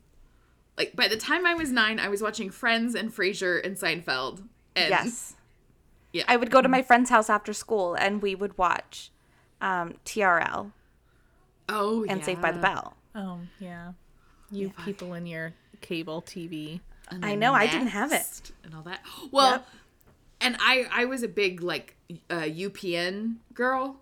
[0.76, 4.42] Like by the time I was nine, I was watching Friends and Frasier and Seinfeld.
[4.76, 5.34] And yes.
[6.12, 6.24] Yeah.
[6.28, 9.10] I would go to my friend's house after school and we would watch
[9.60, 10.72] um, TRL
[11.68, 12.60] oh and Saved by the.
[12.60, 12.96] Bell.
[13.14, 13.92] Oh, yeah.
[14.50, 16.80] You people in your cable TV.
[17.22, 18.50] I know, I didn't have it.
[18.64, 19.00] And all that.
[19.30, 19.66] Well, Yep.
[20.40, 21.96] and I I was a big like
[22.30, 23.96] uh, UPN girl.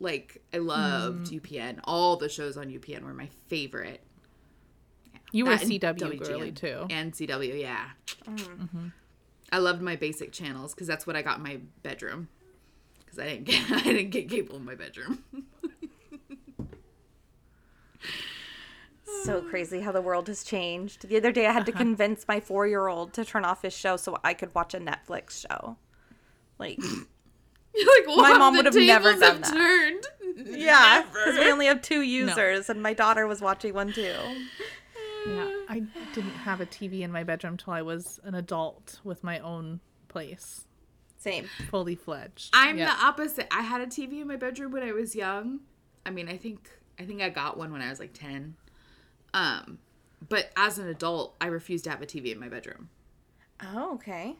[0.00, 1.40] Like I loved Mm.
[1.40, 1.80] UPN.
[1.84, 4.00] All the shows on UPN were my favorite.
[5.32, 6.28] You were That and CW WGN.
[6.28, 6.86] girly too.
[6.90, 7.90] And CW, yeah.
[8.26, 8.88] Mm-hmm.
[9.52, 12.28] I loved my basic channels because that's what I got in my bedroom.
[12.98, 15.22] Because I didn't get I didn't get cable in my bedroom.
[19.24, 21.08] So crazy how the world has changed.
[21.08, 23.72] The other day I had to convince my four year old to turn off his
[23.72, 25.76] show so I could watch a Netflix show.
[26.58, 26.78] Like,
[27.74, 29.52] like My mom would have never done have that.
[29.52, 30.06] Turned.
[30.58, 34.14] yeah, because we only have two users and my daughter was watching one too.
[35.26, 35.80] Yeah, I
[36.14, 39.80] didn't have a TV in my bedroom till I was an adult with my own
[40.08, 40.66] place,
[41.18, 41.44] Same.
[41.70, 42.50] fully fledged.
[42.52, 42.86] I'm Yeah.
[42.94, 43.46] the opposite.
[43.52, 45.60] I had a TV in my bedroom when I was young.
[46.04, 46.68] I mean, I think
[46.98, 48.54] I think I got one when I was like 10.
[49.34, 49.78] Um,
[50.28, 52.90] but as an adult, I refused to have a TV in my bedroom.
[53.62, 54.36] Oh, okay.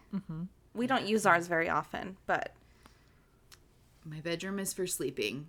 [0.75, 2.55] We don't use ours very often, but
[4.05, 5.49] My bedroom is for sleeping.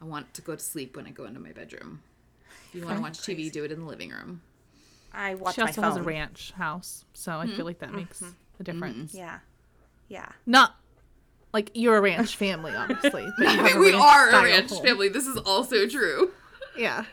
[0.00, 2.02] I want to go to sleep when I go into my bedroom.
[2.68, 4.42] If you want to watch TV, do it in the living room.
[5.12, 5.90] I watch she my also phone.
[5.90, 7.64] has a ranch house, so I feel mm-hmm.
[7.64, 7.98] like that mm-hmm.
[7.98, 8.22] makes
[8.60, 9.12] a difference.
[9.12, 9.18] Mm-hmm.
[9.18, 9.38] Yeah.
[10.08, 10.28] Yeah.
[10.46, 10.76] Not
[11.52, 13.26] like you're a ranch family, obviously.
[13.38, 14.84] But I mean, we are a ranch home.
[14.84, 15.08] family.
[15.08, 16.32] This is also true.
[16.76, 17.04] Yeah.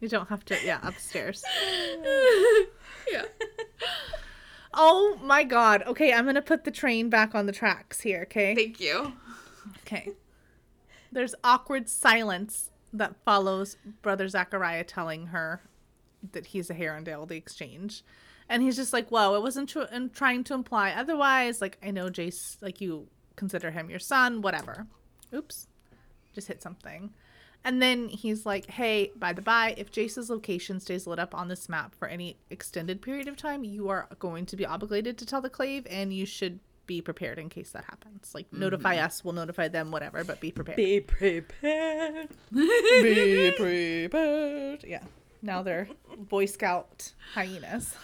[0.00, 0.58] You don't have to.
[0.64, 1.44] Yeah, upstairs.
[3.08, 3.22] Yeah.
[4.74, 5.84] Oh my god.
[5.86, 8.22] Okay, I'm gonna put the train back on the tracks here.
[8.22, 8.52] Okay.
[8.54, 9.12] Thank you.
[9.82, 10.10] Okay.
[11.12, 15.60] There's awkward silence that follows Brother Zachariah telling her
[16.32, 18.02] that he's a Herondale, the exchange.
[18.48, 21.60] And he's just like, whoa, it wasn't tr- in trying to imply otherwise.
[21.60, 24.86] Like, I know Jace, like, you consider him your son, whatever.
[25.34, 25.66] Oops.
[26.34, 27.12] Just hit something.
[27.64, 31.48] And then he's like, hey, by the by, if Jace's location stays lit up on
[31.48, 35.26] this map for any extended period of time, you are going to be obligated to
[35.26, 38.34] tell the Clave, and you should be prepared in case that happens.
[38.34, 38.58] Like, mm.
[38.58, 40.76] notify us, we'll notify them, whatever, but be prepared.
[40.76, 42.28] Be prepared.
[42.52, 44.84] Be prepared.
[44.84, 45.02] Yeah.
[45.42, 45.88] Now they're
[46.18, 47.94] Boy Scout hyenas.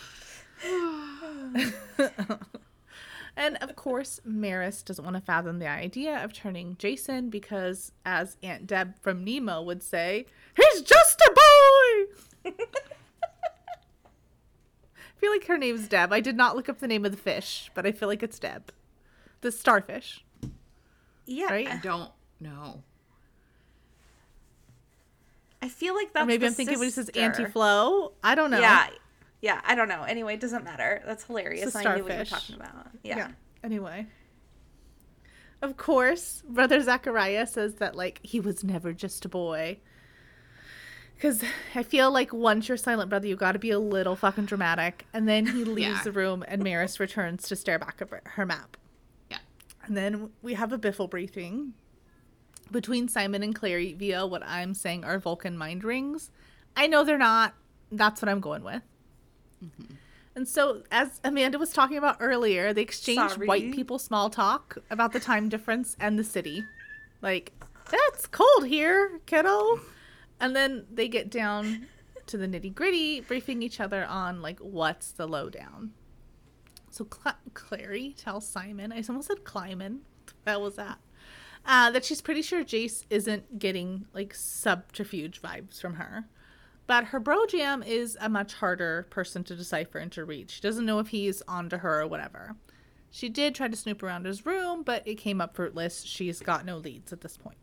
[3.36, 8.36] and of course, Maryse doesn't want to fathom the idea of turning Jason because, as
[8.42, 10.26] Aunt Deb from Nemo would say,
[10.56, 11.34] he's just a
[12.44, 12.52] boy!
[15.23, 16.12] I feel like her name's Deb.
[16.12, 18.40] I did not look up the name of the fish, but I feel like it's
[18.40, 18.73] Deb.
[19.40, 20.24] The starfish,
[21.27, 21.44] Yeah.
[21.47, 21.69] right?
[21.69, 22.82] I don't know.
[25.62, 28.15] I feel like Or that's maybe the I'm thinking when he says anti-flow.
[28.24, 28.59] I don't know.
[28.59, 28.89] Yeah.
[29.40, 30.03] Yeah, I don't know.
[30.03, 31.03] Anyway, it doesn't matter.
[31.07, 31.66] That's hilarious.
[31.69, 32.49] It's a I knew what you were starfish.
[32.49, 32.86] talking about.
[33.05, 33.16] Yeah.
[33.19, 33.28] Yeah.
[33.62, 34.09] Anyway.
[35.61, 39.78] Of course, Brother Zachariah says that, like, he was never just a boy.
[41.23, 41.44] Because
[41.77, 45.07] I feel like once you're silent brother, you got to be a little fucking dramatic.
[45.12, 46.03] And then he leaves Yeah.
[46.03, 48.77] the room, and Maryse returns to stare back at her map.
[49.31, 49.39] Yeah.
[49.85, 51.74] And then we have a biffle briefing
[52.73, 56.32] between Simon and Clary via what I'm saying are Vulcan mind rings.
[56.77, 57.55] I know they're not.
[57.93, 58.82] That's what I'm going with.
[59.65, 59.94] Mm-hmm.
[60.35, 63.47] And so, as Amanda was talking about earlier, they exchanged Sorry.
[63.47, 66.65] white people small talk about the time difference and the city.
[67.20, 67.53] Like,
[67.93, 69.78] that's cold here, kiddo.
[70.43, 71.86] And then they get down
[72.27, 75.93] to the nitty gritty, briefing each other on, like, what's the lowdown.
[76.90, 80.01] So, Cla- Clary tells Simon, I almost said Kleiman.
[80.44, 80.98] That was that.
[81.64, 86.24] Uh, that she's pretty sure Jace isn't getting, like, subterfuge vibes from her.
[86.89, 90.51] But her bro jam is a much harder person to decipher and to read.
[90.51, 92.56] She doesn't know if he's onto her or whatever.
[93.10, 96.02] She did try to snoop around his room, but it came up fruitless.
[96.02, 97.59] She's got no leads at this point.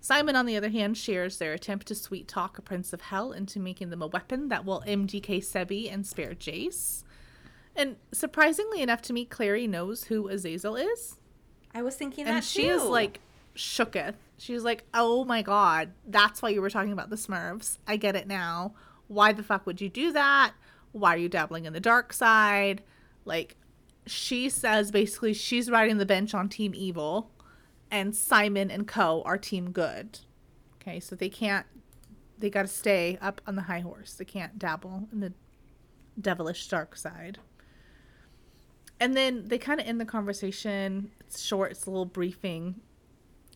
[0.00, 3.32] Simon, on the other hand, shares their attempt to sweet talk a Prince of Hell
[3.32, 7.02] into making them a weapon that will MDK Sebi and spare Jace.
[7.74, 11.16] And surprisingly enough to me, Clary knows who Azazel is
[11.74, 13.20] I was thinking that and she is like
[13.54, 14.14] shooketh.
[14.36, 17.78] She's like, "Oh my god, that's why you were talking about the Smurfs.
[17.86, 18.74] I get it now.
[19.08, 20.52] Why the fuck would you do that?
[20.92, 22.82] Why are you dabbling in the dark side?"
[23.24, 23.56] Like,
[24.06, 27.30] she says basically she's riding the bench on Team Evil,
[27.90, 30.20] and Simon and Co are Team Good.
[30.80, 31.66] Okay, so they can't.
[32.38, 34.14] They got to stay up on the high horse.
[34.14, 35.32] They can't dabble in the
[36.20, 37.38] devilish dark side.
[39.00, 41.10] And then they kind of end the conversation.
[41.20, 42.76] It's short, it's a little briefing.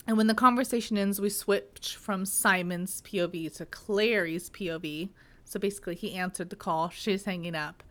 [0.07, 5.11] And when the conversation ends, we switch from Simon's POV to Clary's POV.
[5.45, 6.89] So basically, he answered the call.
[6.89, 7.83] She's hanging up.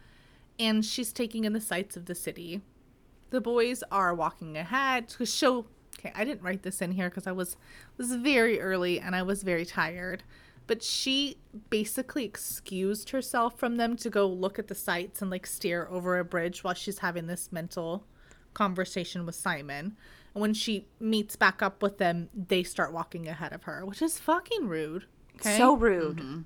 [0.59, 2.61] And she's taking in the sights of the city.
[3.29, 5.67] The boys are walking ahead to show.
[6.01, 7.57] Okay, I didn't write this in here because I was
[7.97, 10.23] was very early and I was very tired.
[10.67, 11.37] But she
[11.69, 16.17] basically excused herself from them to go look at the sights and like stare over
[16.17, 18.05] a bridge while she's having this mental
[18.53, 19.97] conversation with Simon.
[20.33, 24.01] And when she meets back up with them, they start walking ahead of her, which
[24.01, 25.05] is fucking rude.
[25.35, 25.57] Okay?
[25.57, 26.17] so rude.
[26.17, 26.41] Mm-hmm.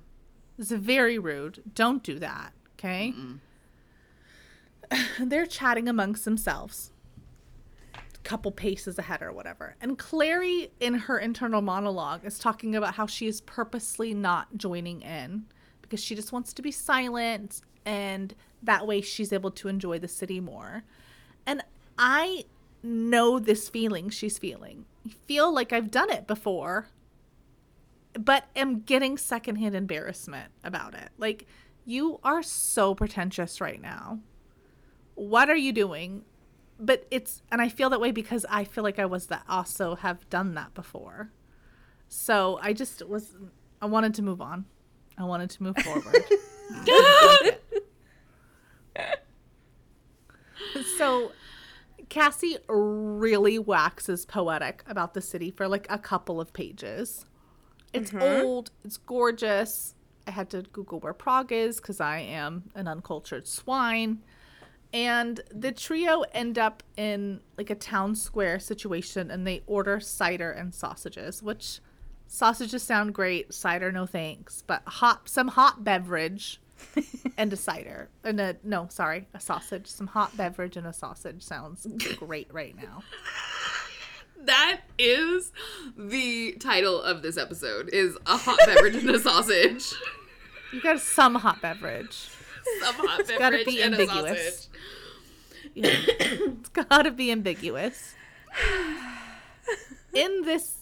[0.58, 1.62] It's very rude.
[1.74, 2.52] Don't do that.
[2.78, 3.14] Okay?
[5.20, 6.92] They're chatting amongst themselves.
[8.26, 9.76] Couple paces ahead or whatever.
[9.80, 15.02] And Clary, in her internal monologue, is talking about how she is purposely not joining
[15.02, 15.44] in
[15.80, 18.34] because she just wants to be silent and
[18.64, 20.82] that way she's able to enjoy the city more.
[21.46, 21.62] And
[21.96, 22.46] I
[22.82, 24.86] know this feeling she's feeling.
[25.06, 26.88] I feel like I've done it before
[28.18, 31.10] but am getting secondhand embarrassment about it.
[31.18, 31.46] Like,
[31.84, 34.20] you are so pretentious right now.
[35.14, 36.24] What are you doing?
[36.78, 39.94] But it's, and I feel that way because I feel like I was that also
[39.96, 41.30] have done that before.
[42.08, 43.34] So I just was,
[43.80, 44.66] I wanted to move on.
[45.18, 46.24] I wanted to move forward.
[50.98, 51.32] so
[52.08, 57.24] Cassie really waxes poetic about the city for like a couple of pages.
[57.92, 58.22] It's mm-hmm.
[58.22, 59.94] old, it's gorgeous.
[60.26, 64.22] I had to Google where Prague is because I am an uncultured swine.
[64.96, 70.50] And the trio end up in like a town square situation and they order cider
[70.50, 71.80] and sausages, which
[72.26, 76.62] sausages sound great, cider no thanks, but hot some hot beverage
[77.36, 78.08] and a cider.
[78.24, 79.86] And a no, sorry, a sausage.
[79.86, 81.86] Some hot beverage and a sausage sounds
[82.16, 83.02] great right now.
[84.44, 85.52] That is
[85.94, 89.92] the title of this episode is a hot beverage and a sausage.
[90.72, 92.30] You got some hot beverage.
[92.80, 94.68] Some hot beverage gotta be and ambiguous.
[95.74, 95.90] Yeah.
[95.94, 98.14] it's gotta be ambiguous.
[100.14, 100.76] In this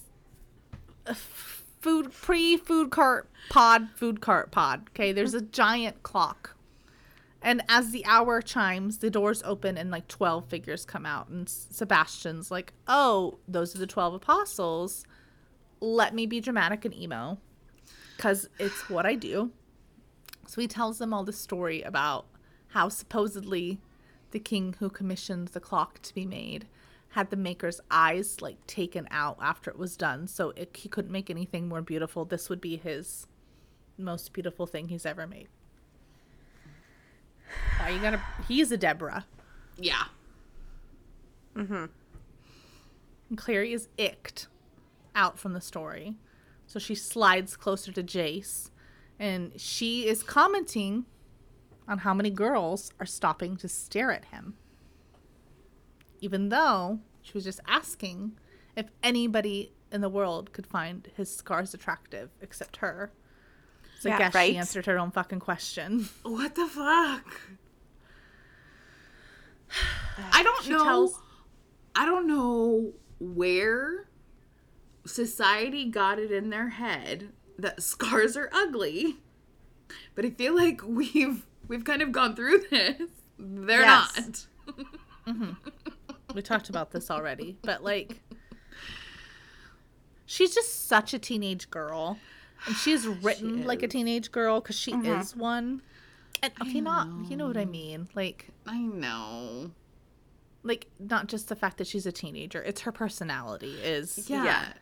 [1.05, 6.55] uh, food pre food cart pod food cart pod, okay, there's a giant clock.
[7.41, 11.27] And as the hour chimes, the doors open and like 12 figures come out.
[11.27, 15.05] And Sebastian's like, oh, those are the 12 apostles.
[15.79, 17.37] Let me be dramatic and emo
[18.17, 19.51] because it's what I do.
[20.47, 22.25] So he tells them all the story about
[22.69, 23.79] how supposedly
[24.31, 26.67] the king who commissioned the clock to be made
[27.09, 31.11] had the maker's eyes like taken out after it was done so it, he couldn't
[31.11, 32.25] make anything more beautiful.
[32.25, 33.27] This would be his
[33.97, 35.47] most beautiful thing he's ever made.
[37.79, 39.25] Wow, you gotta he's a deborah.
[39.77, 40.03] Yeah.
[41.55, 41.85] Mm-hmm.
[43.29, 44.47] And clary is icked
[45.15, 46.15] out from the story
[46.67, 48.69] so she slides closer to jace
[49.19, 51.05] and she is commenting
[51.87, 54.55] on how many girls are stopping to stare at him
[56.21, 58.31] even though she was just asking
[58.75, 63.11] if anybody in the world could find his scars attractive except her.
[63.99, 64.51] So Yeah, I guess right?
[64.51, 66.07] she answered her own fucking question.
[66.23, 67.41] What the fuck?
[70.33, 70.83] I don't She know.
[70.83, 71.21] tells-
[71.95, 74.07] I don't know where
[75.05, 79.17] society got it in their head that scars are ugly.
[80.15, 83.01] But I feel like we've we've kind of gone through this.
[83.37, 84.47] They're Yes.
[84.67, 84.77] not.
[85.27, 85.51] Mm-hmm.
[86.33, 88.21] We talked about this already, but like
[90.25, 92.17] she's just such a teenage girl.
[92.65, 95.19] And she's written like a teenage girl because she mm-hmm.
[95.19, 95.81] is one.
[96.43, 98.09] And okay, not you know what I mean.
[98.15, 99.71] Like I know.
[100.63, 104.43] like not just the fact that she's a teenager, it's her personality is Yeah.
[104.43, 104.73] Yeah.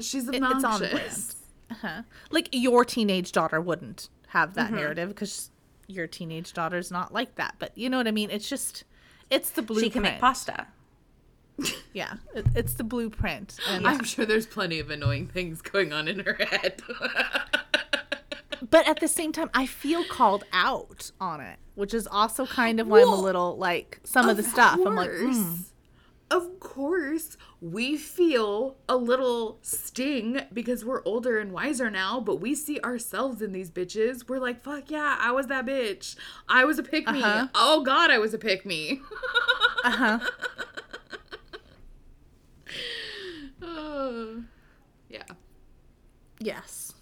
[0.00, 1.34] She's it- it's on brand.
[1.72, 2.02] Uh-huh.
[2.30, 4.76] Like your teenage daughter wouldn't have that Mm-hmm.
[4.76, 5.50] narrative because
[5.88, 7.56] your teenage daughter's not like that.
[7.58, 8.30] But you know what I mean?
[8.30, 8.84] It's just
[9.30, 9.86] it's the blueprint.
[9.86, 10.66] She can make pasta.
[11.92, 13.58] Yeah, it, it's the blueprint.
[13.68, 16.80] And I'm sure there's plenty of annoying things going on in her head.
[18.70, 22.80] but at the same time, I feel called out on it, which is also kind
[22.80, 24.78] of why I'm a little like some of, the stuff.
[24.84, 25.64] I'm like, mm,
[26.30, 32.56] Of course, we feel a little sting because we're older and wiser now, but we
[32.56, 34.28] see ourselves in these bitches.
[34.28, 36.16] We're like, fuck yeah, I was that bitch.
[36.48, 37.22] I was a pick me.
[37.22, 37.46] Uh-huh.
[37.54, 39.00] Oh god, I was a pick me.
[39.84, 40.18] uh huh.
[43.62, 44.40] Uh,
[45.08, 45.22] yeah.
[46.40, 46.94] Yes.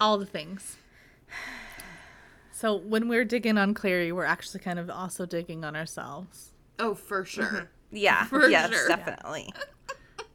[0.00, 0.76] All the things.
[2.52, 6.52] So when we're digging on Clary, we're actually kind of also digging on ourselves.
[6.78, 7.44] Oh, for sure.
[7.44, 7.64] Mm-hmm.
[7.94, 8.24] Yeah.
[8.26, 8.88] For yes, sure.
[8.88, 9.52] definitely.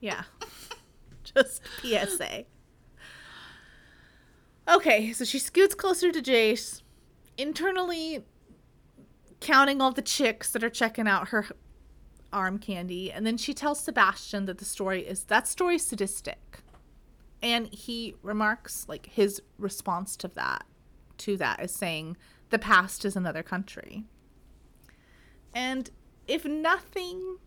[0.02, 0.24] Yeah.
[1.26, 2.46] Just PSA.
[4.66, 6.84] Okay, so she scoots closer to Jace,
[7.38, 8.24] internally
[9.42, 11.48] counting all the chicks that are checking out her
[12.32, 16.60] arm candy, and then she tells Sebastian that the story is that story sadistic.
[17.42, 20.66] And he remarks like his response to that
[21.18, 22.16] to that is saying
[22.52, 24.06] the past is another country.
[25.54, 25.90] And
[26.28, 27.38] if nothing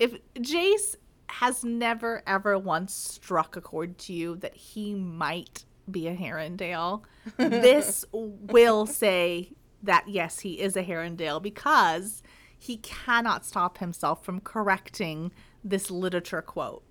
[0.00, 0.96] if Jace
[1.28, 7.02] has never ever once struck a chord to you that he might be a Herondale,
[7.36, 9.52] this will say
[9.82, 12.22] that yes, he is a Herondale because
[12.58, 15.32] he cannot stop himself from correcting
[15.62, 16.82] this literature quote,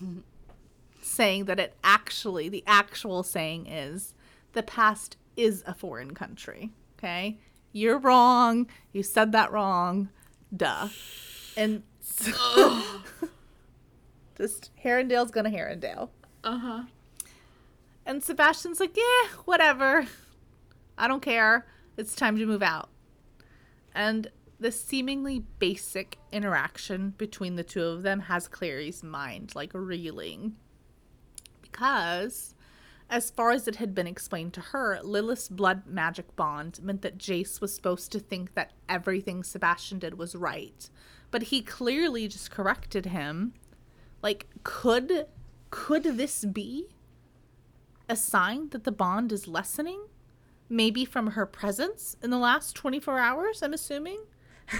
[1.02, 4.14] saying that it actually, the actual saying is,
[4.52, 6.70] the past is a foreign country.
[6.98, 7.38] Okay?
[7.72, 8.66] You're wrong.
[8.92, 10.08] You said that wrong.
[10.54, 10.88] Duh.
[11.56, 12.82] And so,
[14.36, 16.08] just Herondale's gonna Herondale.
[16.42, 16.82] Uh huh.
[18.06, 20.06] And Sebastian's like, yeah, whatever.
[20.96, 21.66] I don't care.
[21.96, 22.88] It's time to move out.
[23.94, 24.28] And
[24.58, 30.56] the seemingly basic interaction between the two of them has Clary's mind like reeling.
[31.60, 32.54] Because,
[33.10, 37.18] as far as it had been explained to her, Lilith's blood magic bond meant that
[37.18, 40.88] Jace was supposed to think that everything Sebastian did was right.
[41.30, 43.54] But he clearly just corrected him.
[44.22, 45.26] Like, could
[45.70, 46.86] could this be
[48.08, 50.06] a sign that the bond is lessening?
[50.68, 54.20] Maybe from her presence in the last 24 hours, I'm assuming.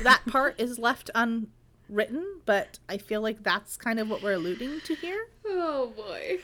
[0.03, 4.81] That part is left unwritten, but I feel like that's kind of what we're alluding
[4.81, 5.29] to here.
[5.47, 6.39] Oh boy.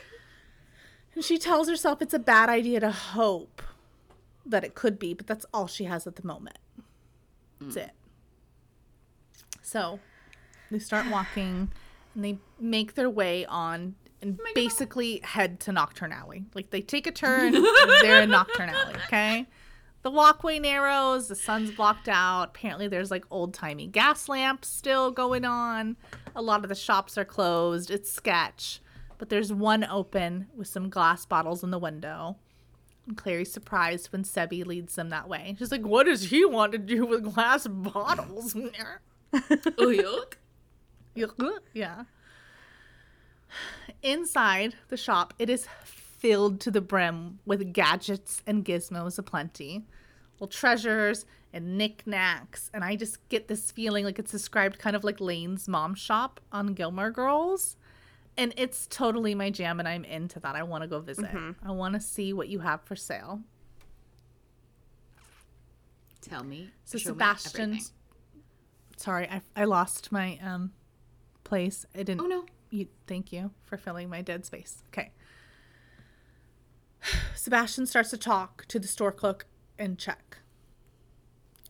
[1.14, 3.62] And she tells herself it's a bad idea to hope
[4.46, 6.58] that it could be, but that's all she has at the moment.
[7.60, 7.80] That's hmm.
[7.80, 7.90] it.
[9.64, 9.98] So
[10.70, 11.70] they start walking
[12.14, 16.44] and they make their way on and oh basically head to Knockturn Alley.
[16.54, 17.52] Like they take a turn,
[18.02, 19.46] they're in Knockturn Alley, okay?
[20.02, 22.50] The walkway narrows, the sun's blocked out.
[22.50, 25.96] Apparently, there's like old timey gas lamps still going on.
[26.36, 27.90] A lot of the shops are closed.
[27.90, 28.82] It's sketch,
[29.16, 32.36] but there's one open with some glass bottles in the window.
[33.06, 35.56] And Clary's surprised when Sebi leads them that way.
[35.58, 38.54] She's like, What does he want to do with glass bottles?
[39.78, 40.34] Oh yuck.
[41.16, 41.60] Yuck.
[41.72, 42.04] Yeah.
[44.02, 49.84] Inside the shop, it is filled to the brim with gadgets and gizmos aplenty.
[50.38, 52.70] Well, treasures and knickknacks.
[52.74, 56.40] And I just get this feeling like it's described kind of like Lane's mom shop
[56.50, 57.76] on Gilmore Girls.
[58.36, 60.56] And it's totally my jam, and I'm into that.
[60.56, 61.26] I want to go visit.
[61.26, 61.68] Mm-hmm.
[61.68, 63.40] I want to see what you have for sale.
[66.20, 66.70] Tell me.
[66.84, 67.92] So Sebastian's.
[68.96, 70.72] Sorry, I, I lost my um
[71.44, 71.84] place.
[71.94, 72.20] I didn't.
[72.20, 72.44] Oh no.
[72.70, 74.82] You thank you for filling my dead space.
[74.88, 75.10] Okay.
[77.34, 79.46] Sebastian starts to talk to the store clerk
[79.78, 80.38] and check.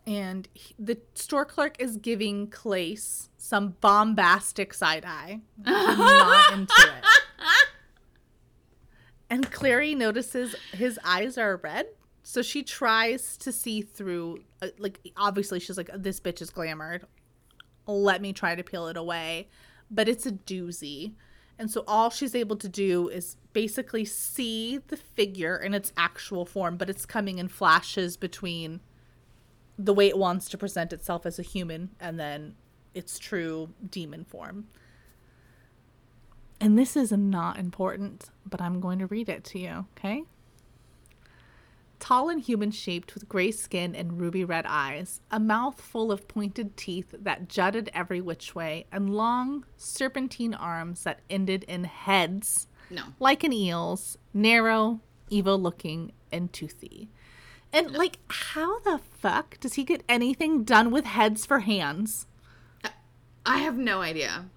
[0.06, 5.40] and he- the store clerk is giving Clace some bombastic side eye.
[5.64, 7.04] I'm not into it.
[9.30, 11.86] And Clary notices his eyes are red,
[12.22, 14.40] so she tries to see through.
[14.64, 17.04] Uh, Like, obviously, she's like, "This bitch is glamored.
[17.86, 19.48] Let me try to peel it away,"
[19.90, 21.14] but it's a doozy.
[21.58, 26.44] And so all she's able to do is basically see the figure in its actual
[26.44, 28.80] form, but it's coming in flashes between
[29.78, 32.56] the way it wants to present itself as a human and then
[32.92, 34.66] its true demon form.
[36.60, 40.24] And this is not important, but I'm going to read it to you, okay?
[42.04, 46.28] Tall and human shaped with gray skin and ruby red eyes, a mouth full of
[46.28, 52.66] pointed teeth that jutted every which way, and long, serpentine arms that ended in heads
[52.90, 53.04] No.
[53.18, 55.00] like an eel's, narrow,
[55.30, 57.08] evil looking, and toothy.
[57.72, 62.26] And like, how the fuck does he get anything done with heads for hands?
[63.46, 64.50] I have no idea.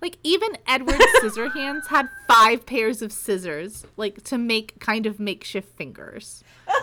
[0.00, 5.76] Like even Edward Scissorhands had five pairs of scissors, like to make kind of makeshift
[5.76, 6.42] fingers.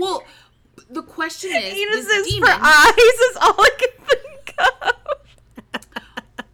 [0.00, 0.24] Well,
[0.88, 4.92] the question is, Enos this is for eyes is all I can think of.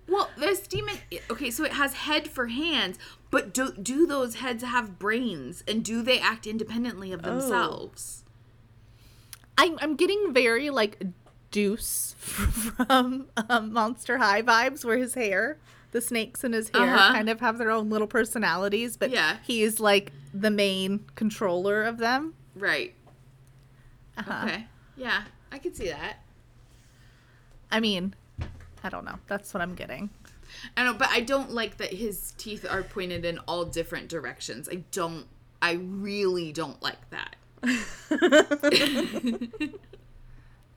[0.08, 0.96] Well, this demon.
[1.30, 2.98] Okay, so it has head for hands,
[3.30, 7.30] but do do those heads have brains, and do they act independently of oh.
[7.30, 8.24] themselves?
[9.56, 11.00] I'm I'm getting very like
[11.50, 15.58] Deuce from um, Monster High vibes, where his hair,
[15.92, 17.12] the snakes in his hair, Uh-huh.
[17.12, 19.38] kind of have their own little personalities, but Yeah.
[19.42, 22.34] he is like the main controller of them.
[22.54, 22.94] Right.
[24.18, 24.46] Uh-huh.
[24.46, 24.66] Okay.
[24.96, 26.16] Yeah, I could see that.
[27.70, 28.14] I mean,
[28.82, 29.18] I don't know.
[29.26, 30.10] That's what I'm getting.
[30.76, 34.68] I know, but I don't like that his teeth are pointed in all different directions.
[34.70, 35.26] I don't.
[35.60, 37.36] I really don't like that.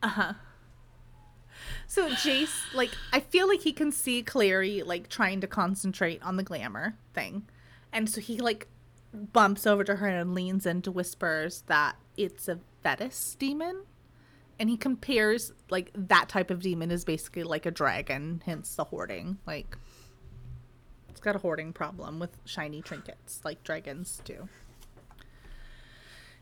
[1.89, 6.37] So Jace, like, I feel like he can see Clary like trying to concentrate on
[6.37, 7.49] the glamour thing,
[7.91, 8.67] and so he like
[9.11, 13.85] bumps over to her and leans into whispers that it's a Vetis demon,
[14.59, 18.83] and he compares like that type of demon is basically like a dragon, hence the
[18.83, 19.39] hoarding.
[19.47, 19.75] Like,
[21.09, 24.47] it's got a hoarding problem with shiny trinkets, like dragons do.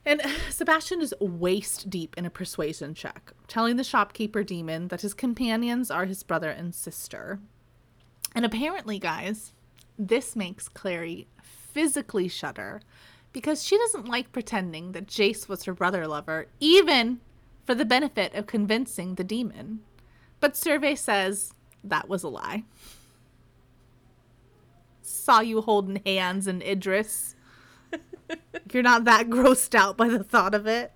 [0.08, 5.14] And Sebastian is waist deep in a persuasion check, telling the shopkeeper demon that his
[5.14, 7.40] companions are his brother and sister.
[8.34, 9.52] And apparently, guys,
[10.00, 12.82] this makes Clary physically shudder
[13.34, 17.20] because she doesn't like pretending that Jace was her brother lover, even
[17.66, 19.82] for the benefit of convincing the demon.
[20.40, 21.54] But Survey says
[21.84, 22.64] that was a lie.
[25.02, 27.36] Saw you holding hands in Idris.
[28.72, 30.92] You're not that grossed out by the thought of it.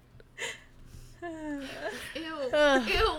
[1.21, 1.61] Ew.
[2.53, 3.15] Ew.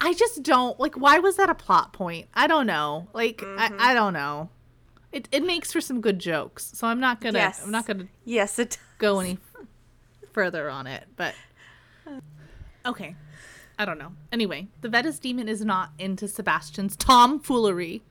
[0.00, 0.94] I just don't like.
[0.96, 2.28] Why was that a plot point?
[2.34, 3.08] I don't know.
[3.12, 3.76] Like, I, mm-hmm.
[3.80, 4.50] I don't know.
[5.10, 7.62] It it makes for some good jokes, so I'm not gonna Yes.
[7.64, 8.78] I'm not gonna yes, it.
[8.98, 9.38] go any
[10.32, 11.04] further on it.
[11.16, 11.34] But
[12.84, 13.16] okay,
[13.78, 14.12] I don't know.
[14.30, 18.02] Anyway, the Vetis demon is not into Sebastian's tomfoolery.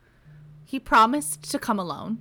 [0.67, 2.19] He promised to come alone.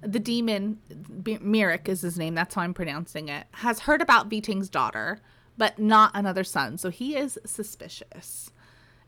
[0.00, 0.80] The demon,
[1.22, 2.34] B- Mirik is his name.
[2.34, 3.46] That's how I'm pronouncing it.
[3.52, 5.20] Has heard about Viting's daughter,
[5.56, 6.78] but not another son.
[6.78, 8.50] So he is suspicious.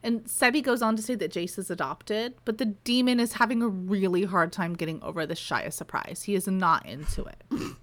[0.00, 3.62] And Sebi goes on to say that Jace is adopted, but the demon is having
[3.62, 6.22] a really hard time getting over this Shia surprise.
[6.22, 7.42] He is not into it.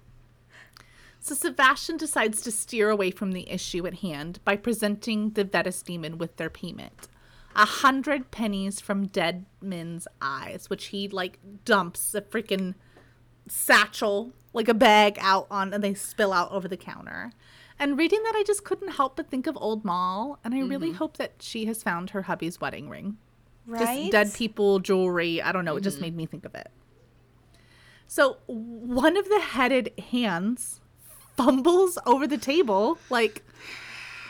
[1.22, 5.82] So Sebastian decides to steer away from the issue at hand by presenting the Vetis
[5.82, 7.08] demon with their payment.
[7.56, 12.74] A hundred pennies from dead men's eyes, which he like dumps a freaking
[13.48, 17.32] satchel, like a bag out on, and they spill out over the counter.
[17.78, 20.88] And reading that, I just couldn't help but think of Old Moll, and I really
[20.88, 20.98] mm-hmm.
[20.98, 23.16] hope that she has found her hubby's wedding ring.
[23.66, 24.10] Right?
[24.10, 25.40] Just dead people, jewelry.
[25.40, 25.76] I don't know.
[25.76, 26.02] It just mm-hmm.
[26.06, 26.70] made me think of it.
[28.06, 30.80] So one of the headed hands
[31.36, 33.42] fumbles over the table, like,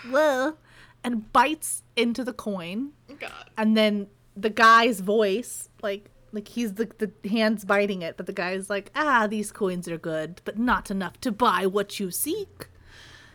[0.09, 0.57] whoa,
[1.05, 2.93] and bites into the coin.
[3.19, 3.51] God.
[3.57, 4.07] And then
[4.37, 8.91] the guy's voice, like, like he's the the hands biting it, but the guy's like,
[8.95, 12.69] ah, these coins are good, but not enough to buy what you seek.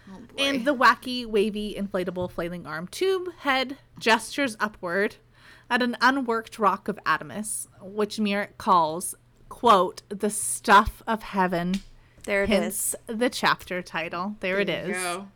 [0.09, 0.19] Oh.
[0.37, 5.15] And the wacky, wavy, inflatable flailing arm tube head gestures upward
[5.69, 9.15] at an unworked rock of adamas, which Mirek calls,
[9.49, 11.81] quote, the stuff of heaven.
[12.25, 12.55] there it is.
[12.59, 14.35] Hence the chapter title.
[14.41, 15.03] There it There you is.
[15.03, 15.27] go.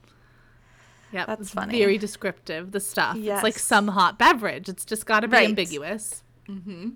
[1.11, 1.27] Yep.
[1.27, 1.79] That's funny.
[1.79, 3.17] Very descriptive, the stuff.
[3.17, 4.69] It's like some hot beverage.
[4.69, 5.49] It's just got to be Right.
[5.49, 6.23] ambiguous.
[6.47, 6.89] Mm-hmm.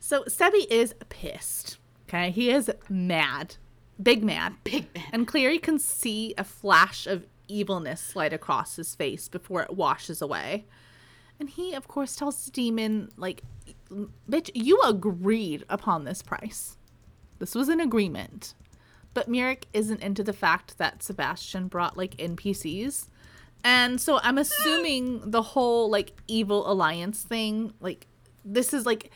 [0.00, 1.78] So Sebi is pissed.
[2.08, 3.56] Okay, he is mad,
[4.02, 4.54] big mad.
[4.64, 5.04] Big man.
[5.12, 10.22] And Clary can see a flash of evilness slide across his face before it washes
[10.22, 10.64] away.
[11.40, 13.42] And he, of course, tells the demon, like,
[14.28, 16.76] bitch, you agreed upon this price.
[17.38, 18.54] This was an agreement.
[19.14, 23.06] But Mirik isn't into the fact that Sebastian brought, like, NPCs.
[23.64, 28.06] And so I'm assuming the whole, like, evil alliance thing, like,
[28.44, 29.10] this is like,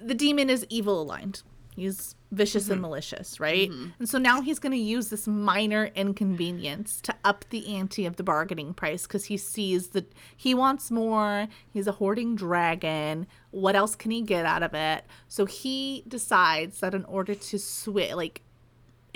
[0.00, 1.42] the demon is evil aligned.
[1.74, 2.82] He's vicious and mm-hmm.
[2.82, 3.68] malicious, right?
[3.70, 3.88] Mm-hmm.
[3.98, 8.16] And so now he's going to use this minor inconvenience to up the ante of
[8.16, 11.48] the bargaining price because he sees that he wants more.
[11.68, 13.26] He's a hoarding dragon.
[13.50, 15.04] What else can he get out of it?
[15.28, 18.40] So he decides that in order to switch, like,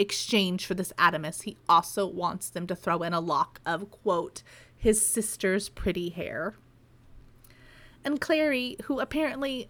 [0.01, 4.43] exchange for this adamas, he also wants them to throw in a lock of, quote,
[4.77, 6.55] his sister's pretty hair.
[8.05, 9.69] And Clary, who apparently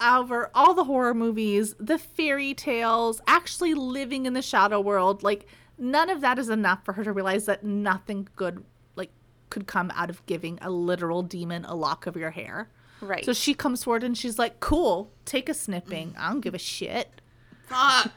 [0.00, 5.46] over all the horror movies, the fairy tales, actually living in the shadow world, like
[5.76, 8.64] none of that is enough for her to realize that nothing good
[8.96, 9.10] like
[9.50, 12.68] could come out of giving a literal demon a lock of your hair.
[13.00, 13.24] Right.
[13.24, 16.14] So she comes forward and she's like, "Cool, take a snipping.
[16.18, 17.20] I don't give a shit."
[17.66, 18.12] Fuck.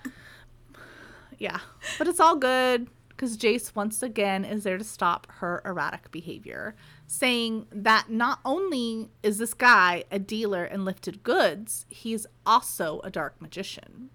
[1.42, 1.58] Yeah,
[1.98, 6.76] but it's all good because Jace once again is there to stop her erratic behavior,
[7.08, 13.10] saying that not only is this guy a dealer in lifted goods, he's also a
[13.10, 14.12] dark magician.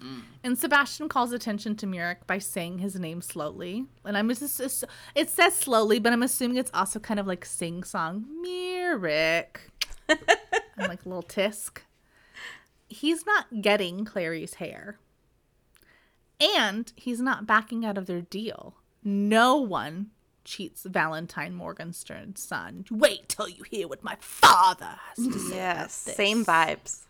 [0.00, 0.22] Mm.
[0.42, 3.86] And Sebastian calls attention to Murik by saying his name slowly.
[4.04, 7.84] And I'm just, it says slowly, but I'm assuming it's also kind of like sing
[7.84, 8.24] song.
[8.44, 9.58] Murik.
[10.08, 11.82] and like a little tisk.
[12.88, 14.98] He's not getting Clary's hair.
[16.40, 18.76] And he's not backing out of their deal.
[19.04, 20.10] No one
[20.44, 22.84] cheats Valentine Morgenstern's son.
[22.90, 25.46] Wait till you hear what my father has to say.
[25.48, 27.06] about yes, same vibes.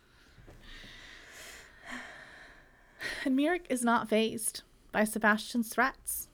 [3.24, 4.62] And Mirik is not phased
[4.92, 6.28] by Sebastian's threats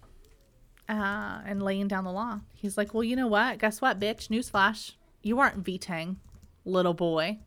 [0.88, 2.40] uh, and laying down the law.
[2.54, 3.58] He's like, well, you know what?
[3.58, 4.28] Guess what, bitch?
[4.28, 4.92] Newsflash.
[5.22, 6.16] You aren't Vitang,
[6.64, 7.38] little boy.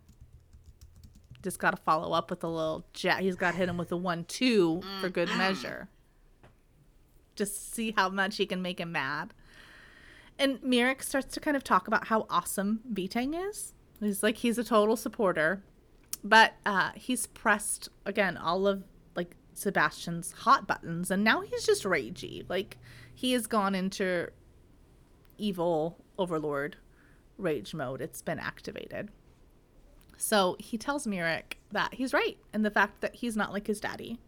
[1.41, 3.21] Just got to follow up with a little jab.
[3.21, 5.89] He's got to hit him with a one, two for good measure.
[7.35, 9.33] Just see how much he can make him mad.
[10.37, 13.73] And Mirik starts to kind of talk about how awesome Vitang is.
[13.99, 15.63] He's like, he's a total supporter
[16.23, 18.83] but uh he's pressed again all of
[19.15, 22.45] like Sebastian's hot buttons and now he's just ragey.
[22.49, 22.77] Like
[23.13, 24.29] he has gone into
[25.37, 26.77] evil overlord
[27.37, 28.01] rage mode.
[28.01, 29.09] It's been activated.
[30.21, 33.79] So he tells Mirik that he's right in the fact that he's not like his
[33.79, 34.19] daddy.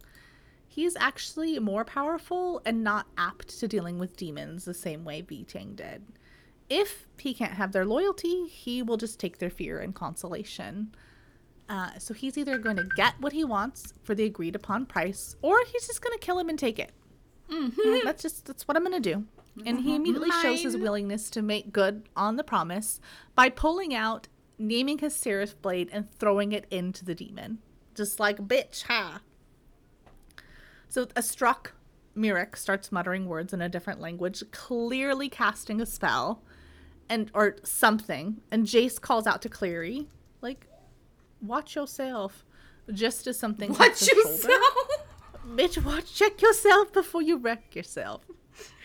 [0.67, 5.75] He's actually more powerful and not apt to dealing with demons the same way Vitang
[5.75, 6.01] did.
[6.69, 10.95] If he can't have their loyalty, he will just take their fear and consolation.
[11.67, 15.35] Uh, so he's either going to get what he wants for the agreed upon price,
[15.41, 16.93] or he's just going to kill him and take it.
[17.85, 19.25] Uh, that's just that's what I'm going to do.
[19.65, 23.01] And he immediately shows his willingness to make good on the promise
[23.35, 24.29] by pulling out,
[24.61, 27.59] naming his seraph blade, and throwing it into the demon,
[27.95, 29.21] just like bitch, ha.
[30.87, 31.73] So a struck
[32.15, 36.43] Mirik starts muttering words in a different language, clearly casting a spell,
[37.09, 38.41] and or something.
[38.51, 40.07] And Jace calls out to Clary,
[40.41, 40.67] like,
[41.41, 42.45] "Watch yourself."
[42.91, 44.29] Just as something Watch her shoulder.
[44.29, 44.87] yourself.
[45.55, 48.25] Bitch, watch, check yourself before you wreck yourself.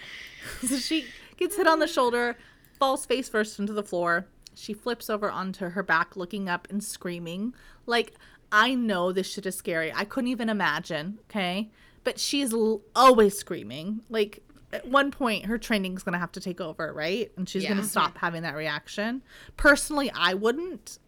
[0.63, 2.37] so she gets hit on the shoulder,
[2.79, 4.27] falls face first into the floor.
[4.59, 7.55] She flips over onto her back, looking up and screaming.
[7.85, 8.15] Like,
[8.51, 9.93] I know this shit is scary.
[9.95, 11.71] I couldn't even imagine, okay?
[12.05, 14.01] But she's l- always screaming.
[14.09, 14.43] Like,
[14.73, 17.31] at one point, her training's gonna have to take over, right?
[17.37, 17.71] And she's Yeah.
[17.71, 19.23] gonna stop having that reaction.
[19.59, 20.99] Personally, I wouldn't.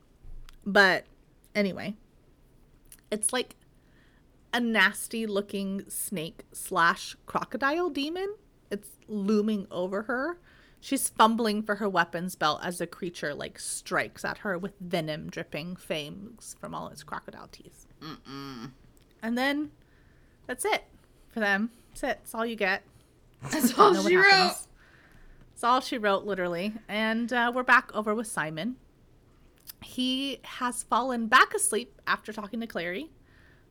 [0.67, 1.07] But
[1.55, 1.97] anyway,
[3.11, 3.57] it's like
[4.53, 8.35] a nasty looking snake slash crocodile demon.
[8.71, 10.39] It's looming over her.
[10.81, 15.29] She's fumbling for her weapons belt as the creature like strikes at her with venom
[15.29, 17.87] dripping fangs from all its crocodile teeth.
[19.23, 19.73] And then
[20.47, 20.85] that's it
[21.31, 21.71] for them.
[21.91, 22.07] That's it.
[22.21, 22.83] That's all you get.
[23.51, 24.55] That's all she wrote.
[25.51, 26.75] That's all she wrote, literally.
[26.89, 28.77] And uh, we're back over with Simon.
[29.83, 33.11] He has fallen back asleep after talking to Clary.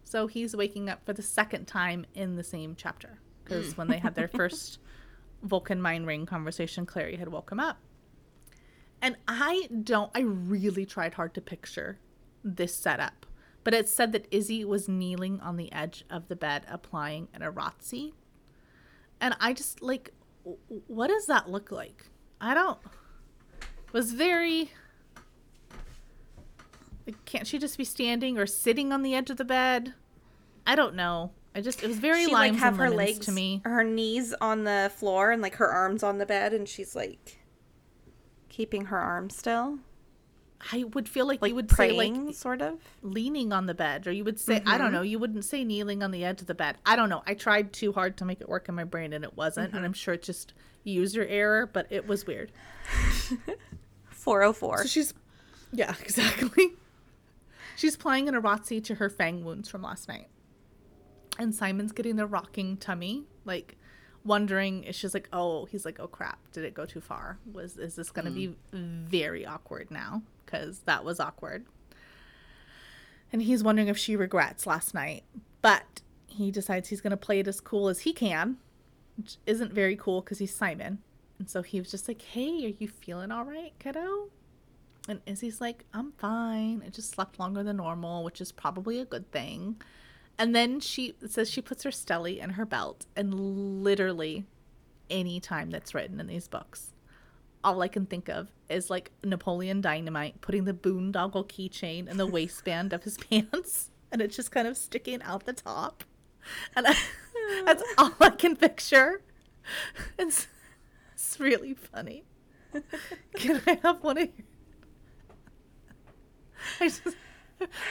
[0.03, 3.19] So he's waking up for the second time in the same chapter.
[3.43, 4.79] Because when they had their first
[5.47, 7.77] Vulcan mind ring conversation, Clary had woke him up.
[9.01, 11.99] And I don't, I really tried hard to picture
[12.43, 13.25] this setup.
[13.63, 17.41] But it said that Izzy was kneeling on the edge of the bed applying an
[17.41, 18.13] iratze.
[19.19, 20.13] And I just, like,
[20.87, 22.05] what does that look like?
[22.39, 22.79] I don't,
[23.91, 24.71] was very
[27.07, 29.93] Like, can't she just be standing or sitting on the edge of the bed?
[30.67, 31.31] I don't know.
[31.57, 33.61] I just it was very she like have her legs, to me.
[33.65, 37.39] her knees on the floor, and like her arms on the bed, and she's like
[38.49, 39.79] keeping her arms still,
[40.71, 42.79] I would feel like, like you would praying, say like sort of.
[43.01, 44.77] leaning on the bed, or you would say I Mm-hmm.
[44.77, 45.01] don't know.
[45.01, 46.77] You wouldn't say kneeling on the edge of the bed.
[46.85, 47.23] I don't know.
[47.25, 49.69] I tried too hard to make it work in my brain, and it wasn't.
[49.69, 49.77] Mm-hmm.
[49.77, 50.53] And I'm sure it's just
[50.83, 52.51] user error, but it was weird.
[54.09, 54.79] Four oh four.
[54.79, 55.13] So she's,
[55.71, 56.73] yeah, exactly.
[57.77, 60.27] she's applying an iratze to her fang wounds from last night.
[61.37, 63.77] And Simon's getting the rocking tummy, like
[64.23, 64.83] wondering.
[64.83, 67.37] Is she's like, oh, he's like, oh crap, did it go too far?
[67.51, 69.03] Was is this gonna be mm.
[69.03, 70.23] very awkward now?
[70.45, 71.65] Because that was awkward.
[73.31, 75.23] And he's wondering if she regrets last night,
[75.61, 78.57] but he decides he's gonna play it as cool as he can,
[79.17, 80.99] which isn't very cool because he's Simon.
[81.39, 84.29] And so he was just like, hey, are you feeling all right, kiddo?
[85.07, 86.83] And Izzy's like, I'm fine.
[86.85, 89.81] I just slept longer than normal, which is probably a good thing.
[90.39, 94.45] And then she says she puts her stelly in her belt, and literally
[95.09, 96.93] any time that's written in these books,
[97.63, 102.27] all I can think of is like Napoleon Dynamite putting the boondoggle keychain in the
[102.27, 106.03] waistband of his pants, and it's just kind of sticking out the top.
[106.75, 106.95] And I,
[107.65, 109.21] that's all I can picture.
[110.19, 110.47] It's,
[111.13, 112.23] it's really funny.
[113.35, 114.45] Can I have one of your
[116.79, 117.01] I just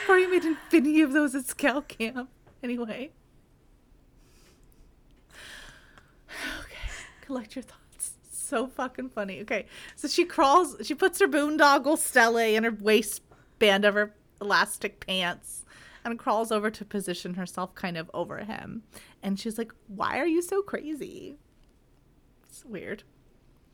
[0.07, 2.29] already made infinity of those at scout camp.
[2.63, 3.11] Anyway.
[6.59, 6.77] Okay.
[7.21, 8.13] Collect your thoughts.
[8.31, 9.41] So fucking funny.
[9.41, 9.65] Okay.
[9.95, 15.65] So she crawls she puts her boondoggle stele in her waistband of her elastic pants
[16.05, 18.83] and crawls over to position herself kind of over him.
[19.21, 21.37] And she's like, Why are you so crazy?
[22.47, 23.03] It's weird.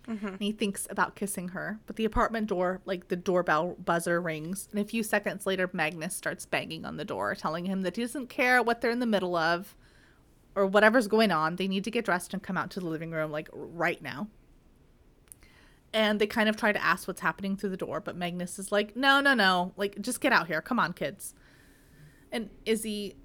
[0.08, 0.28] Mm-hmm.
[0.28, 4.68] And he thinks about kissing her, but the apartment door, like the doorbell buzzer rings,
[4.72, 8.02] and a few seconds later, Magnus starts banging on the door, telling him that he
[8.02, 9.78] doesn't care what they're in the middle of
[10.56, 11.56] or whatever's going on.
[11.56, 14.28] They need to get dressed and come out to the living room, like right now.
[15.94, 18.72] And they kind of try to ask what's happening through the door, but Magnus is
[18.72, 19.74] like, no, no, no.
[19.78, 20.62] Like, just get out here.
[20.62, 21.34] Come on, kids.
[22.32, 23.16] And Izzy,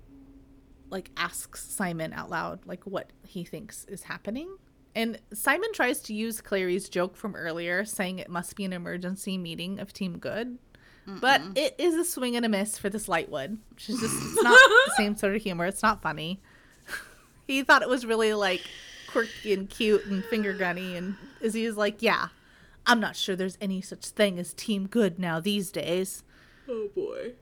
[0.91, 4.59] like, asks Simon out loud, like, what he thinks is happening.
[4.99, 9.39] And Simon tries to use Clary's joke from earlier, saying it must be an emergency
[9.39, 10.59] meeting of Team Good.
[11.07, 13.59] But it is a swing and a miss for this Lightwood.
[13.77, 15.67] She's just it's not the same sort of humor.
[15.67, 16.41] It's not funny.
[17.47, 18.63] he thought it was really like
[19.09, 22.29] quirky and cute and finger gunny, and Izzy is like, "Yeah,
[22.85, 26.25] I'm not sure there's any such thing as Team Good now these days."
[26.69, 27.35] Oh boy.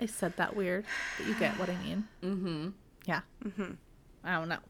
[0.00, 0.84] I said that weird,
[1.16, 2.06] but you get what I mean.
[2.22, 2.68] Mm-hmm.
[3.04, 3.22] Yeah.
[3.44, 3.72] Mm-hmm.
[4.22, 4.60] I don't know.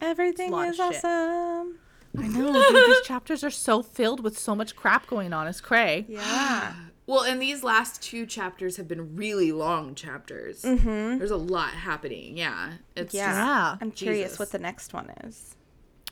[0.00, 0.84] Everything is shit.
[1.04, 1.78] awesome.
[2.18, 2.52] I know.
[2.52, 5.46] dude, these chapters are so filled with so much crap going on.
[5.46, 6.06] As Cray.
[6.08, 6.74] Yeah.
[7.06, 10.62] Well, and these last two chapters have been really long chapters.
[10.62, 11.18] Mm-hmm.
[11.18, 12.36] There's a lot happening.
[12.36, 12.72] Yeah.
[12.96, 13.26] It's Yeah.
[13.28, 13.76] just- Yeah.
[13.80, 14.38] I'm curious Jesus.
[14.38, 15.54] what the next one is.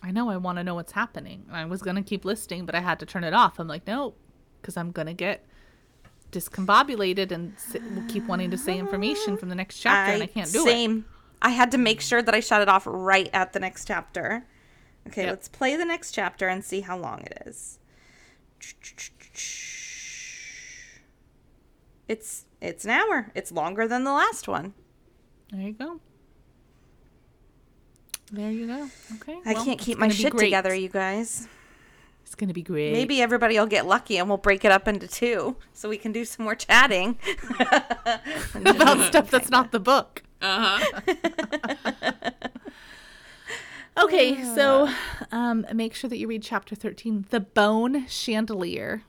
[0.02, 0.28] I know.
[0.28, 1.46] I want to know what's happening.
[1.50, 3.58] I was gonna keep listing, but I had to turn it off.
[3.58, 4.14] I'm like, no,
[4.60, 5.46] because I'm gonna get
[6.30, 10.52] discombobulated and sit, keep wanting to say information from the next chapter, and I can't
[10.52, 10.70] do it.
[10.70, 11.04] same.
[11.44, 14.46] I had to make sure that I shut it off right at the next chapter.
[15.06, 15.30] Okay, Yep.
[15.30, 17.78] let's play the next chapter and see how long it is.
[22.08, 23.30] It's it's an hour.
[23.34, 24.72] It's longer than the last one.
[25.52, 26.00] There you go.
[28.32, 28.88] There you go.
[29.16, 29.38] Okay.
[29.44, 30.46] I well, can't keep my shit great.
[30.46, 31.46] together, you guys.
[32.24, 32.92] It's gonna be great.
[32.92, 36.10] Maybe everybody will get lucky and we'll break it up into two so we can
[36.10, 37.18] do some more chatting.
[38.54, 40.22] about stuff that's not the book.
[40.44, 42.30] Uh-huh.
[43.96, 44.88] Okay, so
[45.32, 49.02] um, make sure that you read chapter 13, The Bone Chandelier,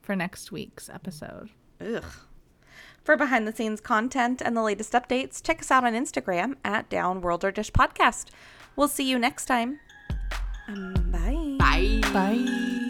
[0.00, 1.50] for next week's episode.
[1.80, 2.04] Ugh.
[3.04, 6.88] For behind the scenes content and the latest updates, check us out on Instagram at
[6.88, 8.26] Downworlder Dish Podcast.
[8.76, 9.80] We'll see you next time.
[10.68, 11.56] Um, bye.
[11.58, 12.00] Bye.
[12.12, 12.81] Bye.